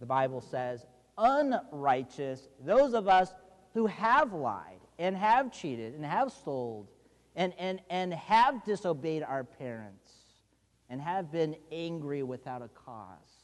the 0.00 0.06
Bible 0.06 0.40
says, 0.40 0.86
unrighteous, 1.16 2.48
those 2.64 2.94
of 2.94 3.06
us 3.06 3.34
who 3.74 3.86
have 3.86 4.32
lied 4.32 4.80
and 4.98 5.16
have 5.16 5.52
cheated 5.52 5.94
and 5.94 6.04
have 6.04 6.32
stole 6.32 6.88
and, 7.36 7.52
and, 7.58 7.80
and 7.90 8.12
have 8.14 8.64
disobeyed 8.64 9.22
our 9.22 9.44
parents 9.44 10.10
and 10.88 11.00
have 11.00 11.30
been 11.30 11.54
angry 11.70 12.22
without 12.22 12.62
a 12.62 12.68
cause. 12.68 13.38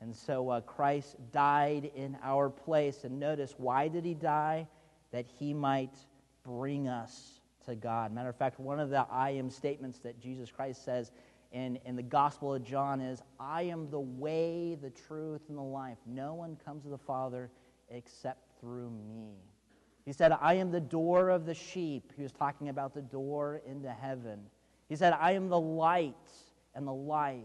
And 0.00 0.14
so 0.14 0.50
uh, 0.50 0.60
Christ 0.60 1.16
died 1.32 1.90
in 1.94 2.16
our 2.22 2.50
place. 2.50 3.04
And 3.04 3.18
notice, 3.18 3.54
why 3.56 3.88
did 3.88 4.04
he 4.04 4.14
die? 4.14 4.68
That 5.12 5.26
he 5.38 5.54
might 5.54 5.96
bring 6.44 6.88
us 6.88 7.35
to 7.66 7.74
God. 7.74 8.12
Matter 8.12 8.28
of 8.28 8.36
fact, 8.36 8.58
one 8.58 8.80
of 8.80 8.90
the 8.90 9.06
I 9.10 9.30
am 9.30 9.50
statements 9.50 9.98
that 10.00 10.20
Jesus 10.20 10.50
Christ 10.50 10.84
says 10.84 11.12
in, 11.52 11.78
in 11.84 11.96
the 11.96 12.02
Gospel 12.02 12.54
of 12.54 12.64
John 12.64 13.00
is 13.00 13.22
I 13.38 13.62
am 13.62 13.90
the 13.90 14.00
way, 14.00 14.76
the 14.80 14.90
truth, 14.90 15.42
and 15.48 15.56
the 15.56 15.62
life. 15.62 15.98
No 16.06 16.34
one 16.34 16.56
comes 16.64 16.84
to 16.84 16.88
the 16.88 16.98
Father 16.98 17.50
except 17.90 18.60
through 18.60 18.90
me. 19.08 19.34
He 20.04 20.12
said, 20.12 20.32
I 20.40 20.54
am 20.54 20.70
the 20.70 20.80
door 20.80 21.30
of 21.30 21.46
the 21.46 21.54
sheep. 21.54 22.12
He 22.16 22.22
was 22.22 22.32
talking 22.32 22.68
about 22.68 22.94
the 22.94 23.02
door 23.02 23.60
into 23.66 23.90
heaven. 23.90 24.40
He 24.88 24.96
said, 24.96 25.12
I 25.20 25.32
am 25.32 25.48
the 25.48 25.58
light 25.58 26.14
and 26.74 26.86
the 26.86 26.94
life. 26.94 27.40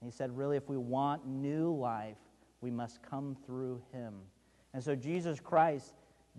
And 0.00 0.10
he 0.10 0.16
said, 0.16 0.36
really, 0.36 0.56
if 0.56 0.68
we 0.68 0.78
want 0.78 1.26
new 1.26 1.74
life, 1.74 2.16
we 2.60 2.70
must 2.70 3.02
come 3.02 3.36
through 3.46 3.82
him. 3.92 4.14
And 4.72 4.82
so 4.82 4.94
Jesus 4.94 5.40
Christ 5.40 5.94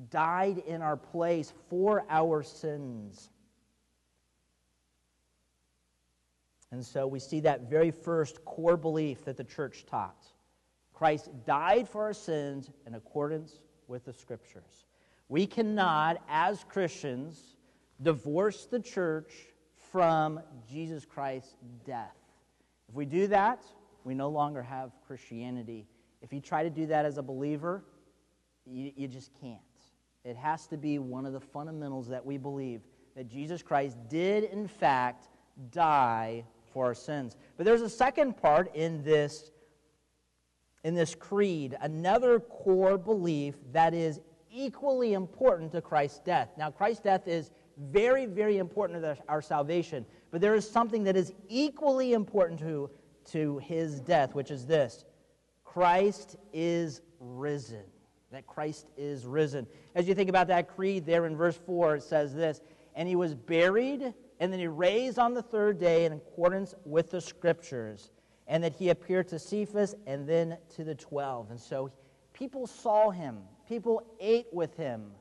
died 0.09 0.59
in 0.67 0.81
our 0.81 0.97
place 0.97 1.53
for 1.69 2.05
our 2.09 2.43
sins. 2.43 3.29
And 6.71 6.85
so 6.85 7.07
we 7.07 7.19
see 7.19 7.39
that 7.41 7.69
very 7.69 7.91
first 7.91 8.43
core 8.45 8.77
belief 8.77 9.25
that 9.25 9.37
the 9.37 9.43
church 9.43 9.85
taught. 9.85 10.25
Christ 10.93 11.29
died 11.45 11.87
for 11.87 12.03
our 12.03 12.13
sins 12.13 12.69
in 12.85 12.95
accordance 12.95 13.59
with 13.87 14.05
the 14.05 14.13
scriptures. 14.13 14.85
We 15.29 15.45
cannot, 15.45 16.21
as 16.29 16.65
Christians, 16.67 17.55
divorce 18.01 18.65
the 18.65 18.79
church 18.79 19.31
from 19.91 20.39
Jesus 20.69 21.05
Christ's 21.05 21.55
death. 21.85 22.15
If 22.89 22.95
we 22.95 23.05
do 23.05 23.27
that, 23.27 23.63
we 24.03 24.15
no 24.15 24.29
longer 24.29 24.61
have 24.61 24.91
Christianity. 25.05 25.85
If 26.21 26.33
you 26.33 26.39
try 26.39 26.63
to 26.63 26.69
do 26.69 26.85
that 26.87 27.05
as 27.05 27.17
a 27.17 27.23
believer, 27.23 27.83
you, 28.65 28.91
you 28.95 29.07
just 29.07 29.31
can't. 29.39 29.59
It 30.27 30.35
has 30.35 30.67
to 30.67 30.77
be 30.77 30.99
one 30.99 31.25
of 31.25 31.31
the 31.31 31.39
fundamentals 31.39 32.09
that 32.09 32.25
we 32.25 32.37
believe 32.37 32.81
that 33.15 33.29
Jesus 33.29 33.63
Christ 33.63 33.97
did, 34.09 34.43
in 34.43 34.67
fact, 34.67 35.29
die 35.71 36.43
for 36.73 36.85
our 36.85 36.93
sins. 36.93 37.37
But 37.55 37.65
there's 37.65 37.81
a 37.81 37.89
second 37.89 38.35
part 38.35 38.75
in 38.75 39.01
this, 39.05 39.51
in 40.83 40.95
this 40.95 41.15
creed, 41.15 41.77
another 41.79 42.41
core 42.41 42.97
belief 42.97 43.55
that 43.71 43.93
is 43.93 44.19
equally 44.51 45.13
important 45.13 45.71
to 45.71 45.81
Christ's 45.81 46.19
death. 46.19 46.49
Now, 46.57 46.71
Christ's 46.71 47.03
death 47.03 47.25
is 47.25 47.51
very, 47.77 48.25
very 48.25 48.57
important 48.57 49.01
to 49.03 49.17
our 49.29 49.41
salvation, 49.41 50.05
but 50.31 50.41
there 50.41 50.55
is 50.55 50.69
something 50.69 51.05
that 51.05 51.15
is 51.15 51.31
equally 51.47 52.11
important 52.11 52.59
to, 52.59 52.89
to 53.31 53.59
his 53.59 54.01
death, 54.01 54.35
which 54.35 54.51
is 54.51 54.65
this 54.65 55.05
Christ 55.63 56.35
is 56.51 56.99
risen. 57.21 57.85
That 58.31 58.45
Christ 58.45 58.87
is 58.97 59.25
risen. 59.25 59.67
As 59.95 60.07
you 60.07 60.13
think 60.13 60.29
about 60.29 60.47
that 60.47 60.67
creed 60.67 61.05
there 61.05 61.25
in 61.25 61.35
verse 61.35 61.57
4, 61.65 61.95
it 61.95 62.03
says 62.03 62.33
this 62.33 62.61
And 62.95 63.07
he 63.07 63.15
was 63.15 63.33
buried, 63.33 64.13
and 64.39 64.51
then 64.51 64.59
he 64.59 64.67
raised 64.67 65.17
on 65.17 65.33
the 65.33 65.41
third 65.41 65.79
day 65.79 66.05
in 66.05 66.13
accordance 66.13 66.75
with 66.85 67.09
the 67.11 67.21
scriptures, 67.21 68.11
and 68.47 68.63
that 68.63 68.73
he 68.73 68.89
appeared 68.89 69.27
to 69.29 69.39
Cephas 69.39 69.95
and 70.05 70.27
then 70.27 70.57
to 70.75 70.83
the 70.83 70.95
twelve. 70.95 71.51
And 71.51 71.59
so 71.59 71.91
people 72.33 72.67
saw 72.67 73.11
him, 73.11 73.39
people 73.67 74.03
ate 74.19 74.47
with 74.51 74.75
him, 74.75 75.11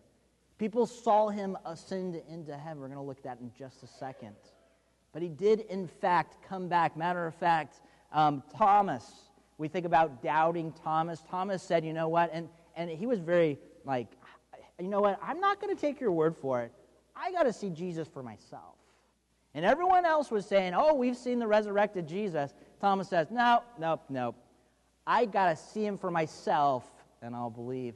people 0.58 0.86
saw 0.86 1.28
him 1.28 1.56
ascend 1.64 2.20
into 2.28 2.56
heaven. 2.56 2.80
We're 2.80 2.88
going 2.88 2.98
to 2.98 3.04
look 3.04 3.18
at 3.18 3.24
that 3.24 3.38
in 3.40 3.52
just 3.56 3.82
a 3.82 3.86
second. 3.86 4.34
But 5.12 5.22
he 5.22 5.28
did, 5.28 5.60
in 5.60 5.86
fact, 5.86 6.36
come 6.46 6.68
back. 6.68 6.96
Matter 6.96 7.26
of 7.26 7.34
fact, 7.34 7.80
um, 8.12 8.42
Thomas, 8.54 9.30
we 9.56 9.68
think 9.68 9.86
about 9.86 10.22
doubting 10.22 10.72
Thomas. 10.72 11.22
Thomas 11.30 11.62
said, 11.62 11.84
You 11.84 11.94
know 11.94 12.08
what? 12.08 12.30
And, 12.32 12.48
and 12.76 12.90
he 12.90 13.06
was 13.06 13.18
very 13.18 13.58
like, 13.84 14.08
You 14.78 14.88
know 14.88 15.00
what? 15.00 15.18
I'm 15.22 15.40
not 15.40 15.60
going 15.60 15.74
to 15.74 15.80
take 15.80 16.00
your 16.00 16.12
word 16.12 16.36
for 16.36 16.62
it. 16.62 16.72
I 17.16 17.32
got 17.32 17.44
to 17.44 17.52
see 17.52 17.70
Jesus 17.70 18.06
for 18.06 18.22
myself. 18.22 18.74
And 19.54 19.64
everyone 19.64 20.04
else 20.04 20.30
was 20.30 20.46
saying, 20.46 20.74
Oh, 20.76 20.94
we've 20.94 21.16
seen 21.16 21.38
the 21.38 21.46
resurrected 21.46 22.06
Jesus. 22.06 22.52
Thomas 22.80 23.08
says, 23.08 23.28
No, 23.30 23.62
no, 23.78 24.00
no. 24.08 24.34
I 25.06 25.24
got 25.24 25.50
to 25.50 25.56
see 25.56 25.84
him 25.84 25.96
for 25.96 26.10
myself 26.10 26.84
and 27.22 27.34
I'll 27.34 27.50
believe. 27.50 27.94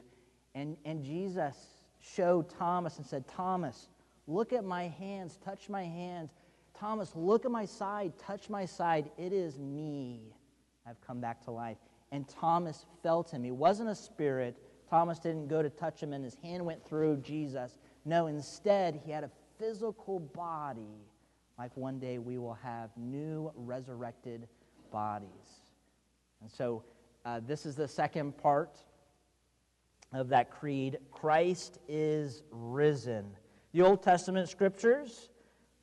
And, 0.55 0.77
and 0.85 1.05
Jesus 1.05 1.55
showed 2.01 2.49
Thomas 2.49 2.97
and 2.97 3.07
said, 3.07 3.27
Thomas, 3.29 3.89
look 4.27 4.53
at 4.53 4.65
my 4.65 4.89
hands, 4.89 5.39
touch 5.45 5.69
my 5.69 5.85
hands. 5.85 6.31
Thomas, 6.79 7.13
look 7.15 7.45
at 7.45 7.51
my 7.51 7.67
side, 7.67 8.13
touch 8.19 8.49
my 8.49 8.65
side. 8.65 9.11
It 9.19 9.33
is 9.33 9.59
me. 9.59 10.21
I've 10.87 11.01
come 11.07 11.21
back 11.21 11.45
to 11.45 11.51
life. 11.51 11.77
And 12.11 12.27
Thomas 12.29 12.87
felt 13.03 13.31
him. 13.31 13.45
He 13.45 13.51
wasn't 13.51 13.91
a 13.91 13.95
spirit. 13.95 14.57
Thomas 14.91 15.21
didn't 15.21 15.47
go 15.47 15.63
to 15.63 15.71
touch 15.71 16.03
him 16.03 16.13
and 16.13 16.25
his 16.25 16.35
hand 16.43 16.67
went 16.67 16.85
through 16.85 17.19
Jesus. 17.19 17.79
No, 18.05 18.27
instead, 18.27 19.01
he 19.05 19.13
had 19.13 19.23
a 19.25 19.31
physical 19.59 20.19
body 20.19 20.99
like 21.61 21.77
one 21.77 21.99
day 21.99 22.19
we 22.19 22.39
will 22.39 22.55
have 22.55 22.89
new 22.97 23.53
resurrected 23.55 24.49
bodies. 24.91 25.61
And 26.41 26.51
so, 26.51 26.83
uh, 27.27 27.41
this 27.47 27.67
is 27.67 27.77
the 27.77 27.87
second 27.87 28.37
part 28.39 28.79
of 30.13 30.29
that 30.31 30.51
creed 30.51 30.99
Christ 31.13 31.79
is 31.87 32.43
risen. 32.51 33.27
The 33.73 33.83
Old 33.83 34.03
Testament 34.03 34.49
scriptures 34.49 35.29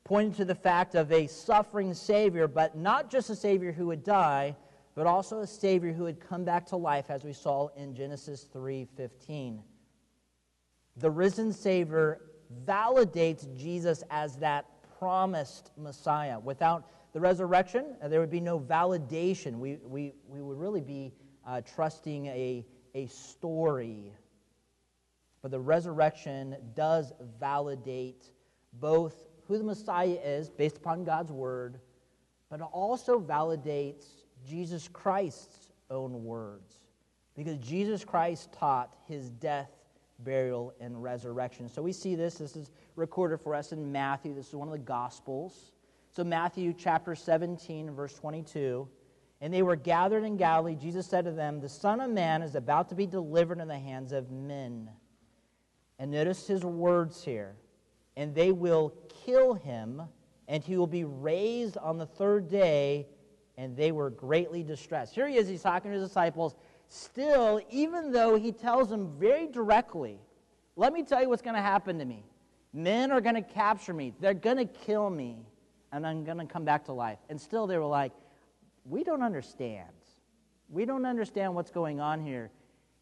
pointed 0.02 0.34
to 0.38 0.44
the 0.44 0.54
fact 0.54 0.96
of 0.96 1.12
a 1.12 1.28
suffering 1.28 1.94
Savior, 1.94 2.48
but 2.48 2.76
not 2.76 3.08
just 3.08 3.30
a 3.30 3.36
Savior 3.36 3.70
who 3.70 3.86
would 3.86 4.02
die, 4.02 4.56
but 4.98 5.06
also 5.06 5.42
a 5.42 5.46
Savior 5.46 5.92
who 5.92 6.06
had 6.06 6.18
come 6.18 6.42
back 6.42 6.66
to 6.66 6.76
life, 6.76 7.08
as 7.08 7.22
we 7.22 7.32
saw 7.32 7.68
in 7.76 7.94
Genesis 7.94 8.48
3:15. 8.52 9.62
The 10.96 11.08
risen 11.08 11.52
Savior 11.52 12.20
validates 12.64 13.46
Jesus 13.56 14.02
as 14.10 14.34
that 14.38 14.64
promised 14.98 15.70
Messiah. 15.76 16.40
Without 16.40 16.90
the 17.12 17.20
resurrection, 17.20 17.96
uh, 18.02 18.08
there 18.08 18.18
would 18.18 18.28
be 18.28 18.40
no 18.40 18.58
validation. 18.58 19.60
We, 19.60 19.76
we, 19.84 20.14
we 20.26 20.42
would 20.42 20.58
really 20.58 20.80
be 20.80 21.14
uh, 21.46 21.60
trusting 21.60 22.26
a, 22.26 22.66
a 22.96 23.06
story. 23.06 24.12
But 25.42 25.52
the 25.52 25.60
resurrection 25.60 26.56
does 26.74 27.12
validate 27.38 28.32
both 28.72 29.28
who 29.46 29.58
the 29.58 29.64
Messiah 29.64 30.18
is 30.24 30.50
based 30.50 30.78
upon 30.78 31.04
God's 31.04 31.30
word, 31.30 31.78
but 32.50 32.58
it 32.58 32.66
also 32.72 33.20
validates 33.20 34.17
Jesus 34.48 34.88
Christ's 34.88 35.72
own 35.90 36.24
words. 36.24 36.78
Because 37.36 37.58
Jesus 37.58 38.04
Christ 38.04 38.52
taught 38.52 38.96
his 39.06 39.30
death, 39.30 39.70
burial, 40.20 40.74
and 40.80 41.00
resurrection. 41.00 41.68
So 41.68 41.82
we 41.82 41.92
see 41.92 42.14
this. 42.16 42.34
This 42.34 42.56
is 42.56 42.70
recorded 42.96 43.40
for 43.40 43.54
us 43.54 43.72
in 43.72 43.92
Matthew. 43.92 44.34
This 44.34 44.48
is 44.48 44.54
one 44.54 44.68
of 44.68 44.72
the 44.72 44.78
Gospels. 44.78 45.72
So, 46.10 46.24
Matthew 46.24 46.74
chapter 46.76 47.14
17, 47.14 47.92
verse 47.92 48.14
22. 48.14 48.88
And 49.40 49.54
they 49.54 49.62
were 49.62 49.76
gathered 49.76 50.24
in 50.24 50.36
Galilee. 50.36 50.74
Jesus 50.74 51.06
said 51.06 51.24
to 51.26 51.30
them, 51.30 51.60
The 51.60 51.68
Son 51.68 52.00
of 52.00 52.10
Man 52.10 52.42
is 52.42 52.56
about 52.56 52.88
to 52.88 52.96
be 52.96 53.06
delivered 53.06 53.60
in 53.60 53.68
the 53.68 53.78
hands 53.78 54.10
of 54.10 54.30
men. 54.30 54.90
And 55.98 56.10
notice 56.10 56.46
his 56.46 56.64
words 56.64 57.22
here. 57.22 57.54
And 58.16 58.34
they 58.34 58.50
will 58.50 58.94
kill 59.24 59.54
him, 59.54 60.02
and 60.48 60.64
he 60.64 60.76
will 60.76 60.88
be 60.88 61.04
raised 61.04 61.76
on 61.76 61.98
the 61.98 62.06
third 62.06 62.48
day. 62.48 63.06
And 63.58 63.76
they 63.76 63.92
were 63.92 64.08
greatly 64.08 64.62
distressed. 64.62 65.14
Here 65.14 65.28
he 65.28 65.36
is, 65.36 65.48
he's 65.48 65.62
talking 65.62 65.90
to 65.90 65.98
his 65.98 66.08
disciples. 66.08 66.54
Still, 66.88 67.60
even 67.70 68.12
though 68.12 68.36
he 68.36 68.52
tells 68.52 68.88
them 68.88 69.12
very 69.18 69.46
directly, 69.48 70.18
let 70.76 70.94
me 70.94 71.02
tell 71.02 71.20
you 71.20 71.28
what's 71.28 71.42
going 71.42 71.56
to 71.56 71.60
happen 71.60 71.98
to 71.98 72.06
me. 72.06 72.24
Men 72.72 73.10
are 73.10 73.20
going 73.20 73.34
to 73.34 73.42
capture 73.42 73.92
me. 73.92 74.14
They're 74.20 74.32
going 74.32 74.56
to 74.56 74.64
kill 74.64 75.10
me. 75.10 75.44
And 75.92 76.06
I'm 76.06 76.24
going 76.24 76.38
to 76.38 76.46
come 76.46 76.64
back 76.64 76.84
to 76.86 76.92
life. 76.92 77.18
And 77.28 77.38
still, 77.38 77.66
they 77.66 77.76
were 77.78 77.84
like, 77.84 78.12
We 78.86 79.04
don't 79.04 79.22
understand. 79.22 79.88
We 80.70 80.84
don't 80.84 81.04
understand 81.04 81.54
what's 81.54 81.70
going 81.70 82.00
on 82.00 82.20
here. 82.20 82.50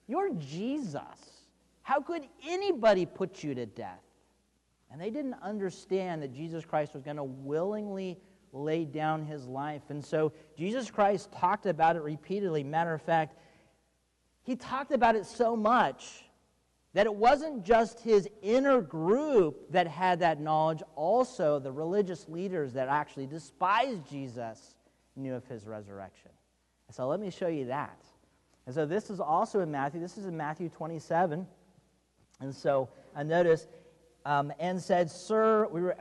You're 0.06 0.30
Jesus. 0.34 1.36
How 1.82 2.00
could 2.00 2.22
anybody 2.48 3.06
put 3.06 3.44
you 3.44 3.54
to 3.54 3.66
death? 3.66 4.02
And 4.90 5.00
they 5.00 5.10
didn't 5.10 5.36
understand 5.42 6.22
that 6.22 6.32
Jesus 6.32 6.64
Christ 6.64 6.94
was 6.94 7.02
going 7.02 7.16
to 7.16 7.24
willingly 7.24 8.18
lay 8.56 8.84
down 8.84 9.24
his 9.24 9.46
life. 9.46 9.82
And 9.88 10.04
so 10.04 10.32
Jesus 10.56 10.90
Christ 10.90 11.30
talked 11.32 11.66
about 11.66 11.96
it 11.96 12.02
repeatedly. 12.02 12.64
Matter 12.64 12.94
of 12.94 13.02
fact, 13.02 13.36
he 14.42 14.56
talked 14.56 14.92
about 14.92 15.16
it 15.16 15.26
so 15.26 15.56
much 15.56 16.24
that 16.94 17.06
it 17.06 17.14
wasn't 17.14 17.62
just 17.62 18.00
his 18.00 18.28
inner 18.42 18.80
group 18.80 19.70
that 19.70 19.86
had 19.86 20.20
that 20.20 20.40
knowledge, 20.40 20.82
also 20.94 21.58
the 21.58 21.70
religious 21.70 22.26
leaders 22.28 22.72
that 22.72 22.88
actually 22.88 23.26
despised 23.26 24.08
Jesus 24.08 24.76
knew 25.14 25.34
of 25.34 25.44
his 25.46 25.66
resurrection. 25.66 26.30
So 26.90 27.06
let 27.08 27.20
me 27.20 27.30
show 27.30 27.48
you 27.48 27.66
that. 27.66 28.02
And 28.64 28.74
so 28.74 28.86
this 28.86 29.10
is 29.10 29.20
also 29.20 29.60
in 29.60 29.70
Matthew. 29.70 30.00
This 30.00 30.16
is 30.16 30.26
in 30.26 30.36
Matthew 30.36 30.68
27. 30.68 31.46
And 32.40 32.54
so 32.54 32.88
I 33.14 33.22
notice, 33.22 33.66
um, 34.24 34.52
and 34.58 34.80
said, 34.80 35.10
Sir, 35.10 35.66
we 35.70 35.82
were, 35.82 35.96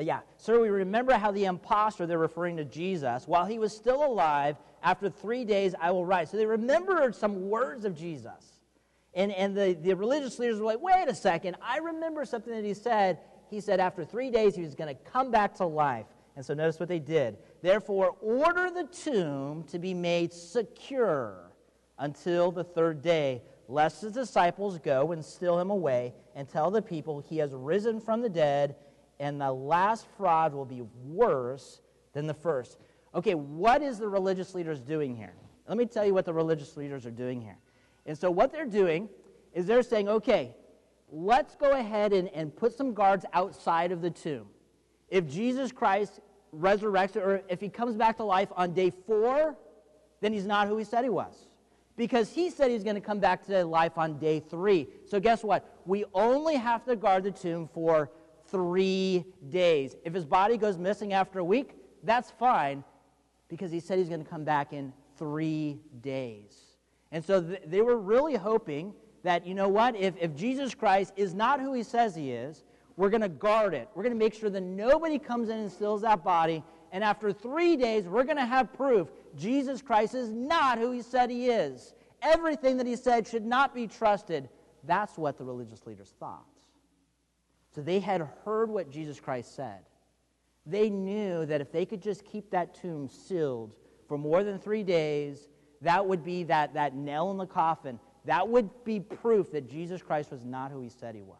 Uh, 0.00 0.02
yeah, 0.02 0.20
sir, 0.38 0.58
we 0.58 0.70
remember 0.70 1.12
how 1.12 1.30
the 1.30 1.44
impostor, 1.44 2.06
they're 2.06 2.18
referring 2.18 2.56
to 2.56 2.64
Jesus, 2.64 3.28
while 3.28 3.44
he 3.44 3.58
was 3.58 3.76
still 3.76 4.02
alive, 4.02 4.56
after 4.82 5.10
three 5.10 5.44
days 5.44 5.74
I 5.78 5.90
will 5.90 6.06
rise. 6.06 6.30
So 6.30 6.38
they 6.38 6.46
remembered 6.46 7.14
some 7.14 7.50
words 7.50 7.84
of 7.84 7.96
Jesus. 7.98 8.60
And, 9.12 9.30
and 9.32 9.54
the, 9.54 9.76
the 9.82 9.94
religious 9.94 10.38
leaders 10.38 10.58
were 10.58 10.66
like, 10.66 10.80
wait 10.80 11.08
a 11.08 11.14
second, 11.14 11.56
I 11.60 11.78
remember 11.78 12.24
something 12.24 12.54
that 12.54 12.64
he 12.64 12.72
said. 12.72 13.18
He 13.50 13.60
said 13.60 13.80
after 13.80 14.04
three 14.04 14.30
days 14.30 14.54
he 14.54 14.62
was 14.62 14.74
going 14.74 14.94
to 14.94 15.02
come 15.02 15.30
back 15.30 15.54
to 15.56 15.66
life. 15.66 16.06
And 16.36 16.46
so 16.46 16.54
notice 16.54 16.80
what 16.80 16.88
they 16.88 17.00
did. 17.00 17.36
Therefore, 17.60 18.16
order 18.22 18.70
the 18.70 18.84
tomb 18.84 19.64
to 19.64 19.78
be 19.78 19.92
made 19.92 20.32
secure 20.32 21.50
until 21.98 22.52
the 22.52 22.64
third 22.64 23.02
day, 23.02 23.42
lest 23.68 24.00
his 24.00 24.12
disciples 24.12 24.78
go 24.78 25.12
and 25.12 25.22
steal 25.22 25.58
him 25.58 25.70
away 25.70 26.14
and 26.34 26.48
tell 26.48 26.70
the 26.70 26.80
people 26.80 27.20
he 27.20 27.36
has 27.38 27.52
risen 27.52 28.00
from 28.00 28.22
the 28.22 28.28
dead, 28.28 28.76
and 29.20 29.40
the 29.40 29.52
last 29.52 30.06
fraud 30.16 30.52
will 30.54 30.64
be 30.64 30.82
worse 31.04 31.82
than 32.14 32.26
the 32.26 32.34
first. 32.34 32.78
Okay, 33.14 33.34
what 33.34 33.82
is 33.82 33.98
the 33.98 34.08
religious 34.08 34.54
leaders 34.54 34.80
doing 34.80 35.14
here? 35.14 35.34
Let 35.68 35.76
me 35.76 35.86
tell 35.86 36.04
you 36.04 36.14
what 36.14 36.24
the 36.24 36.32
religious 36.32 36.76
leaders 36.76 37.06
are 37.06 37.12
doing 37.12 37.40
here. 37.40 37.58
And 38.06 38.18
so 38.18 38.30
what 38.30 38.50
they're 38.50 38.64
doing 38.64 39.08
is 39.52 39.66
they're 39.66 39.82
saying, 39.82 40.08
okay, 40.08 40.54
let's 41.12 41.54
go 41.54 41.72
ahead 41.72 42.12
and, 42.12 42.28
and 42.30 42.54
put 42.56 42.72
some 42.72 42.94
guards 42.94 43.26
outside 43.34 43.92
of 43.92 44.00
the 44.00 44.10
tomb. 44.10 44.46
If 45.10 45.28
Jesus 45.28 45.70
Christ 45.70 46.20
resurrects, 46.56 47.16
or 47.16 47.42
if 47.48 47.60
he 47.60 47.68
comes 47.68 47.96
back 47.96 48.16
to 48.16 48.24
life 48.24 48.48
on 48.56 48.72
day 48.72 48.90
four, 48.90 49.54
then 50.20 50.32
he's 50.32 50.46
not 50.46 50.66
who 50.66 50.78
he 50.78 50.84
said 50.84 51.04
he 51.04 51.10
was. 51.10 51.46
Because 51.96 52.32
he 52.32 52.48
said 52.48 52.70
he's 52.70 52.84
going 52.84 52.94
to 52.94 53.02
come 53.02 53.20
back 53.20 53.44
to 53.46 53.64
life 53.64 53.98
on 53.98 54.18
day 54.18 54.40
three. 54.40 54.88
So 55.04 55.20
guess 55.20 55.44
what? 55.44 55.78
We 55.84 56.04
only 56.14 56.56
have 56.56 56.84
to 56.86 56.96
guard 56.96 57.24
the 57.24 57.30
tomb 57.30 57.68
for 57.74 58.10
three 58.50 59.24
days. 59.48 59.96
If 60.04 60.14
his 60.14 60.24
body 60.24 60.56
goes 60.56 60.78
missing 60.78 61.12
after 61.12 61.38
a 61.38 61.44
week, 61.44 61.76
that's 62.02 62.30
fine 62.30 62.84
because 63.48 63.70
he 63.70 63.80
said 63.80 63.98
he's 63.98 64.08
going 64.08 64.22
to 64.22 64.30
come 64.30 64.44
back 64.44 64.72
in 64.72 64.92
three 65.16 65.80
days. 66.02 66.56
And 67.12 67.24
so 67.24 67.42
th- 67.42 67.62
they 67.66 67.82
were 67.82 67.98
really 67.98 68.36
hoping 68.36 68.94
that, 69.22 69.46
you 69.46 69.54
know 69.54 69.68
what, 69.68 69.96
if, 69.96 70.14
if 70.18 70.34
Jesus 70.34 70.74
Christ 70.74 71.12
is 71.16 71.34
not 71.34 71.60
who 71.60 71.72
he 71.74 71.82
says 71.82 72.14
he 72.14 72.32
is, 72.32 72.64
We're 73.00 73.08
going 73.08 73.22
to 73.22 73.30
guard 73.30 73.72
it. 73.72 73.88
We're 73.94 74.02
going 74.02 74.14
to 74.14 74.18
make 74.18 74.34
sure 74.34 74.50
that 74.50 74.60
nobody 74.60 75.18
comes 75.18 75.48
in 75.48 75.56
and 75.56 75.72
steals 75.72 76.02
that 76.02 76.22
body. 76.22 76.62
And 76.92 77.02
after 77.02 77.32
three 77.32 77.74
days, 77.74 78.04
we're 78.04 78.24
going 78.24 78.36
to 78.36 78.44
have 78.44 78.74
proof 78.74 79.08
Jesus 79.38 79.80
Christ 79.80 80.14
is 80.14 80.30
not 80.30 80.76
who 80.76 80.90
he 80.92 81.00
said 81.00 81.30
he 81.30 81.46
is. 81.46 81.94
Everything 82.20 82.76
that 82.76 82.86
he 82.86 82.96
said 82.96 83.26
should 83.26 83.46
not 83.46 83.74
be 83.74 83.86
trusted. 83.86 84.50
That's 84.84 85.16
what 85.16 85.38
the 85.38 85.44
religious 85.44 85.86
leaders 85.86 86.12
thought. 86.20 86.44
So 87.74 87.82
they 87.82 88.00
had 88.00 88.28
heard 88.44 88.70
what 88.70 88.90
Jesus 88.90 89.20
Christ 89.20 89.54
said. 89.54 89.80
They 90.66 90.90
knew 90.90 91.46
that 91.46 91.60
if 91.60 91.72
they 91.72 91.86
could 91.86 92.02
just 92.02 92.24
keep 92.24 92.50
that 92.50 92.74
tomb 92.74 93.08
sealed 93.08 93.72
for 94.08 94.18
more 94.18 94.44
than 94.44 94.58
three 94.58 94.82
days, 94.82 95.48
that 95.80 96.04
would 96.04 96.24
be 96.24 96.44
that, 96.44 96.74
that 96.74 96.94
nail 96.94 97.30
in 97.30 97.38
the 97.38 97.46
coffin. 97.46 97.98
That 98.24 98.48
would 98.48 98.68
be 98.84 99.00
proof 99.00 99.50
that 99.52 99.70
Jesus 99.70 100.02
Christ 100.02 100.30
was 100.30 100.44
not 100.44 100.70
who 100.70 100.80
he 100.82 100.88
said 100.88 101.14
he 101.14 101.22
was. 101.22 101.38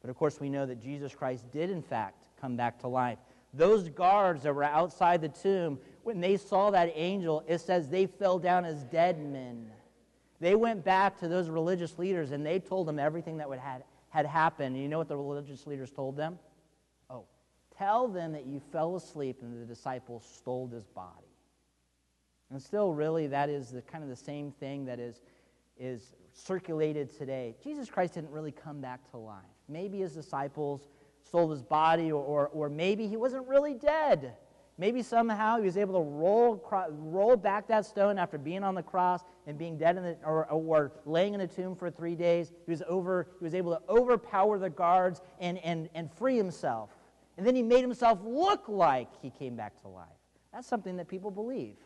But 0.00 0.10
of 0.10 0.16
course, 0.16 0.40
we 0.40 0.48
know 0.48 0.64
that 0.64 0.80
Jesus 0.80 1.14
Christ 1.14 1.50
did, 1.52 1.70
in 1.70 1.82
fact, 1.82 2.24
come 2.40 2.56
back 2.56 2.78
to 2.80 2.88
life. 2.88 3.18
Those 3.52 3.88
guards 3.88 4.44
that 4.44 4.54
were 4.54 4.64
outside 4.64 5.20
the 5.20 5.28
tomb, 5.28 5.78
when 6.02 6.20
they 6.20 6.36
saw 6.36 6.70
that 6.70 6.92
angel, 6.94 7.44
it 7.46 7.60
says 7.60 7.88
they 7.88 8.06
fell 8.06 8.38
down 8.38 8.64
as 8.64 8.84
dead 8.84 9.18
men. 9.18 9.70
They 10.40 10.54
went 10.54 10.84
back 10.84 11.18
to 11.18 11.28
those 11.28 11.50
religious 11.50 11.98
leaders 11.98 12.30
and 12.30 12.46
they 12.46 12.58
told 12.58 12.86
them 12.86 12.98
everything 12.98 13.36
that 13.38 13.48
would 13.48 13.58
had, 13.58 13.84
had 14.10 14.26
happened. 14.26 14.74
And 14.74 14.82
you 14.82 14.88
know 14.88 14.98
what 14.98 15.08
the 15.08 15.16
religious 15.16 15.66
leaders 15.66 15.90
told 15.90 16.16
them? 16.16 16.38
Oh, 17.08 17.24
tell 17.76 18.06
them 18.06 18.32
that 18.32 18.46
you 18.46 18.60
fell 18.72 18.96
asleep 18.96 19.38
and 19.42 19.60
the 19.60 19.66
disciples 19.66 20.28
stole 20.36 20.68
his 20.68 20.84
body. 20.84 21.26
And 22.50 22.60
still, 22.60 22.92
really, 22.92 23.28
that 23.28 23.48
is 23.48 23.70
the, 23.70 23.80
kind 23.82 24.02
of 24.02 24.10
the 24.10 24.16
same 24.16 24.50
thing 24.50 24.84
that 24.86 24.98
is, 24.98 25.22
is 25.78 26.14
circulated 26.32 27.16
today. 27.16 27.54
Jesus 27.62 27.88
Christ 27.88 28.14
didn't 28.14 28.30
really 28.30 28.52
come 28.52 28.80
back 28.80 29.08
to 29.12 29.16
life. 29.16 29.44
Maybe 29.68 29.98
his 30.00 30.14
disciples 30.14 30.88
stole 31.22 31.50
his 31.50 31.62
body, 31.62 32.10
or, 32.10 32.22
or, 32.22 32.48
or 32.48 32.68
maybe 32.68 33.06
he 33.06 33.16
wasn't 33.16 33.46
really 33.46 33.74
dead. 33.74 34.34
Maybe 34.80 35.02
somehow 35.02 35.58
he 35.58 35.66
was 35.66 35.76
able 35.76 36.02
to 36.02 36.10
roll, 36.10 36.64
roll 36.88 37.36
back 37.36 37.68
that 37.68 37.84
stone 37.84 38.16
after 38.16 38.38
being 38.38 38.64
on 38.64 38.74
the 38.74 38.82
cross 38.82 39.22
and 39.46 39.58
being 39.58 39.76
dead 39.76 39.98
in 39.98 40.02
the, 40.02 40.16
or, 40.24 40.46
or 40.46 40.92
laying 41.04 41.34
in 41.34 41.42
a 41.42 41.46
tomb 41.46 41.76
for 41.76 41.90
three 41.90 42.14
days. 42.14 42.50
He 42.64 42.70
was, 42.70 42.82
over, 42.88 43.28
he 43.38 43.44
was 43.44 43.54
able 43.54 43.76
to 43.76 43.82
overpower 43.90 44.58
the 44.58 44.70
guards 44.70 45.20
and, 45.38 45.58
and, 45.58 45.90
and 45.94 46.10
free 46.10 46.38
himself. 46.38 46.88
And 47.36 47.46
then 47.46 47.54
he 47.54 47.62
made 47.62 47.82
himself 47.82 48.20
look 48.24 48.70
like 48.70 49.08
he 49.20 49.28
came 49.28 49.54
back 49.54 49.78
to 49.82 49.88
life. 49.88 50.08
That's 50.50 50.66
something 50.66 50.96
that 50.96 51.08
people 51.08 51.30
believe. 51.30 51.76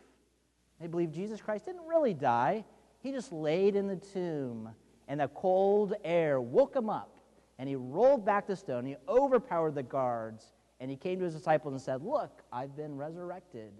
They 0.81 0.87
believe 0.87 1.11
Jesus 1.11 1.41
Christ 1.41 1.65
didn't 1.65 1.87
really 1.89 2.15
die, 2.15 2.65
he 3.03 3.11
just 3.11 3.33
laid 3.33 3.75
in 3.75 3.89
the 3.89 3.97
tomb, 3.97 4.69
and 5.09 5.19
the 5.19 5.27
cold 5.35 5.95
air 6.05 6.41
woke 6.41 6.77
him 6.77 6.89
up. 6.89 7.11
And 7.59 7.69
he 7.69 7.75
rolled 7.75 8.25
back 8.25 8.47
the 8.47 8.55
stone. 8.55 8.87
He 8.87 8.95
overpowered 9.09 9.75
the 9.75 9.83
guards 9.83 10.53
and 10.81 10.91
he 10.91 10.97
came 10.97 11.19
to 11.19 11.25
his 11.25 11.35
disciples 11.35 11.73
and 11.73 11.81
said, 11.81 12.03
Look, 12.03 12.43
I've 12.53 12.77
been 12.77 12.97
resurrected. 12.97 13.73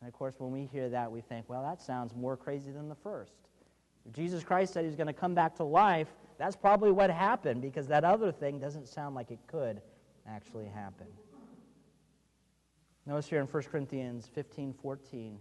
And 0.00 0.08
of 0.08 0.14
course, 0.14 0.34
when 0.38 0.52
we 0.52 0.66
hear 0.66 0.88
that, 0.90 1.10
we 1.10 1.20
think, 1.20 1.48
Well, 1.48 1.62
that 1.62 1.82
sounds 1.82 2.14
more 2.14 2.36
crazy 2.36 2.70
than 2.70 2.88
the 2.88 2.94
first. 2.94 3.32
If 4.06 4.12
Jesus 4.12 4.44
Christ 4.44 4.72
said 4.72 4.84
he's 4.84 4.96
going 4.96 5.06
to 5.06 5.12
come 5.12 5.34
back 5.34 5.56
to 5.56 5.64
life, 5.64 6.08
that's 6.38 6.56
probably 6.56 6.92
what 6.92 7.10
happened 7.10 7.62
because 7.62 7.86
that 7.88 8.04
other 8.04 8.30
thing 8.30 8.58
doesn't 8.58 8.88
sound 8.88 9.14
like 9.14 9.30
it 9.30 9.38
could 9.46 9.80
actually 10.28 10.66
happen. 10.66 11.06
Notice 13.06 13.28
here 13.28 13.40
in 13.40 13.46
1 13.46 13.62
Corinthians 13.64 14.28
15 14.34 14.74
14. 14.80 15.38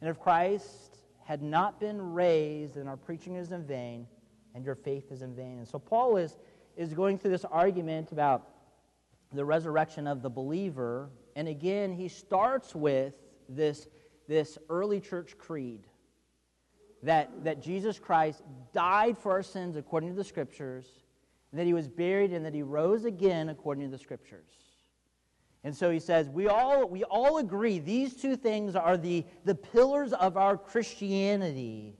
And 0.00 0.10
if 0.10 0.18
Christ 0.18 0.98
had 1.24 1.42
not 1.42 1.80
been 1.80 2.12
raised, 2.12 2.74
then 2.74 2.86
our 2.88 2.96
preaching 2.96 3.36
is 3.36 3.50
in 3.50 3.64
vain 3.64 4.06
and 4.54 4.64
your 4.64 4.74
faith 4.74 5.10
is 5.10 5.22
in 5.22 5.34
vain. 5.34 5.58
And 5.58 5.66
so 5.66 5.78
Paul 5.78 6.16
is, 6.16 6.36
is 6.76 6.92
going 6.92 7.18
through 7.18 7.30
this 7.30 7.44
argument 7.44 8.12
about 8.12 8.48
the 9.32 9.44
resurrection 9.44 10.06
of 10.06 10.22
the 10.22 10.30
believer. 10.30 11.10
And 11.34 11.48
again, 11.48 11.92
he 11.92 12.08
starts 12.08 12.74
with 12.74 13.14
this, 13.48 13.88
this 14.28 14.58
early 14.68 15.00
church 15.00 15.36
creed 15.38 15.86
that, 17.02 17.44
that 17.44 17.62
Jesus 17.62 17.98
Christ 17.98 18.42
died 18.72 19.16
for 19.16 19.32
our 19.32 19.42
sins 19.42 19.76
according 19.76 20.10
to 20.10 20.16
the 20.16 20.24
scriptures, 20.24 20.86
that 21.52 21.66
he 21.66 21.72
was 21.72 21.88
buried, 21.88 22.32
and 22.32 22.44
that 22.44 22.54
he 22.54 22.62
rose 22.62 23.04
again 23.04 23.48
according 23.48 23.84
to 23.84 23.90
the 23.90 23.98
scriptures. 23.98 24.50
And 25.64 25.74
so 25.74 25.90
he 25.90 25.98
says, 25.98 26.28
we 26.28 26.46
all, 26.46 26.88
we 26.88 27.02
all 27.04 27.38
agree 27.38 27.78
these 27.78 28.14
two 28.14 28.36
things 28.36 28.76
are 28.76 28.96
the, 28.96 29.24
the 29.44 29.54
pillars 29.54 30.12
of 30.12 30.36
our 30.36 30.56
Christianity. 30.56 31.96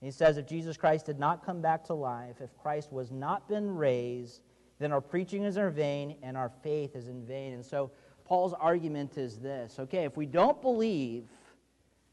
he 0.00 0.10
says, 0.10 0.36
if 0.36 0.46
Jesus 0.46 0.76
Christ 0.76 1.06
did 1.06 1.18
not 1.18 1.44
come 1.44 1.62
back 1.62 1.84
to 1.86 1.94
life, 1.94 2.36
if 2.40 2.54
Christ 2.58 2.92
was 2.92 3.10
not 3.10 3.48
been 3.48 3.74
raised, 3.74 4.42
then 4.82 4.92
our 4.92 5.00
preaching 5.00 5.44
is 5.44 5.56
in 5.56 5.70
vain 5.70 6.16
and 6.22 6.36
our 6.36 6.50
faith 6.62 6.96
is 6.96 7.08
in 7.08 7.24
vain. 7.24 7.52
And 7.52 7.64
so 7.64 7.90
Paul's 8.24 8.54
argument 8.54 9.18
is 9.18 9.38
this 9.38 9.78
okay, 9.78 10.04
if 10.04 10.16
we 10.16 10.26
don't 10.26 10.60
believe 10.60 11.24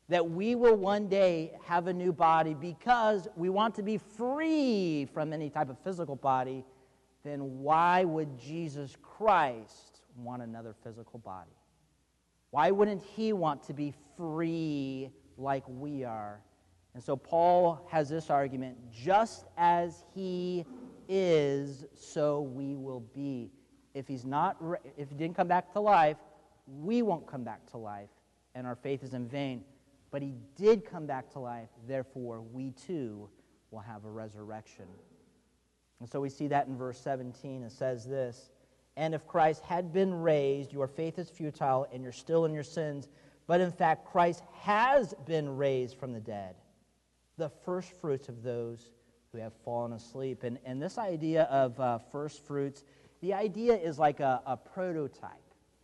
that 0.10 0.28
we 0.28 0.56
will 0.56 0.76
one 0.76 1.08
day 1.08 1.54
have 1.66 1.88
a 1.88 1.94
new 1.94 2.12
body 2.12 2.56
because 2.56 3.28
we 3.36 3.50
want 3.50 3.76
to 3.76 3.84
be 3.84 3.98
free 3.98 5.08
from 5.14 5.32
any 5.32 5.50
type 5.50 5.70
of 5.70 5.78
physical 5.80 6.16
body, 6.16 6.66
then 7.24 7.62
why 7.62 8.04
would 8.04 8.38
Jesus 8.40 8.96
Christ 9.02 10.02
want 10.18 10.42
another 10.42 10.76
physical 10.84 11.20
body? 11.20 11.52
Why 12.50 12.72
wouldn't 12.72 13.04
he 13.04 13.34
want 13.34 13.62
to 13.64 13.74
be 13.74 13.94
free 14.18 15.12
like 15.38 15.64
we 15.68 16.04
are? 16.04 16.42
And 16.96 17.04
so 17.04 17.16
Paul 17.16 17.88
has 17.92 18.10
this 18.10 18.32
argument 18.32 18.78
just 18.92 19.46
as 19.58 20.04
he 20.16 20.66
is, 21.10 21.86
so 21.96 22.42
we 22.42 22.76
will 22.76 23.02
be. 23.14 23.52
If 23.94 24.08
he's 24.08 24.24
not, 24.24 24.58
if 24.96 25.10
he 25.10 25.16
didn't 25.16 25.36
come 25.36 25.48
back 25.48 25.74
to 25.74 25.80
life, 25.80 26.18
we 26.68 27.02
won't 27.02 27.28
come 27.28 27.44
back 27.44 27.66
to 27.72 27.78
life, 27.78 28.10
and 28.56 28.66
our 28.68 28.76
faith 28.76 29.04
is 29.04 29.14
in 29.14 29.28
vain. 29.28 29.64
But 30.12 30.22
he 30.22 30.36
did 30.56 30.86
come 30.86 31.06
back 31.06 31.32
to 31.34 31.40
life, 31.40 31.70
therefore 31.88 32.42
we 32.42 32.72
too 32.72 33.30
will 33.72 33.80
have 33.80 34.06
a 34.06 34.10
resurrection. 34.10 34.86
And 36.00 36.10
so 36.10 36.22
we 36.22 36.30
see 36.30 36.48
that 36.48 36.68
in 36.68 36.78
verse 36.78 37.00
17. 37.00 37.64
It 37.64 37.72
says 37.72 38.06
this 38.06 38.52
And 38.96 39.14
if 39.14 39.28
Christ 39.28 39.64
had 39.64 39.92
been 39.92 40.14
raised, 40.14 40.72
your 40.72 40.88
faith 40.88 41.20
is 41.20 41.30
futile 41.30 41.88
and 41.92 42.04
you're 42.04 42.12
still 42.12 42.46
in 42.46 42.54
your 42.54 42.64
sins. 42.64 43.10
But 43.48 43.62
in 43.62 43.72
fact, 43.72 44.06
Christ 44.06 44.44
has 44.62 45.14
been 45.26 45.58
raised 45.58 45.98
from 45.98 46.14
the 46.14 46.20
dead, 46.20 46.56
the 47.38 47.50
first 47.50 47.92
fruits 48.00 48.30
of 48.30 48.44
those 48.44 48.92
who 49.32 49.40
have 49.40 49.54
fallen 49.64 49.94
asleep. 49.94 50.44
And, 50.44 50.58
and 50.66 50.82
this 50.82 50.98
idea 50.98 51.44
of 51.44 51.80
uh, 51.80 52.00
first 52.12 52.46
fruits, 52.46 52.84
the 53.22 53.34
idea 53.34 53.76
is 53.76 54.00
like 54.00 54.20
a, 54.20 54.42
a 54.46 54.58
prototype. 54.58 55.32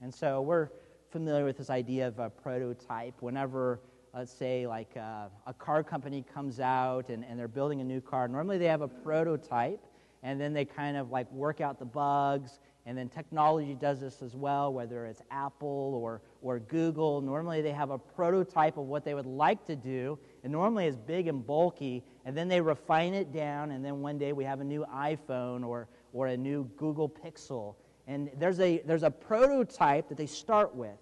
And 0.02 0.14
so 0.14 0.42
we're 0.42 0.70
familiar 1.12 1.46
with 1.46 1.58
this 1.58 1.70
idea 1.70 2.08
of 2.08 2.20
a 2.20 2.30
prototype. 2.30 3.22
Whenever, 3.22 3.82
let's 4.14 4.34
say, 4.34 4.66
like 4.66 4.98
uh, 4.98 5.28
a 5.46 5.54
car 5.54 5.84
company 5.84 6.26
comes 6.34 6.60
out 6.60 7.10
and, 7.10 7.24
and 7.24 7.40
they're 7.40 7.48
building 7.48 7.82
a 7.82 7.84
new 7.84 8.02
car, 8.02 8.28
normally 8.28 8.58
they 8.58 8.66
have 8.66 8.82
a 8.82 8.88
prototype 8.88 9.86
and 10.24 10.42
then 10.42 10.54
they 10.54 10.66
kind 10.66 10.98
of 10.98 11.12
like 11.12 11.32
work 11.32 11.62
out 11.62 11.78
the 11.78 11.86
bugs 11.86 12.60
and 12.86 12.98
then 12.98 13.10
technology 13.10 13.74
does 13.74 14.00
this 14.00 14.22
as 14.22 14.36
well, 14.36 14.72
whether 14.72 15.06
it's 15.06 15.22
Apple 15.32 16.00
or, 16.02 16.22
or 16.42 16.60
Google. 16.60 17.20
Normally 17.20 17.62
they 17.62 17.72
have 17.72 17.90
a 17.90 17.98
prototype 17.98 18.78
of 18.78 18.86
what 18.86 19.04
they 19.04 19.16
would 19.16 19.26
like 19.26 19.66
to 19.66 19.76
do, 19.76 20.20
and 20.44 20.52
normally 20.52 20.86
it's 20.86 20.98
big 20.98 21.28
and 21.28 21.46
bulky, 21.46 22.04
and 22.26 22.38
then 22.38 22.48
they 22.48 22.62
refine 22.62 23.16
it 23.16 23.34
down, 23.34 23.72
and 23.72 23.84
then 23.84 24.02
one 24.02 24.20
day 24.20 24.34
we 24.34 24.44
have 24.44 24.62
a 24.62 24.64
new 24.64 24.86
iPhone 24.94 25.66
or, 25.66 25.88
or 26.14 26.28
a 26.28 26.38
new 26.38 26.70
Google 26.78 27.10
Pixel. 27.10 27.76
And 28.08 28.30
there's 28.38 28.60
a, 28.60 28.84
there's 28.86 29.04
a 29.04 29.10
prototype 29.10 30.08
that 30.10 30.18
they 30.18 30.28
start 30.28 30.76
with. 30.76 30.98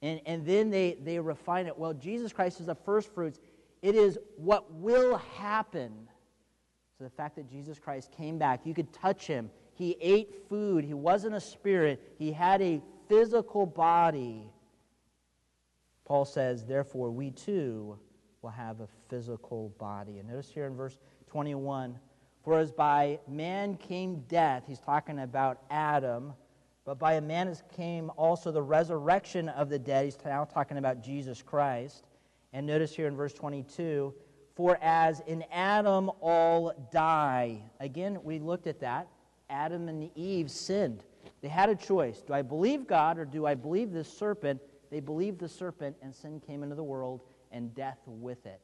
And, 0.00 0.20
and 0.26 0.46
then 0.46 0.70
they, 0.70 0.96
they 1.02 1.18
refine 1.18 1.66
it. 1.66 1.76
Well, 1.76 1.92
Jesus 1.92 2.32
Christ 2.32 2.60
is 2.60 2.66
the 2.66 2.74
first 2.74 3.12
fruits. 3.12 3.40
It 3.82 3.94
is 3.94 4.18
what 4.36 4.72
will 4.72 5.18
happen. 5.36 5.92
So 6.96 7.04
the 7.04 7.10
fact 7.10 7.36
that 7.36 7.50
Jesus 7.50 7.78
Christ 7.78 8.10
came 8.16 8.38
back, 8.38 8.60
you 8.64 8.74
could 8.74 8.92
touch 8.92 9.26
him, 9.26 9.50
he 9.78 9.96
ate 10.00 10.34
food. 10.48 10.84
He 10.84 10.92
wasn't 10.92 11.36
a 11.36 11.40
spirit. 11.40 12.02
He 12.18 12.32
had 12.32 12.60
a 12.60 12.82
physical 13.08 13.64
body. 13.64 14.50
Paul 16.04 16.24
says, 16.24 16.64
therefore, 16.64 17.12
we 17.12 17.30
too 17.30 17.96
will 18.42 18.50
have 18.50 18.80
a 18.80 18.88
physical 19.08 19.72
body. 19.78 20.18
And 20.18 20.28
notice 20.28 20.50
here 20.50 20.66
in 20.66 20.74
verse 20.74 20.98
21 21.28 21.96
For 22.42 22.58
as 22.58 22.72
by 22.72 23.20
man 23.28 23.76
came 23.76 24.24
death, 24.28 24.64
he's 24.66 24.80
talking 24.80 25.20
about 25.20 25.60
Adam, 25.70 26.32
but 26.84 26.98
by 26.98 27.14
a 27.14 27.20
man 27.20 27.56
came 27.72 28.10
also 28.16 28.50
the 28.50 28.60
resurrection 28.60 29.48
of 29.48 29.68
the 29.68 29.78
dead. 29.78 30.06
He's 30.06 30.18
now 30.24 30.44
talking 30.44 30.78
about 30.78 31.04
Jesus 31.04 31.40
Christ. 31.40 32.04
And 32.52 32.66
notice 32.66 32.96
here 32.96 33.06
in 33.06 33.14
verse 33.14 33.32
22 33.32 34.12
For 34.56 34.76
as 34.82 35.20
in 35.28 35.44
Adam 35.52 36.10
all 36.20 36.72
die. 36.90 37.62
Again, 37.78 38.18
we 38.24 38.40
looked 38.40 38.66
at 38.66 38.80
that. 38.80 39.06
Adam 39.50 39.88
and 39.88 40.10
Eve 40.14 40.50
sinned. 40.50 41.04
They 41.40 41.48
had 41.48 41.68
a 41.68 41.74
choice. 41.74 42.22
Do 42.22 42.32
I 42.32 42.42
believe 42.42 42.86
God 42.86 43.18
or 43.18 43.24
do 43.24 43.46
I 43.46 43.54
believe 43.54 43.92
this 43.92 44.12
serpent? 44.12 44.60
They 44.90 45.00
believed 45.00 45.38
the 45.38 45.48
serpent, 45.48 45.96
and 46.02 46.14
sin 46.14 46.40
came 46.40 46.62
into 46.62 46.74
the 46.74 46.82
world, 46.82 47.20
and 47.52 47.74
death 47.74 47.98
with 48.06 48.46
it. 48.46 48.60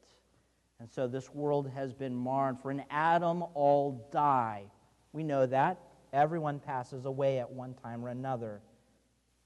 And 0.81 0.91
so 0.91 1.07
this 1.07 1.33
world 1.35 1.71
has 1.75 1.93
been 1.93 2.15
marred. 2.15 2.59
For 2.61 2.71
in 2.71 2.83
Adam 2.91 3.45
all 3.55 4.09
die. 4.11 4.65
We 5.13 5.23
know 5.23 5.47
that. 5.47 5.79
Everyone 6.13 6.59
passes 6.59 7.05
away 7.05 7.39
at 7.39 7.51
one 7.51 7.75
time 7.75 8.05
or 8.05 8.09
another. 8.09 8.61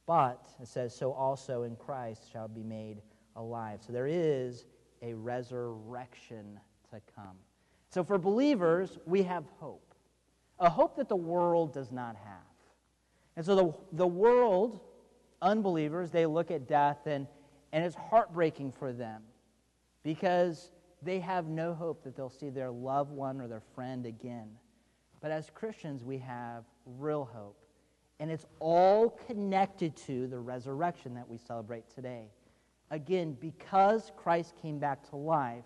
But, 0.07 0.49
it 0.61 0.69
says, 0.69 0.95
so 0.95 1.13
also 1.13 1.65
in 1.65 1.77
Christ 1.77 2.31
shall 2.33 2.49
be 2.49 2.63
made 2.63 3.03
alive. 3.37 3.81
So 3.87 3.93
there 3.93 4.07
is 4.07 4.65
a 5.03 5.15
resurrection 5.15 6.59
to 6.91 7.01
come. 7.15 7.37
So 7.91 8.03
for 8.03 8.19
believers, 8.19 8.99
we 9.07 9.23
have 9.23 9.45
hope, 9.59 9.88
a 10.61 10.69
hope 10.69 10.97
that 10.97 11.09
the 11.09 11.17
world 11.17 11.73
does 11.73 11.91
not 11.93 12.17
have. 12.17 12.43
And 13.37 13.47
so 13.47 13.55
the, 13.55 13.97
the 13.97 14.07
world, 14.07 14.81
unbelievers, 15.41 16.11
they 16.11 16.27
look 16.27 16.51
at 16.51 16.67
death 16.67 17.07
and, 17.07 17.27
and 17.73 17.85
it's 17.85 17.95
heartbreaking 17.95 18.73
for 18.73 18.93
them 18.93 19.23
because 20.03 20.71
they 21.03 21.21
have 21.21 21.47
no 21.47 21.75
hope 21.75 22.03
that 22.05 22.17
they'll 22.17 22.31
see 22.31 22.51
their 22.51 22.71
loved 22.71 23.13
one 23.13 23.41
or 23.41 23.47
their 23.47 23.63
friend 23.75 24.07
again. 24.07 24.49
But 25.21 25.31
as 25.31 25.51
Christians, 25.55 26.03
we 26.03 26.19
have 26.19 26.65
real 26.85 27.25
hope. 27.33 27.57
And 28.21 28.31
it's 28.31 28.47
all 28.59 29.11
connected 29.29 29.97
to 29.99 30.27
the 30.27 30.39
resurrection 30.39 31.15
that 31.15 31.29
we 31.29 31.39
celebrate 31.39 31.89
today. 31.95 32.25
Again, 32.91 33.37
because 33.41 34.11
Christ 34.17 34.55
came 34.61 34.79
back 34.79 35.09
to 35.11 35.17
life, 35.17 35.65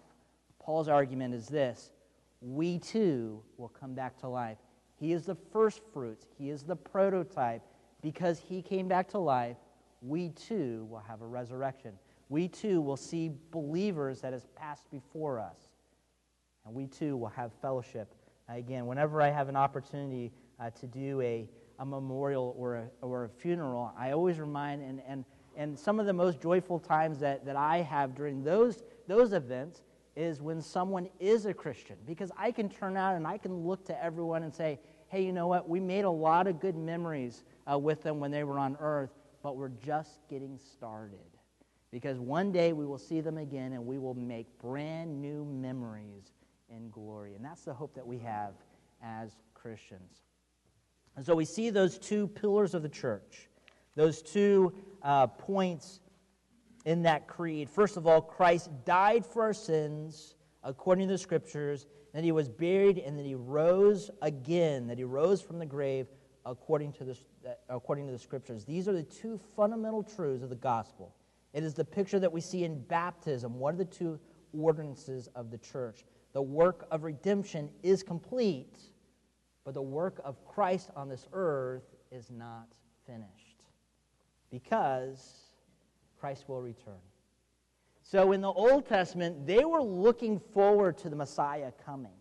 Paul's 0.58 0.88
argument 0.88 1.34
is 1.34 1.46
this 1.46 1.92
we 2.40 2.78
too 2.78 3.40
will 3.56 3.68
come 3.68 3.94
back 3.94 4.18
to 4.18 4.28
life. 4.28 4.58
He 5.02 5.12
is 5.12 5.26
the 5.26 5.34
first 5.34 5.80
fruits, 5.92 6.28
he 6.38 6.48
is 6.48 6.62
the 6.62 6.76
prototype. 6.76 7.62
Because 8.02 8.38
he 8.38 8.62
came 8.62 8.86
back 8.86 9.08
to 9.10 9.18
life, 9.18 9.56
we 10.00 10.28
too 10.28 10.86
will 10.88 11.02
have 11.08 11.22
a 11.22 11.26
resurrection. 11.26 11.92
We 12.28 12.46
too 12.46 12.80
will 12.80 12.96
see 12.96 13.32
believers 13.50 14.20
that 14.20 14.32
has 14.32 14.46
passed 14.54 14.88
before 14.92 15.40
us. 15.40 15.56
And 16.64 16.72
we 16.72 16.86
too 16.86 17.16
will 17.16 17.30
have 17.30 17.50
fellowship. 17.60 18.14
Again, 18.48 18.86
whenever 18.86 19.20
I 19.20 19.30
have 19.30 19.48
an 19.48 19.56
opportunity 19.56 20.30
uh, 20.60 20.70
to 20.70 20.86
do 20.86 21.20
a, 21.20 21.48
a 21.80 21.84
memorial 21.84 22.54
or 22.56 22.76
a, 22.76 22.88
or 23.00 23.24
a 23.24 23.28
funeral, 23.28 23.92
I 23.98 24.12
always 24.12 24.38
remind, 24.38 24.82
and, 24.82 25.02
and, 25.06 25.24
and 25.56 25.76
some 25.76 25.98
of 25.98 26.06
the 26.06 26.12
most 26.12 26.40
joyful 26.40 26.78
times 26.78 27.18
that, 27.18 27.44
that 27.44 27.56
I 27.56 27.78
have 27.78 28.14
during 28.14 28.44
those, 28.44 28.84
those 29.08 29.32
events 29.32 29.82
is 30.14 30.40
when 30.40 30.60
someone 30.60 31.08
is 31.18 31.46
a 31.46 31.54
Christian. 31.54 31.96
Because 32.06 32.30
I 32.36 32.52
can 32.52 32.68
turn 32.68 32.96
out 32.96 33.16
and 33.16 33.26
I 33.26 33.38
can 33.38 33.66
look 33.66 33.84
to 33.86 34.04
everyone 34.04 34.44
and 34.44 34.54
say, 34.54 34.78
hey, 35.12 35.22
you 35.22 35.32
know 35.32 35.46
what? 35.46 35.68
We 35.68 35.78
made 35.78 36.06
a 36.06 36.10
lot 36.10 36.46
of 36.46 36.58
good 36.58 36.74
memories 36.74 37.44
uh, 37.70 37.78
with 37.78 38.02
them 38.02 38.18
when 38.18 38.30
they 38.30 38.44
were 38.44 38.58
on 38.58 38.78
earth, 38.80 39.10
but 39.42 39.58
we're 39.58 39.68
just 39.68 40.26
getting 40.30 40.58
started. 40.58 41.18
Because 41.90 42.18
one 42.18 42.50
day 42.50 42.72
we 42.72 42.86
will 42.86 42.98
see 42.98 43.20
them 43.20 43.36
again 43.36 43.74
and 43.74 43.84
we 43.84 43.98
will 43.98 44.14
make 44.14 44.46
brand 44.58 45.20
new 45.20 45.44
memories 45.44 46.32
in 46.70 46.88
glory. 46.88 47.34
And 47.34 47.44
that's 47.44 47.60
the 47.60 47.74
hope 47.74 47.94
that 47.94 48.06
we 48.06 48.18
have 48.20 48.54
as 49.04 49.32
Christians. 49.52 50.22
And 51.14 51.26
so 51.26 51.34
we 51.34 51.44
see 51.44 51.68
those 51.68 51.98
two 51.98 52.26
pillars 52.28 52.72
of 52.72 52.82
the 52.82 52.88
church, 52.88 53.50
those 53.94 54.22
two 54.22 54.72
uh, 55.02 55.26
points 55.26 56.00
in 56.86 57.02
that 57.02 57.26
creed. 57.26 57.68
First 57.68 57.98
of 57.98 58.06
all, 58.06 58.22
Christ 58.22 58.70
died 58.86 59.26
for 59.26 59.42
our 59.42 59.52
sins 59.52 60.36
according 60.64 61.08
to 61.08 61.12
the 61.12 61.18
scriptures, 61.18 61.86
that 62.12 62.24
he 62.24 62.32
was 62.32 62.48
buried, 62.48 62.98
and 62.98 63.18
that 63.18 63.26
he 63.26 63.34
rose 63.34 64.10
again, 64.20 64.86
that 64.86 64.98
he 64.98 65.04
rose 65.04 65.40
from 65.40 65.58
the 65.58 65.66
grave 65.66 66.08
according 66.44 66.92
to 66.92 67.04
the, 67.04 67.16
according 67.68 68.06
to 68.06 68.12
the 68.12 68.18
scriptures. 68.18 68.64
These 68.64 68.88
are 68.88 68.92
the 68.92 69.02
two 69.02 69.38
fundamental 69.56 70.02
truths 70.02 70.42
of 70.42 70.50
the 70.50 70.56
gospel. 70.56 71.14
It 71.52 71.62
is 71.62 71.74
the 71.74 71.84
picture 71.84 72.18
that 72.18 72.32
we 72.32 72.40
see 72.40 72.64
in 72.64 72.80
baptism. 72.84 73.58
What 73.58 73.74
are 73.74 73.78
the 73.78 73.84
two 73.84 74.18
ordinances 74.52 75.28
of 75.34 75.50
the 75.50 75.58
church? 75.58 76.04
The 76.32 76.42
work 76.42 76.86
of 76.90 77.04
redemption 77.04 77.70
is 77.82 78.02
complete, 78.02 78.78
but 79.64 79.74
the 79.74 79.82
work 79.82 80.20
of 80.24 80.44
Christ 80.46 80.90
on 80.96 81.08
this 81.08 81.26
earth 81.32 81.94
is 82.10 82.30
not 82.30 82.66
finished 83.06 83.62
because 84.50 85.52
Christ 86.18 86.48
will 86.48 86.60
return. 86.60 87.00
So 88.02 88.32
in 88.32 88.40
the 88.40 88.52
Old 88.52 88.86
Testament, 88.86 89.46
they 89.46 89.64
were 89.64 89.82
looking 89.82 90.40
forward 90.52 90.98
to 90.98 91.08
the 91.08 91.16
Messiah 91.16 91.72
coming. 91.84 92.12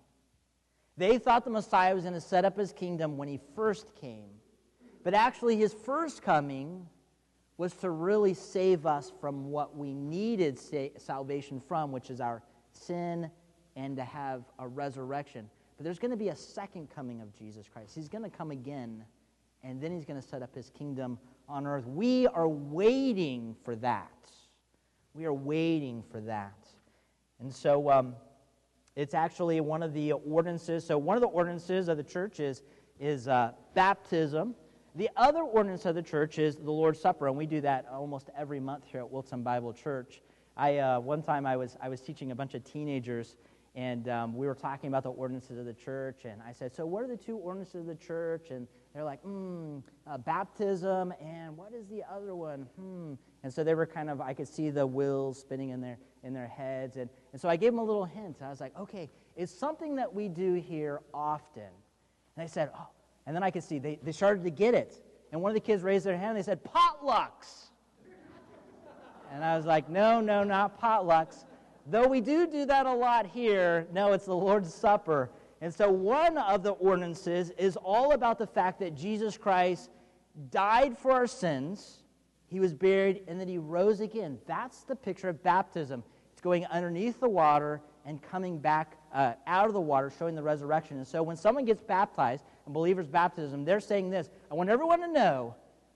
They 0.97 1.17
thought 1.17 1.43
the 1.43 1.51
Messiah 1.51 1.95
was 1.95 2.03
going 2.03 2.13
to 2.13 2.21
set 2.21 2.45
up 2.45 2.57
his 2.57 2.71
kingdom 2.71 3.17
when 3.17 3.27
he 3.27 3.39
first 3.55 3.95
came. 3.95 4.29
But 5.03 5.13
actually, 5.13 5.57
his 5.57 5.73
first 5.73 6.21
coming 6.21 6.85
was 7.57 7.73
to 7.73 7.89
really 7.89 8.33
save 8.33 8.85
us 8.85 9.11
from 9.19 9.49
what 9.51 9.75
we 9.75 9.93
needed 9.93 10.59
salvation 10.99 11.59
from, 11.67 11.91
which 11.91 12.09
is 12.09 12.21
our 12.21 12.43
sin 12.71 13.29
and 13.75 13.95
to 13.97 14.03
have 14.03 14.43
a 14.59 14.67
resurrection. 14.67 15.49
But 15.77 15.85
there's 15.85 15.99
going 15.99 16.11
to 16.11 16.17
be 16.17 16.29
a 16.29 16.35
second 16.35 16.89
coming 16.89 17.21
of 17.21 17.33
Jesus 17.33 17.67
Christ. 17.67 17.95
He's 17.95 18.09
going 18.09 18.23
to 18.23 18.29
come 18.29 18.51
again, 18.51 19.03
and 19.63 19.81
then 19.81 19.91
he's 19.91 20.05
going 20.05 20.21
to 20.21 20.27
set 20.27 20.43
up 20.43 20.53
his 20.53 20.69
kingdom 20.69 21.17
on 21.49 21.65
earth. 21.65 21.87
We 21.87 22.27
are 22.27 22.47
waiting 22.47 23.55
for 23.63 23.75
that. 23.77 24.11
We 25.13 25.25
are 25.25 25.33
waiting 25.33 26.03
for 26.11 26.21
that. 26.21 26.67
And 27.39 27.53
so 27.53 27.89
um, 27.89 28.15
it's 28.95 29.13
actually 29.13 29.61
one 29.61 29.83
of 29.83 29.93
the 29.93 30.13
ordinances. 30.13 30.85
So, 30.85 30.97
one 30.97 31.17
of 31.17 31.21
the 31.21 31.27
ordinances 31.27 31.87
of 31.87 31.97
the 31.97 32.03
church 32.03 32.39
is, 32.39 32.61
is 32.99 33.27
uh, 33.27 33.51
baptism. 33.73 34.55
The 34.95 35.09
other 35.15 35.41
ordinance 35.41 35.85
of 35.85 35.95
the 35.95 36.01
church 36.01 36.37
is 36.37 36.57
the 36.57 36.71
Lord's 36.71 36.99
Supper, 36.99 37.27
and 37.27 37.37
we 37.37 37.45
do 37.45 37.61
that 37.61 37.85
almost 37.89 38.29
every 38.37 38.59
month 38.59 38.83
here 38.85 38.99
at 38.99 39.09
Wilson 39.09 39.41
Bible 39.41 39.71
Church. 39.71 40.21
I, 40.57 40.79
uh, 40.79 40.99
one 40.99 41.23
time 41.23 41.45
I 41.45 41.55
was, 41.55 41.77
I 41.81 41.87
was 41.87 42.01
teaching 42.01 42.31
a 42.31 42.35
bunch 42.35 42.53
of 42.55 42.63
teenagers, 42.65 43.37
and 43.73 44.09
um, 44.09 44.35
we 44.35 44.45
were 44.45 44.55
talking 44.55 44.89
about 44.89 45.03
the 45.03 45.11
ordinances 45.11 45.57
of 45.57 45.65
the 45.65 45.73
church, 45.73 46.25
and 46.25 46.41
I 46.45 46.51
said, 46.51 46.75
So, 46.75 46.85
what 46.85 47.03
are 47.03 47.07
the 47.07 47.15
two 47.15 47.37
ordinances 47.37 47.75
of 47.75 47.85
the 47.85 47.95
church? 47.95 48.51
And 48.51 48.67
they're 48.93 49.05
like, 49.05 49.21
hmm, 49.21 49.79
uh, 50.05 50.17
baptism, 50.17 51.13
and 51.21 51.55
what 51.55 51.73
is 51.73 51.87
the 51.87 52.03
other 52.11 52.35
one? 52.35 52.67
Hmm. 52.77 53.13
And 53.43 53.51
so 53.51 53.63
they 53.63 53.73
were 53.73 53.85
kind 53.85 54.09
of, 54.09 54.21
I 54.21 54.33
could 54.33 54.47
see 54.47 54.69
the 54.69 54.85
wheels 54.85 55.39
spinning 55.39 55.69
in 55.69 55.81
their, 55.81 55.97
in 56.23 56.33
their 56.33 56.47
heads. 56.47 56.97
And, 56.97 57.09
and 57.31 57.41
so 57.41 57.49
I 57.49 57.55
gave 57.55 57.71
them 57.71 57.79
a 57.79 57.83
little 57.83 58.05
hint. 58.05 58.37
I 58.41 58.49
was 58.49 58.61
like, 58.61 58.77
okay, 58.79 59.09
it's 59.35 59.51
something 59.51 59.95
that 59.95 60.13
we 60.13 60.27
do 60.27 60.55
here 60.55 61.01
often. 61.13 61.63
And 61.63 62.47
they 62.47 62.47
said, 62.47 62.71
oh. 62.77 62.87
And 63.25 63.35
then 63.35 63.43
I 63.43 63.51
could 63.51 63.63
see 63.63 63.79
they, 63.79 63.99
they 64.03 64.11
started 64.11 64.43
to 64.43 64.49
get 64.49 64.73
it. 64.73 65.03
And 65.31 65.41
one 65.41 65.49
of 65.49 65.53
the 65.53 65.61
kids 65.61 65.83
raised 65.83 66.05
their 66.05 66.17
hand 66.17 66.31
and 66.31 66.39
they 66.39 66.43
said, 66.43 66.59
potlucks. 66.63 67.69
and 69.31 69.43
I 69.43 69.55
was 69.55 69.65
like, 69.65 69.89
no, 69.89 70.19
no, 70.19 70.43
not 70.43 70.79
potlucks. 70.79 71.45
Though 71.87 72.07
we 72.07 72.21
do 72.21 72.47
do 72.47 72.65
that 72.65 72.85
a 72.85 72.93
lot 72.93 73.25
here, 73.25 73.87
no, 73.91 74.13
it's 74.13 74.25
the 74.25 74.35
Lord's 74.35 74.73
Supper. 74.73 75.29
And 75.61 75.73
so 75.73 75.89
one 75.89 76.37
of 76.37 76.63
the 76.63 76.71
ordinances 76.71 77.51
is 77.51 77.77
all 77.77 78.13
about 78.13 78.37
the 78.37 78.47
fact 78.47 78.79
that 78.79 78.95
Jesus 78.95 79.37
Christ 79.37 79.89
died 80.49 80.97
for 80.97 81.11
our 81.11 81.27
sins, 81.27 82.00
he 82.51 82.59
was 82.59 82.73
buried, 82.73 83.23
and 83.27 83.39
then 83.39 83.47
he 83.47 83.57
rose 83.57 84.01
again. 84.01 84.37
That's 84.45 84.81
the 84.81 84.95
picture 84.95 85.29
of 85.29 85.41
baptism. 85.41 86.03
It's 86.33 86.41
going 86.41 86.65
underneath 86.65 87.19
the 87.19 87.29
water 87.29 87.81
and 88.05 88.21
coming 88.21 88.57
back 88.59 88.97
uh, 89.13 89.33
out 89.47 89.67
of 89.67 89.73
the 89.73 89.81
water, 89.81 90.11
showing 90.17 90.35
the 90.35 90.43
resurrection. 90.43 90.97
And 90.97 91.07
so 91.07 91.23
when 91.23 91.37
someone 91.37 91.63
gets 91.63 91.81
baptized, 91.81 92.43
a 92.67 92.69
believer's 92.69 93.07
baptism, 93.07 93.63
they're 93.63 93.79
saying 93.79 94.09
this 94.09 94.29
I 94.51 94.55
want 94.55 94.69
everyone 94.69 94.99
to 94.99 95.07
know 95.07 95.55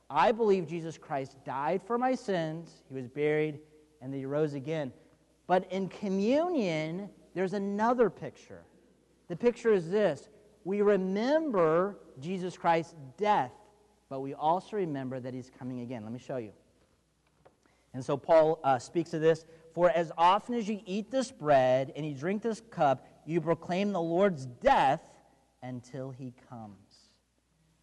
I 0.09 0.31
believe 0.31 0.67
Jesus 0.67 0.97
Christ 0.97 1.35
died 1.45 1.81
for 1.85 1.97
my 1.97 2.15
sins, 2.15 2.83
he 2.87 2.95
was 2.95 3.07
buried, 3.07 3.59
and 4.01 4.13
then 4.13 4.19
he 4.19 4.25
rose 4.25 4.53
again. 4.53 4.93
But 5.47 5.71
in 5.71 5.89
communion, 5.89 7.09
there's 7.33 7.53
another 7.53 8.09
picture. 8.09 8.63
The 9.27 9.35
picture 9.35 9.73
is 9.73 9.89
this 9.89 10.29
we 10.63 10.81
remember 10.81 11.97
Jesus 12.21 12.57
Christ's 12.57 12.95
death, 13.17 13.51
but 14.09 14.21
we 14.21 14.33
also 14.33 14.77
remember 14.77 15.19
that 15.19 15.33
he's 15.33 15.51
coming 15.57 15.81
again. 15.81 16.03
Let 16.03 16.13
me 16.13 16.19
show 16.19 16.37
you. 16.37 16.51
And 17.93 18.03
so 18.03 18.17
Paul 18.17 18.59
uh, 18.63 18.77
speaks 18.77 19.13
of 19.13 19.21
this 19.21 19.45
For 19.73 19.89
as 19.89 20.11
often 20.17 20.55
as 20.55 20.67
you 20.67 20.81
eat 20.85 21.11
this 21.11 21.31
bread 21.31 21.91
and 21.95 22.05
you 22.05 22.13
drink 22.13 22.41
this 22.41 22.61
cup, 22.69 23.07
you 23.25 23.41
proclaim 23.41 23.91
the 23.91 24.01
Lord's 24.01 24.45
death 24.45 25.01
until 25.63 26.11
he 26.11 26.33
comes. 26.49 26.75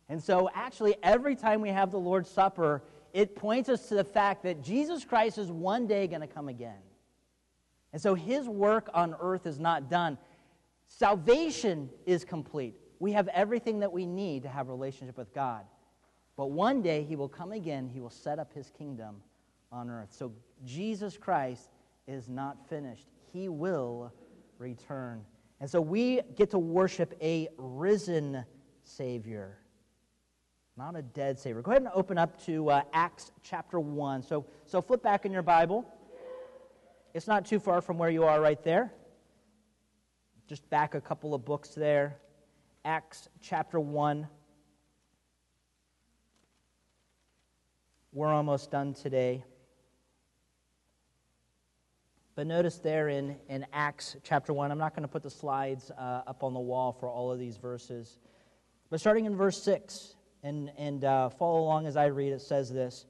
And 0.09 0.23
so, 0.23 0.51
actually, 0.55 0.97
every 1.03 1.35
time 1.35 1.61
we 1.63 1.71
have 1.71 1.91
the 1.91 1.99
Lord's 1.99 2.29
Supper, 2.29 2.83
it 3.13 3.35
points 3.35 3.69
us 3.69 3.89
to 3.89 3.95
the 3.95 4.05
fact 4.05 4.43
that 4.43 4.63
Jesus 4.63 5.05
Christ 5.05 5.39
is 5.39 5.51
one 5.51 5.87
day 5.87 6.07
going 6.07 6.21
to 6.21 6.27
come 6.27 6.49
again. 6.49 6.81
And 7.93 8.01
so, 8.01 8.15
his 8.15 8.47
work 8.49 8.91
on 8.93 9.17
earth 9.21 9.47
is 9.47 9.59
not 9.59 9.89
done. 9.89 10.19
Salvation 10.89 11.89
is 12.05 12.25
complete. 12.25 12.75
We 12.99 13.13
have 13.13 13.29
everything 13.29 13.81
that 13.81 13.93
we 13.93 14.05
need 14.05 14.43
to 14.43 14.49
have 14.51 14.69
a 14.69 14.71
relationship 14.71 15.17
with 15.17 15.33
God. 15.33 15.65
But 16.43 16.51
one 16.51 16.83
day 16.83 17.05
he 17.05 17.15
will 17.15 17.29
come 17.29 17.53
again, 17.53 17.87
he 17.87 18.01
will 18.01 18.11
set 18.11 18.41
up 18.41 18.53
his 18.53 18.69
kingdom 18.69 19.23
on 19.71 19.89
earth. 19.89 20.09
So 20.11 20.33
Jesus 20.65 21.17
Christ 21.17 21.69
is 22.09 22.29
not 22.29 22.69
finished. 22.69 23.07
He 23.33 23.49
will 23.49 24.13
return. 24.59 25.25
And 25.61 25.71
so 25.71 25.81
we 25.81 26.21
get 26.35 26.51
to 26.51 26.59
worship 26.59 27.17
a 27.23 27.47
risen 27.57 28.45
Savior, 28.83 29.57
not 30.77 30.97
a 30.97 31.03
dead 31.03 31.39
Savior. 31.39 31.63
Go 31.63 31.71
ahead 31.71 31.83
and 31.83 31.93
open 31.95 32.19
up 32.19 32.45
to 32.47 32.71
uh, 32.71 32.83
Acts 32.93 33.31
chapter 33.45 33.79
1. 33.79 34.25
So, 34.25 34.45
so 34.67 34.83
flip 34.83 35.01
back 35.01 35.25
in 35.25 35.31
your 35.31 35.43
Bible. 35.43 35.87
It's 37.15 37.29
not 37.29 37.47
too 37.47 37.61
far 37.61 37.81
from 37.81 37.99
where 37.99 38.11
you 38.11 38.25
are 38.25 38.41
right 38.41 38.61
there 38.65 38.93
just 40.49 40.69
back 40.71 40.97
a 40.97 41.01
couple 41.01 41.35
of 41.35 41.45
books 41.45 41.69
there. 41.69 42.19
Acts 42.85 43.29
chapter 43.41 43.79
1. 43.79 44.27
We're 48.15 48.29
almost 48.29 48.71
done 48.71 48.93
today. 48.93 49.43
But 52.35 52.47
notice 52.47 52.77
there 52.77 53.09
in, 53.09 53.37
in 53.49 53.65
Acts 53.73 54.17
chapter 54.23 54.53
1, 54.53 54.71
I'm 54.71 54.77
not 54.77 54.95
going 54.95 55.05
to 55.05 55.09
put 55.09 55.23
the 55.23 55.31
slides 55.31 55.91
uh, 55.97 56.21
up 56.27 56.45
on 56.45 56.53
the 56.53 56.61
wall 56.61 56.93
for 56.93 57.09
all 57.09 57.33
of 57.33 57.39
these 57.39 57.57
verses. 57.57 58.19
But 58.91 59.01
starting 59.01 59.25
in 59.25 59.35
verse 59.35 59.63
6, 59.63 60.15
and, 60.43 60.71
and 60.77 61.05
uh, 61.05 61.31
follow 61.31 61.61
along 61.61 61.87
as 61.87 61.97
I 61.97 62.07
read, 62.07 62.35
it 62.35 62.43
says 62.43 62.71
this 62.71 63.07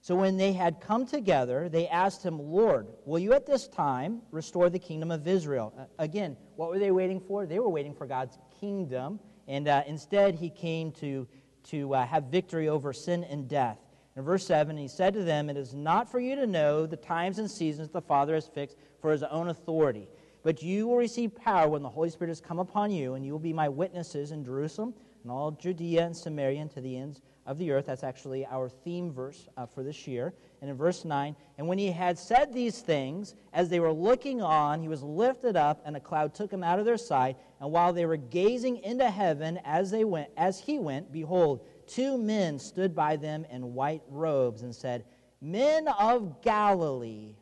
So 0.00 0.16
when 0.16 0.38
they 0.38 0.54
had 0.54 0.80
come 0.80 1.04
together, 1.04 1.68
they 1.68 1.86
asked 1.88 2.22
him, 2.24 2.40
Lord, 2.40 2.86
will 3.04 3.18
you 3.18 3.34
at 3.34 3.44
this 3.44 3.68
time 3.68 4.22
restore 4.30 4.70
the 4.70 4.78
kingdom 4.78 5.10
of 5.10 5.28
Israel? 5.28 5.74
Uh, 5.78 5.84
again, 5.98 6.34
what 6.54 6.70
were 6.70 6.78
they 6.78 6.92
waiting 6.92 7.20
for? 7.20 7.44
They 7.44 7.58
were 7.58 7.68
waiting 7.68 7.92
for 7.92 8.06
God's 8.06 8.38
kingdom. 8.58 9.20
And 9.48 9.68
uh, 9.68 9.82
instead, 9.86 10.34
he 10.34 10.48
came 10.48 10.92
to, 10.92 11.28
to 11.64 11.94
uh, 11.94 12.06
have 12.06 12.24
victory 12.24 12.70
over 12.70 12.94
sin 12.94 13.22
and 13.22 13.46
death. 13.46 13.80
In 14.16 14.22
verse 14.22 14.46
7, 14.46 14.76
he 14.78 14.88
said 14.88 15.12
to 15.14 15.22
them, 15.22 15.50
It 15.50 15.58
is 15.58 15.74
not 15.74 16.10
for 16.10 16.20
you 16.20 16.36
to 16.36 16.46
know 16.46 16.86
the 16.86 16.96
times 16.96 17.38
and 17.38 17.50
seasons 17.50 17.90
the 17.90 18.00
Father 18.00 18.34
has 18.34 18.48
fixed 18.48 18.78
for 19.00 19.12
his 19.12 19.22
own 19.22 19.48
authority, 19.48 20.08
but 20.42 20.62
you 20.62 20.86
will 20.88 20.96
receive 20.96 21.34
power 21.34 21.68
when 21.68 21.82
the 21.82 21.88
Holy 21.88 22.08
Spirit 22.08 22.30
has 22.30 22.40
come 22.40 22.58
upon 22.58 22.90
you, 22.90 23.14
and 23.14 23.26
you 23.26 23.32
will 23.32 23.38
be 23.38 23.52
my 23.52 23.68
witnesses 23.68 24.32
in 24.32 24.42
Jerusalem 24.42 24.94
and 25.22 25.30
all 25.30 25.50
Judea 25.50 26.06
and 26.06 26.16
Samaria 26.16 26.60
and 26.60 26.70
to 26.70 26.80
the 26.80 26.96
ends 26.96 27.20
of 27.46 27.58
the 27.58 27.70
earth. 27.72 27.86
That's 27.86 28.04
actually 28.04 28.46
our 28.46 28.70
theme 28.70 29.12
verse 29.12 29.48
uh, 29.56 29.66
for 29.66 29.82
this 29.82 30.06
year. 30.06 30.32
And 30.62 30.70
in 30.70 30.76
verse 30.76 31.04
9, 31.04 31.36
and 31.58 31.66
when 31.66 31.78
he 31.78 31.90
had 31.90 32.18
said 32.18 32.54
these 32.54 32.80
things, 32.80 33.34
as 33.52 33.68
they 33.68 33.80
were 33.80 33.92
looking 33.92 34.40
on, 34.40 34.80
he 34.80 34.88
was 34.88 35.02
lifted 35.02 35.56
up, 35.56 35.82
and 35.84 35.96
a 35.96 36.00
cloud 36.00 36.34
took 36.34 36.50
him 36.50 36.64
out 36.64 36.78
of 36.78 36.84
their 36.84 36.96
sight. 36.96 37.36
And 37.60 37.70
while 37.70 37.92
they 37.92 38.06
were 38.06 38.16
gazing 38.16 38.78
into 38.78 39.10
heaven 39.10 39.60
as 39.64 39.90
they 39.90 40.04
went, 40.04 40.30
as 40.36 40.58
he 40.58 40.78
went, 40.78 41.12
behold, 41.12 41.66
two 41.86 42.18
men 42.18 42.58
stood 42.58 42.94
by 42.94 43.16
them 43.16 43.46
in 43.50 43.74
white 43.74 44.02
robes 44.08 44.62
and 44.62 44.74
said, 44.74 45.04
Men 45.40 45.88
of 45.88 46.42
Galilee, 46.42 47.36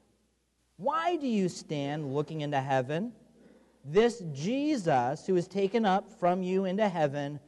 why 0.77 1.17
do 1.17 1.27
you 1.27 1.49
stand 1.49 2.15
looking 2.15 2.41
into 2.41 2.61
heaven? 2.61 3.13
This 3.85 4.23
Jesus, 4.33 5.27
who 5.27 5.37
is 5.37 5.47
taken 5.47 5.85
up 5.85 6.11
from 6.19 6.43
you 6.43 6.65
into 6.65 6.89
heaven, 6.89 7.39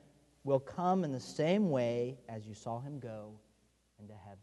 will 0.45 0.61
come 0.61 1.03
in 1.03 1.13
the 1.13 1.21
same 1.21 1.71
way 1.71 2.19
as 2.29 2.47
you 2.47 2.55
saw 2.55 2.81
him 2.81 2.99
go 3.01 3.33
into 3.99 4.15
heaven. 4.15 4.39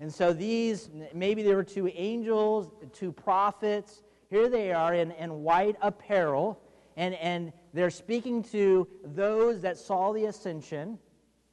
And 0.00 0.12
so 0.12 0.32
these, 0.32 0.90
maybe 1.12 1.42
there 1.42 1.56
were 1.56 1.64
two 1.64 1.88
angels, 1.94 2.70
two 2.92 3.12
prophets. 3.12 4.02
Here 4.30 4.48
they 4.48 4.72
are 4.72 4.94
in, 4.94 5.12
in 5.12 5.42
white 5.42 5.76
apparel, 5.82 6.60
and, 6.96 7.14
and 7.14 7.52
they're 7.72 7.90
speaking 7.90 8.42
to 8.44 8.88
those 9.04 9.60
that 9.60 9.76
saw 9.76 10.12
the 10.12 10.26
ascension. 10.26 10.98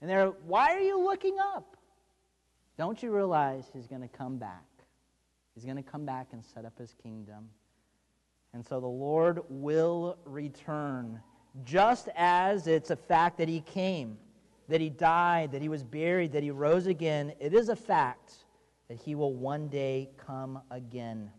And 0.01 0.09
they're, 0.09 0.27
why 0.27 0.73
are 0.75 0.79
you 0.79 0.99
looking 0.99 1.37
up? 1.39 1.77
Don't 2.77 3.01
you 3.03 3.15
realize 3.15 3.65
he's 3.71 3.87
going 3.87 4.01
to 4.01 4.07
come 4.07 4.37
back? 4.37 4.65
He's 5.53 5.63
going 5.65 5.77
to 5.77 5.83
come 5.83 6.05
back 6.05 6.29
and 6.31 6.43
set 6.43 6.65
up 6.65 6.77
his 6.77 6.95
kingdom. 7.03 7.49
And 8.53 8.65
so 8.65 8.79
the 8.79 8.87
Lord 8.87 9.41
will 9.49 10.17
return, 10.25 11.21
just 11.63 12.09
as 12.15 12.67
it's 12.67 12.89
a 12.89 12.95
fact 12.95 13.37
that 13.37 13.47
he 13.47 13.61
came, 13.61 14.17
that 14.67 14.81
he 14.81 14.89
died, 14.89 15.51
that 15.51 15.61
he 15.61 15.69
was 15.69 15.83
buried, 15.83 16.31
that 16.33 16.43
he 16.43 16.51
rose 16.51 16.87
again. 16.87 17.33
It 17.39 17.53
is 17.53 17.69
a 17.69 17.75
fact 17.75 18.33
that 18.87 18.97
he 18.97 19.15
will 19.15 19.35
one 19.35 19.67
day 19.67 20.09
come 20.17 20.61
again. 20.71 21.29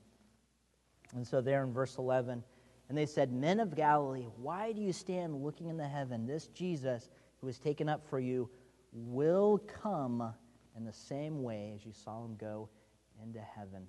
And 1.14 1.26
so, 1.26 1.40
there 1.40 1.64
in 1.64 1.72
verse 1.72 1.96
11, 1.98 2.42
and 2.88 2.96
they 2.96 3.06
said, 3.06 3.32
Men 3.32 3.60
of 3.60 3.74
Galilee, 3.74 4.26
why 4.36 4.72
do 4.72 4.80
you 4.80 4.92
stand 4.92 5.42
looking 5.42 5.68
in 5.68 5.76
the 5.76 5.88
heaven? 5.88 6.26
This 6.26 6.46
Jesus 6.48 7.10
who 7.42 7.52
taken 7.52 7.88
up 7.88 8.08
for 8.08 8.20
you 8.20 8.48
will 8.92 9.58
come 9.82 10.32
in 10.76 10.84
the 10.84 10.92
same 10.92 11.42
way 11.42 11.72
as 11.74 11.84
you 11.84 11.92
saw 11.92 12.24
him 12.24 12.36
go 12.36 12.68
into 13.22 13.40
heaven. 13.40 13.86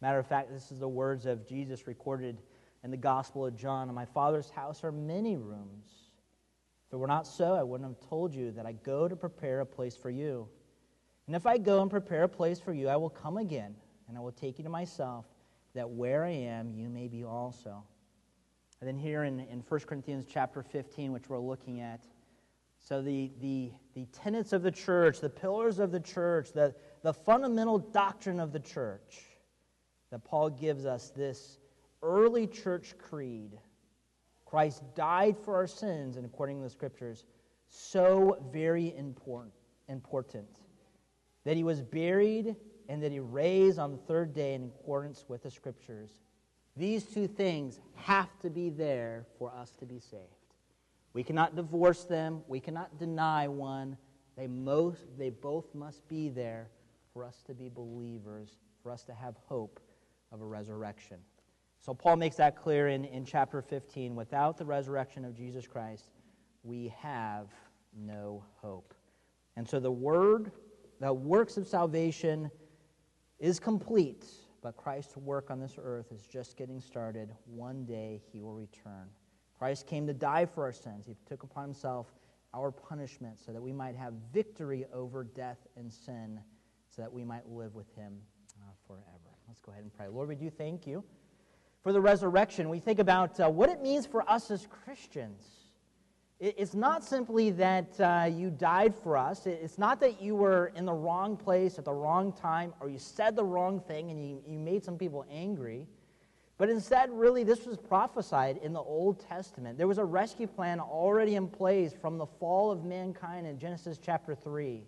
Matter 0.00 0.18
of 0.18 0.26
fact, 0.26 0.52
this 0.52 0.70
is 0.70 0.78
the 0.78 0.88
words 0.88 1.26
of 1.26 1.46
Jesus 1.46 1.86
recorded 1.86 2.42
in 2.84 2.90
the 2.90 2.96
Gospel 2.96 3.46
of 3.46 3.56
John. 3.56 3.88
In 3.88 3.94
my 3.94 4.04
Father's 4.04 4.50
house 4.50 4.84
are 4.84 4.92
many 4.92 5.36
rooms. 5.36 5.86
If 6.86 6.92
it 6.92 6.96
were 6.96 7.06
not 7.06 7.26
so, 7.26 7.54
I 7.54 7.62
wouldn't 7.62 7.88
have 7.88 8.08
told 8.08 8.34
you 8.34 8.50
that 8.52 8.66
I 8.66 8.72
go 8.72 9.08
to 9.08 9.16
prepare 9.16 9.60
a 9.60 9.66
place 9.66 9.96
for 9.96 10.10
you. 10.10 10.48
And 11.26 11.36
if 11.36 11.46
I 11.46 11.56
go 11.56 11.80
and 11.80 11.90
prepare 11.90 12.24
a 12.24 12.28
place 12.28 12.60
for 12.60 12.72
you, 12.72 12.88
I 12.88 12.96
will 12.96 13.08
come 13.08 13.38
again, 13.38 13.74
and 14.08 14.18
I 14.18 14.20
will 14.20 14.32
take 14.32 14.58
you 14.58 14.64
to 14.64 14.70
myself, 14.70 15.24
that 15.74 15.88
where 15.88 16.24
I 16.24 16.30
am, 16.30 16.74
you 16.74 16.88
may 16.88 17.08
be 17.08 17.24
also. 17.24 17.84
And 18.82 18.88
then 18.88 18.98
here 18.98 19.22
in, 19.22 19.38
in 19.38 19.60
1 19.60 19.80
Corinthians 19.82 20.24
chapter 20.28 20.60
15, 20.60 21.12
which 21.12 21.28
we're 21.28 21.38
looking 21.38 21.78
at, 21.78 22.00
so 22.80 23.00
the, 23.00 23.30
the, 23.40 23.70
the 23.94 24.06
tenets 24.06 24.52
of 24.52 24.64
the 24.64 24.72
church, 24.72 25.20
the 25.20 25.30
pillars 25.30 25.78
of 25.78 25.92
the 25.92 26.00
church, 26.00 26.50
the, 26.52 26.74
the 27.02 27.12
fundamental 27.12 27.78
doctrine 27.78 28.40
of 28.40 28.52
the 28.52 28.58
church, 28.58 29.20
that 30.10 30.24
Paul 30.24 30.50
gives 30.50 30.84
us 30.84 31.12
this 31.14 31.58
early 32.02 32.48
church 32.48 32.98
creed. 32.98 33.56
Christ 34.44 34.82
died 34.96 35.36
for 35.38 35.54
our 35.54 35.68
sins, 35.68 36.16
and 36.16 36.26
according 36.26 36.58
to 36.58 36.64
the 36.64 36.70
scriptures, 36.70 37.24
so 37.68 38.36
very 38.52 38.96
important, 38.96 39.54
important 39.86 40.58
that 41.44 41.56
he 41.56 41.62
was 41.62 41.80
buried 41.80 42.56
and 42.88 43.00
that 43.00 43.12
he 43.12 43.20
raised 43.20 43.78
on 43.78 43.92
the 43.92 43.98
third 43.98 44.34
day 44.34 44.54
in 44.54 44.64
accordance 44.64 45.24
with 45.28 45.44
the 45.44 45.50
scriptures. 45.52 46.18
These 46.76 47.04
two 47.04 47.26
things 47.26 47.80
have 47.94 48.38
to 48.40 48.50
be 48.50 48.70
there 48.70 49.26
for 49.38 49.52
us 49.52 49.72
to 49.78 49.86
be 49.86 49.98
saved. 49.98 50.22
We 51.12 51.22
cannot 51.22 51.54
divorce 51.54 52.04
them, 52.04 52.42
we 52.48 52.60
cannot 52.60 52.98
deny 52.98 53.48
one. 53.48 53.96
They, 54.36 54.46
most, 54.46 55.04
they 55.18 55.28
both 55.28 55.74
must 55.74 56.08
be 56.08 56.30
there 56.30 56.70
for 57.12 57.22
us 57.22 57.42
to 57.46 57.52
be 57.52 57.68
believers, 57.68 58.56
for 58.82 58.90
us 58.90 59.04
to 59.04 59.14
have 59.14 59.34
hope 59.46 59.78
of 60.32 60.40
a 60.40 60.46
resurrection. 60.46 61.18
So 61.78 61.92
Paul 61.92 62.16
makes 62.16 62.36
that 62.36 62.56
clear 62.56 62.88
in, 62.88 63.04
in 63.04 63.26
chapter 63.26 63.60
15. 63.60 64.14
Without 64.14 64.56
the 64.56 64.64
resurrection 64.64 65.26
of 65.26 65.34
Jesus 65.34 65.66
Christ, 65.66 66.06
we 66.62 66.94
have 66.98 67.48
no 67.94 68.42
hope. 68.62 68.94
And 69.56 69.68
so 69.68 69.80
the 69.80 69.90
word, 69.90 70.52
the 71.00 71.12
works 71.12 71.58
of 71.58 71.66
salvation 71.66 72.50
is 73.38 73.60
complete 73.60 74.26
but 74.62 74.76
Christ's 74.76 75.16
work 75.16 75.50
on 75.50 75.58
this 75.60 75.76
earth 75.82 76.12
is 76.12 76.22
just 76.22 76.56
getting 76.56 76.80
started. 76.80 77.34
One 77.46 77.84
day 77.84 78.22
he 78.32 78.40
will 78.40 78.54
return. 78.54 79.08
Christ 79.58 79.86
came 79.86 80.06
to 80.06 80.14
die 80.14 80.46
for 80.46 80.64
our 80.64 80.72
sins. 80.72 81.04
He 81.06 81.16
took 81.26 81.42
upon 81.42 81.64
himself 81.64 82.14
our 82.54 82.70
punishment 82.70 83.40
so 83.44 83.52
that 83.52 83.60
we 83.60 83.72
might 83.72 83.96
have 83.96 84.14
victory 84.32 84.84
over 84.92 85.24
death 85.24 85.66
and 85.76 85.92
sin, 85.92 86.40
so 86.88 87.02
that 87.02 87.12
we 87.12 87.24
might 87.24 87.48
live 87.48 87.74
with 87.74 87.92
him 87.94 88.14
uh, 88.60 88.70
forever. 88.86 89.38
Let's 89.48 89.60
go 89.60 89.72
ahead 89.72 89.84
and 89.84 89.92
pray. 89.92 90.08
Lord, 90.08 90.28
we 90.28 90.34
do 90.34 90.50
thank 90.50 90.86
you 90.86 91.02
for 91.82 91.92
the 91.92 92.00
resurrection. 92.00 92.68
We 92.68 92.78
think 92.78 92.98
about 92.98 93.40
uh, 93.40 93.48
what 93.50 93.68
it 93.68 93.82
means 93.82 94.06
for 94.06 94.28
us 94.30 94.50
as 94.50 94.66
Christians. 94.84 95.61
It's 96.44 96.74
not 96.74 97.04
simply 97.04 97.50
that 97.50 98.00
uh, 98.00 98.28
you 98.28 98.50
died 98.50 98.96
for 98.96 99.16
us. 99.16 99.46
It's 99.46 99.78
not 99.78 100.00
that 100.00 100.20
you 100.20 100.34
were 100.34 100.72
in 100.74 100.84
the 100.84 100.92
wrong 100.92 101.36
place 101.36 101.78
at 101.78 101.84
the 101.84 101.92
wrong 101.92 102.32
time 102.32 102.74
or 102.80 102.88
you 102.88 102.98
said 102.98 103.36
the 103.36 103.44
wrong 103.44 103.78
thing 103.78 104.10
and 104.10 104.28
you, 104.28 104.42
you 104.44 104.58
made 104.58 104.82
some 104.82 104.98
people 104.98 105.24
angry. 105.30 105.86
But 106.58 106.68
instead, 106.68 107.10
really, 107.12 107.44
this 107.44 107.64
was 107.64 107.78
prophesied 107.78 108.56
in 108.56 108.72
the 108.72 108.80
Old 108.80 109.20
Testament. 109.20 109.78
There 109.78 109.86
was 109.86 109.98
a 109.98 110.04
rescue 110.04 110.48
plan 110.48 110.80
already 110.80 111.36
in 111.36 111.46
place 111.46 111.92
from 111.92 112.18
the 112.18 112.26
fall 112.26 112.72
of 112.72 112.84
mankind 112.84 113.46
in 113.46 113.56
Genesis 113.56 114.00
chapter 114.02 114.34
3 114.34 114.82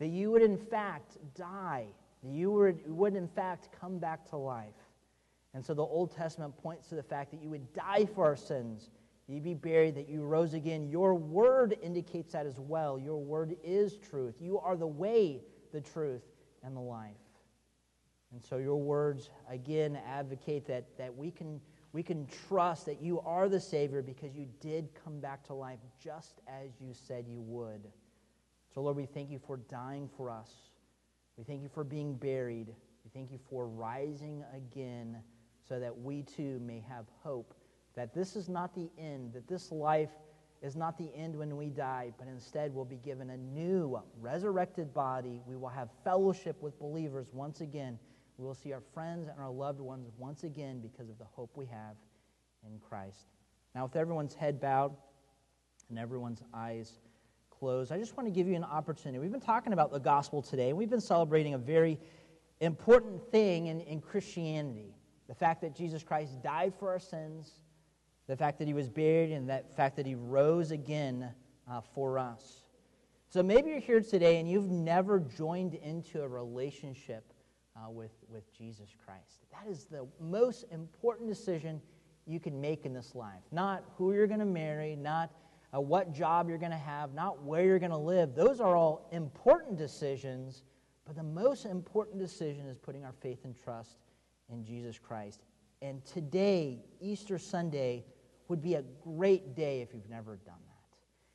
that 0.00 0.08
you 0.08 0.32
would, 0.32 0.42
in 0.42 0.58
fact, 0.58 1.16
die, 1.36 1.86
that 2.24 2.32
you 2.32 2.50
would, 2.50 2.80
would 2.90 3.14
in 3.14 3.28
fact, 3.28 3.68
come 3.80 3.98
back 3.98 4.28
to 4.30 4.36
life. 4.36 4.74
And 5.54 5.64
so 5.64 5.74
the 5.74 5.82
Old 5.82 6.10
Testament 6.10 6.56
points 6.60 6.88
to 6.88 6.96
the 6.96 7.04
fact 7.04 7.30
that 7.30 7.40
you 7.40 7.50
would 7.50 7.72
die 7.72 8.04
for 8.16 8.24
our 8.24 8.36
sins 8.36 8.90
you 9.28 9.40
be 9.40 9.54
buried, 9.54 9.94
that 9.96 10.08
you 10.08 10.22
rose 10.22 10.54
again. 10.54 10.88
Your 10.88 11.14
word 11.14 11.76
indicates 11.82 12.32
that 12.32 12.46
as 12.46 12.58
well. 12.58 12.98
Your 12.98 13.18
word 13.18 13.56
is 13.62 13.98
truth. 13.98 14.36
You 14.40 14.58
are 14.58 14.76
the 14.76 14.86
way, 14.86 15.42
the 15.72 15.82
truth, 15.82 16.22
and 16.62 16.74
the 16.74 16.80
life. 16.80 17.12
And 18.32 18.42
so 18.42 18.56
your 18.56 18.76
words, 18.76 19.28
again, 19.48 19.98
advocate 20.06 20.66
that, 20.66 20.96
that 20.96 21.14
we, 21.14 21.30
can, 21.30 21.60
we 21.92 22.02
can 22.02 22.26
trust 22.48 22.86
that 22.86 23.02
you 23.02 23.20
are 23.20 23.48
the 23.48 23.60
Savior 23.60 24.00
because 24.00 24.34
you 24.34 24.46
did 24.60 24.88
come 25.04 25.20
back 25.20 25.44
to 25.44 25.54
life 25.54 25.78
just 26.02 26.40
as 26.46 26.70
you 26.80 26.94
said 26.94 27.26
you 27.28 27.40
would. 27.42 27.86
So, 28.74 28.80
Lord, 28.80 28.96
we 28.96 29.06
thank 29.06 29.30
you 29.30 29.38
for 29.38 29.58
dying 29.68 30.08
for 30.16 30.30
us. 30.30 30.50
We 31.36 31.44
thank 31.44 31.62
you 31.62 31.68
for 31.68 31.84
being 31.84 32.14
buried. 32.14 32.68
We 33.04 33.10
thank 33.12 33.30
you 33.30 33.38
for 33.50 33.66
rising 33.66 34.42
again 34.54 35.18
so 35.66 35.78
that 35.80 35.98
we 35.98 36.22
too 36.22 36.60
may 36.60 36.82
have 36.88 37.06
hope 37.22 37.54
that 37.98 38.14
this 38.14 38.36
is 38.36 38.48
not 38.48 38.74
the 38.74 38.88
end, 38.96 39.32
that 39.32 39.48
this 39.48 39.72
life 39.72 40.10
is 40.62 40.76
not 40.76 40.96
the 40.96 41.10
end 41.16 41.36
when 41.36 41.56
we 41.56 41.68
die, 41.68 42.12
but 42.16 42.28
instead 42.28 42.72
we'll 42.72 42.84
be 42.84 42.96
given 42.96 43.30
a 43.30 43.36
new 43.36 44.00
resurrected 44.20 44.94
body. 44.94 45.40
We 45.46 45.56
will 45.56 45.68
have 45.68 45.88
fellowship 46.04 46.62
with 46.62 46.78
believers 46.78 47.26
once 47.32 47.60
again. 47.60 47.98
We 48.36 48.44
will 48.44 48.54
see 48.54 48.72
our 48.72 48.82
friends 48.94 49.28
and 49.28 49.40
our 49.40 49.50
loved 49.50 49.80
ones 49.80 50.08
once 50.16 50.44
again 50.44 50.80
because 50.80 51.08
of 51.08 51.18
the 51.18 51.24
hope 51.24 51.56
we 51.56 51.66
have 51.66 51.96
in 52.64 52.78
Christ. 52.78 53.26
Now, 53.74 53.84
with 53.84 53.96
everyone's 53.96 54.34
head 54.34 54.60
bowed 54.60 54.94
and 55.90 55.98
everyone's 55.98 56.42
eyes 56.54 57.00
closed, 57.50 57.90
I 57.90 57.98
just 57.98 58.16
want 58.16 58.28
to 58.28 58.32
give 58.32 58.46
you 58.46 58.54
an 58.54 58.64
opportunity. 58.64 59.18
We've 59.18 59.32
been 59.32 59.40
talking 59.40 59.72
about 59.72 59.90
the 59.90 59.98
gospel 59.98 60.40
today, 60.40 60.68
and 60.68 60.78
we've 60.78 60.90
been 60.90 61.00
celebrating 61.00 61.54
a 61.54 61.58
very 61.58 61.98
important 62.60 63.28
thing 63.32 63.66
in, 63.66 63.80
in 63.80 64.00
Christianity 64.00 64.94
the 65.28 65.34
fact 65.34 65.60
that 65.60 65.76
Jesus 65.76 66.02
Christ 66.02 66.42
died 66.42 66.72
for 66.78 66.88
our 66.88 66.98
sins, 66.98 67.60
the 68.28 68.36
fact 68.36 68.58
that 68.58 68.68
he 68.68 68.74
was 68.74 68.88
buried, 68.88 69.32
and 69.32 69.48
the 69.48 69.64
fact 69.76 69.96
that 69.96 70.06
he 70.06 70.14
rose 70.14 70.70
again 70.70 71.30
uh, 71.68 71.80
for 71.80 72.18
us. 72.18 72.62
So 73.30 73.42
maybe 73.42 73.70
you're 73.70 73.80
here 73.80 74.00
today 74.00 74.38
and 74.38 74.48
you've 74.48 74.70
never 74.70 75.20
joined 75.20 75.74
into 75.74 76.22
a 76.22 76.28
relationship 76.28 77.32
uh, 77.76 77.90
with, 77.90 78.12
with 78.28 78.50
Jesus 78.56 78.88
Christ. 79.04 79.40
That 79.52 79.70
is 79.70 79.84
the 79.84 80.06
most 80.20 80.64
important 80.70 81.28
decision 81.28 81.82
you 82.26 82.40
can 82.40 82.58
make 82.58 82.86
in 82.86 82.94
this 82.94 83.14
life. 83.14 83.42
Not 83.52 83.84
who 83.96 84.12
you're 84.14 84.26
going 84.26 84.40
to 84.40 84.46
marry, 84.46 84.96
not 84.96 85.30
uh, 85.74 85.80
what 85.80 86.14
job 86.14 86.48
you're 86.48 86.58
going 86.58 86.72
to 86.72 86.78
have, 86.78 87.12
not 87.12 87.42
where 87.42 87.64
you're 87.64 87.78
going 87.78 87.90
to 87.90 87.98
live. 87.98 88.34
Those 88.34 88.60
are 88.60 88.76
all 88.76 89.08
important 89.12 89.76
decisions, 89.76 90.62
but 91.06 91.14
the 91.14 91.22
most 91.22 91.66
important 91.66 92.18
decision 92.18 92.66
is 92.66 92.78
putting 92.78 93.04
our 93.04 93.14
faith 93.20 93.44
and 93.44 93.54
trust 93.54 93.98
in 94.50 94.64
Jesus 94.64 94.98
Christ. 94.98 95.42
And 95.82 96.04
today, 96.04 96.80
Easter 97.00 97.38
Sunday, 97.38 98.04
would 98.48 98.62
be 98.62 98.74
a 98.74 98.82
great 99.02 99.54
day 99.54 99.80
if 99.80 99.94
you've 99.94 100.08
never 100.08 100.36
done 100.44 100.54
that. 100.66 100.78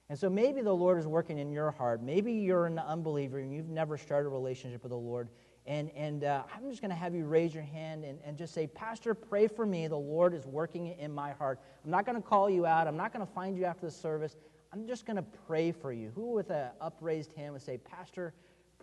And 0.09 0.20
so 0.20 0.30
maybe 0.30 0.61
the 0.61 0.74
Lord 0.74 0.99
is 0.99 1.07
working 1.07 1.38
in 1.39 1.51
your 1.51 1.72
heart. 1.72 2.03
Maybe 2.03 2.34
you're 2.34 2.66
an 2.66 2.78
unbeliever 2.78 3.39
and 3.39 3.53
you've 3.53 3.70
never 3.70 3.97
started 3.97 4.28
a 4.28 4.32
relationship 4.32 4.84
with 4.84 4.91
the 4.91 4.97
Lord. 4.97 5.30
And, 5.66 5.91
and 5.91 6.26
uh, 6.26 6.43
I'm 6.53 6.70
just 6.70 6.82
going 6.82 6.91
to 6.91 6.95
have 6.95 7.16
you 7.16 7.26
raise 7.26 7.53
your 7.53 7.64
hand 7.64 8.03
and, 8.03 8.20
and 8.26 8.38
just 8.38 8.53
say, 8.53 8.68
Pastor, 8.68 9.14
pray 9.14 9.47
for 9.47 9.66
me. 9.66 9.88
The 9.88 9.95
Lord 9.95 10.34
is 10.34 10.45
working 10.45 10.88
in 10.99 11.14
my 11.14 11.32
heart. 11.32 11.61
I'm 11.86 11.91
not 11.91 12.05
going 12.05 12.22
to 12.22 12.28
call 12.28 12.49
you 12.49 12.66
out. 12.66 12.86
I'm 12.86 12.97
not 12.97 13.14
going 13.14 13.26
to 13.26 13.32
find 13.32 13.57
you 13.57 13.64
after 13.64 13.86
the 13.86 13.91
service. 13.91 14.36
I'm 14.74 14.86
just 14.86 15.05
going 15.05 15.16
to 15.16 15.26
pray 15.47 15.72
for 15.72 15.93
you. 15.93 16.11
Who 16.16 16.32
with 16.32 16.49
an 16.49 16.72
upraised 16.82 17.32
hand 17.34 17.53
would 17.53 17.61
say, 17.61 17.78
Pastor, 17.78 18.34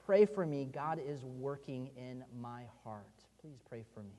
pray 0.07 0.25
for 0.25 0.47
me. 0.47 0.65
God 0.73 0.99
is 1.05 1.23
working 1.25 1.91
in 1.97 2.25
my 2.41 2.63
heart. 2.83 3.05
Please 3.43 3.59
pray 3.69 3.85
for 3.93 4.03
me. 4.03 4.15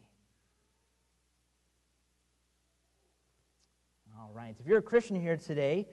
All 4.21 4.29
right. 4.35 4.55
If 4.59 4.67
you're 4.67 4.77
a 4.77 4.83
Christian 4.83 5.19
here 5.19 5.35
today, 5.35 5.87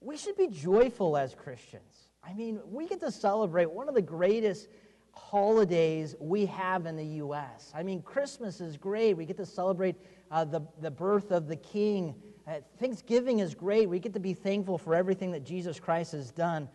we 0.00 0.16
should 0.16 0.36
be 0.36 0.46
joyful 0.46 1.16
as 1.16 1.34
Christians. 1.34 2.08
I 2.22 2.32
mean, 2.32 2.60
we 2.64 2.86
get 2.86 3.00
to 3.00 3.10
celebrate 3.10 3.68
one 3.68 3.88
of 3.88 3.96
the 3.96 4.02
greatest 4.02 4.68
holidays 5.12 6.14
we 6.20 6.46
have 6.46 6.86
in 6.86 6.96
the 6.96 7.04
U.S. 7.04 7.72
I 7.74 7.82
mean, 7.82 8.00
Christmas 8.00 8.60
is 8.60 8.76
great. 8.76 9.16
We 9.16 9.24
get 9.24 9.36
to 9.38 9.46
celebrate 9.46 9.96
uh, 10.30 10.44
the, 10.44 10.60
the 10.80 10.90
birth 10.90 11.32
of 11.32 11.48
the 11.48 11.56
King. 11.56 12.14
Uh, 12.46 12.60
Thanksgiving 12.78 13.40
is 13.40 13.56
great. 13.56 13.88
We 13.88 13.98
get 13.98 14.12
to 14.12 14.20
be 14.20 14.34
thankful 14.34 14.78
for 14.78 14.94
everything 14.94 15.32
that 15.32 15.44
Jesus 15.44 15.80
Christ 15.80 16.12
has 16.12 16.30
done. 16.30 16.68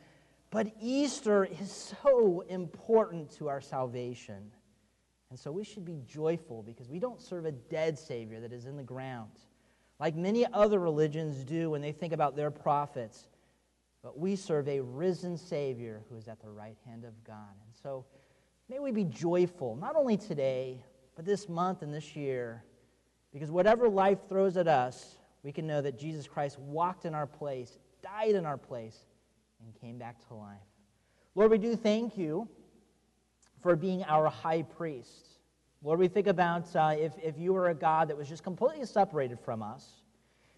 But 0.50 0.68
Easter 0.82 1.46
is 1.46 1.96
so 2.04 2.42
important 2.50 3.32
to 3.38 3.48
our 3.48 3.62
salvation. 3.62 4.52
And 5.30 5.40
so 5.40 5.50
we 5.50 5.64
should 5.64 5.86
be 5.86 6.02
joyful 6.06 6.62
because 6.62 6.90
we 6.90 7.00
don't 7.00 7.22
serve 7.22 7.46
a 7.46 7.54
dead 7.54 7.98
Savior 7.98 8.42
that 8.42 8.52
is 8.52 8.66
in 8.66 8.76
the 8.76 8.84
ground, 8.84 9.32
like 10.00 10.16
many 10.16 10.46
other 10.54 10.80
religions 10.80 11.44
do 11.44 11.70
when 11.72 11.82
they 11.82 11.92
think 11.92 12.14
about 12.14 12.36
their 12.36 12.52
prophets. 12.52 13.28
But 14.02 14.18
we 14.18 14.36
serve 14.36 14.68
a 14.68 14.80
risen 14.80 15.38
Savior 15.38 16.02
who 16.10 16.16
is 16.18 16.28
at 16.28 16.42
the 16.42 16.50
right 16.50 16.78
hand 16.86 17.04
of 17.04 17.24
God. 17.24 17.52
And 17.66 17.76
so 17.84 18.06
May 18.70 18.78
we 18.78 18.92
be 18.92 19.04
joyful, 19.04 19.76
not 19.76 19.96
only 19.96 20.16
today, 20.16 20.84
but 21.16 21.26
this 21.26 21.50
month 21.50 21.82
and 21.82 21.92
this 21.92 22.16
year, 22.16 22.64
because 23.34 23.50
whatever 23.50 23.90
life 23.90 24.20
throws 24.30 24.58
at 24.58 24.68
us, 24.68 25.18
we 25.42 25.52
can 25.52 25.66
know 25.66 25.82
that 25.82 25.98
Jesus 25.98 26.28
Christ 26.28 26.60
walked 26.60 27.06
in 27.06 27.16
our 27.16 27.26
place, 27.26 27.80
died 28.04 28.36
in 28.36 28.46
our 28.46 28.58
place, 28.58 28.96
and 29.64 29.74
came 29.82 29.98
back 29.98 30.26
to 30.28 30.36
life. 30.36 30.58
Lord, 31.34 31.50
we 31.50 31.58
do 31.58 31.76
thank 31.76 32.16
you 32.16 32.48
for 33.64 33.76
being 33.76 34.04
our 34.04 34.30
high 34.30 34.62
priest. 34.62 35.39
Lord, 35.82 36.00
we 36.00 36.10
think 36.10 36.28
about 36.28 36.76
uh, 36.76 36.96
if, 36.98 37.14
if 37.24 37.38
you 37.38 37.54
were 37.54 37.70
a 37.70 37.76
God 37.76 38.10
that 38.10 38.18
was 38.18 38.28
just 38.28 38.44
completely 38.44 38.86
separated 38.86 39.40
from 39.40 39.64
us, 39.64 40.02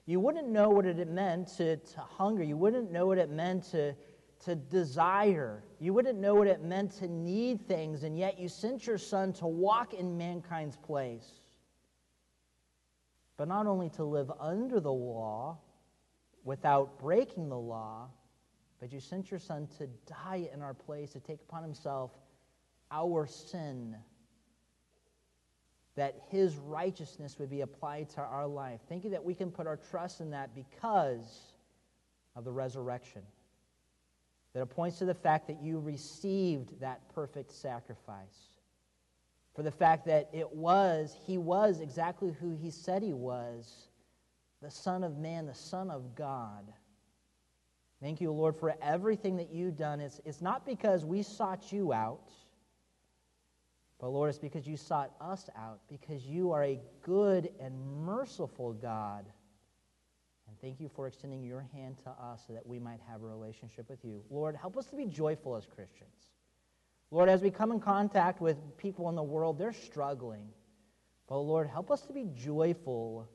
you 0.07 0.19
wouldn't 0.19 0.49
know 0.49 0.69
what 0.69 0.85
it 0.85 1.07
meant 1.09 1.47
to, 1.57 1.77
to 1.77 1.99
hunger. 1.99 2.43
You 2.43 2.57
wouldn't 2.57 2.91
know 2.91 3.05
what 3.05 3.19
it 3.19 3.29
meant 3.29 3.65
to, 3.71 3.93
to 4.45 4.55
desire. 4.55 5.63
You 5.79 5.93
wouldn't 5.93 6.19
know 6.19 6.33
what 6.33 6.47
it 6.47 6.63
meant 6.63 6.91
to 6.93 7.07
need 7.07 7.67
things, 7.67 8.03
and 8.03 8.17
yet 8.17 8.39
you 8.39 8.49
sent 8.49 8.87
your 8.87 8.97
son 8.97 9.31
to 9.33 9.45
walk 9.45 9.93
in 9.93 10.17
mankind's 10.17 10.75
place. 10.75 11.41
But 13.37 13.47
not 13.47 13.67
only 13.67 13.89
to 13.91 14.03
live 14.03 14.31
under 14.39 14.79
the 14.79 14.91
law 14.91 15.59
without 16.43 16.99
breaking 16.99 17.49
the 17.49 17.57
law, 17.57 18.09
but 18.79 18.91
you 18.91 18.99
sent 18.99 19.29
your 19.29 19.39
son 19.39 19.67
to 19.77 19.87
die 20.07 20.49
in 20.51 20.63
our 20.63 20.73
place, 20.73 21.11
to 21.11 21.19
take 21.19 21.41
upon 21.47 21.61
himself 21.61 22.11
our 22.91 23.27
sin, 23.27 23.95
that 25.95 26.15
his 26.29 26.55
righteousness 26.57 27.37
would 27.39 27.49
be 27.49 27.61
applied 27.61 28.09
to 28.11 28.21
our 28.21 28.47
life. 28.47 28.79
Thank 28.87 29.03
you 29.03 29.09
that 29.11 29.23
we 29.23 29.33
can 29.33 29.51
put 29.51 29.67
our 29.67 29.77
trust 29.77 30.21
in 30.21 30.31
that 30.31 30.55
because 30.55 31.53
of 32.35 32.45
the 32.45 32.51
resurrection 32.51 33.21
that 34.53 34.61
it 34.61 34.65
points 34.67 34.97
to 34.99 35.05
the 35.05 35.13
fact 35.13 35.47
that 35.47 35.61
you 35.61 35.79
received 35.79 36.79
that 36.81 37.01
perfect 37.13 37.51
sacrifice. 37.51 38.49
For 39.55 39.63
the 39.63 39.71
fact 39.71 40.05
that 40.05 40.29
it 40.33 40.51
was, 40.51 41.15
he 41.25 41.37
was 41.37 41.79
exactly 41.79 42.33
who 42.39 42.55
he 42.55 42.69
said 42.69 43.03
he 43.03 43.13
was 43.13 43.87
the 44.61 44.71
Son 44.71 45.03
of 45.03 45.17
Man, 45.17 45.47
the 45.47 45.55
Son 45.55 45.89
of 45.89 46.15
God. 46.15 46.71
Thank 48.01 48.21
you, 48.21 48.31
Lord, 48.31 48.55
for 48.55 48.75
everything 48.81 49.37
that 49.37 49.51
you've 49.51 49.75
done. 49.75 49.99
It's, 49.99 50.21
it's 50.23 50.41
not 50.41 50.65
because 50.65 51.03
we 51.03 51.23
sought 51.23 51.71
you 51.71 51.93
out, 51.93 52.29
but 54.01 54.09
Lord, 54.09 54.29
it's 54.29 54.39
because 54.39 54.65
you 54.65 54.75
sought 54.75 55.11
us 55.21 55.47
out, 55.55 55.79
because 55.87 56.25
you 56.25 56.51
are 56.51 56.63
a 56.63 56.79
good 57.03 57.51
and 57.59 57.79
merciful 58.03 58.73
God. 58.73 59.25
And 60.47 60.59
thank 60.59 60.79
you 60.79 60.89
for 60.89 61.05
extending 61.05 61.43
your 61.43 61.67
hand 61.71 61.99
to 62.05 62.09
us 62.09 62.43
so 62.47 62.53
that 62.53 62.65
we 62.65 62.79
might 62.79 62.99
have 63.07 63.21
a 63.21 63.27
relationship 63.27 63.87
with 63.87 64.03
you. 64.03 64.23
Lord, 64.31 64.55
help 64.55 64.75
us 64.75 64.87
to 64.87 64.95
be 64.95 65.05
joyful 65.05 65.55
as 65.55 65.67
Christians. 65.67 66.31
Lord, 67.11 67.29
as 67.29 67.43
we 67.43 67.51
come 67.51 67.71
in 67.71 67.79
contact 67.79 68.41
with 68.41 68.57
people 68.75 69.07
in 69.09 69.15
the 69.15 69.21
world, 69.21 69.59
they're 69.59 69.71
struggling. 69.71 70.47
But 71.27 71.37
Lord, 71.37 71.67
help 71.67 71.91
us 71.91 72.01
to 72.07 72.13
be 72.13 72.25
joyful 72.35 73.29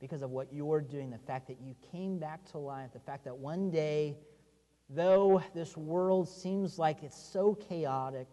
because 0.00 0.20
of 0.20 0.30
what 0.30 0.52
you're 0.52 0.82
doing, 0.82 1.08
the 1.08 1.18
fact 1.18 1.48
that 1.48 1.62
you 1.62 1.74
came 1.90 2.18
back 2.18 2.44
to 2.50 2.58
life, 2.58 2.90
the 2.92 3.00
fact 3.00 3.24
that 3.24 3.36
one 3.36 3.70
day, 3.70 4.18
though 4.90 5.42
this 5.54 5.78
world 5.78 6.28
seems 6.28 6.78
like 6.78 7.02
it's 7.02 7.18
so 7.18 7.54
chaotic, 7.54 8.28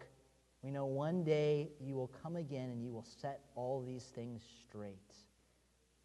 we 0.67 0.73
know 0.73 0.85
one 0.85 1.23
day 1.23 1.69
you 1.79 1.95
will 1.95 2.11
come 2.21 2.35
again 2.35 2.69
and 2.71 2.83
you 2.83 2.91
will 2.91 3.05
set 3.21 3.39
all 3.55 3.81
these 3.81 4.03
things 4.03 4.43
straight. 4.67 5.15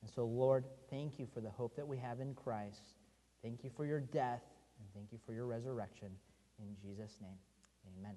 And 0.03 0.09
so, 0.09 0.25
Lord, 0.25 0.65
thank 0.89 1.19
you 1.19 1.27
for 1.35 1.41
the 1.41 1.51
hope 1.51 1.75
that 1.75 1.89
we 1.89 1.97
have 1.99 2.21
in 2.21 2.33
Christ. 2.33 2.95
Thank 3.43 3.65
you 3.65 3.71
for 3.77 3.85
your 3.85 3.99
death, 3.99 4.45
and 4.79 4.87
thank 4.95 5.11
you 5.11 5.19
for 5.27 5.33
your 5.33 5.47
resurrection. 5.47 6.11
In 6.61 6.77
Jesus' 6.81 7.17
name, 7.21 7.39
amen. 7.99 8.15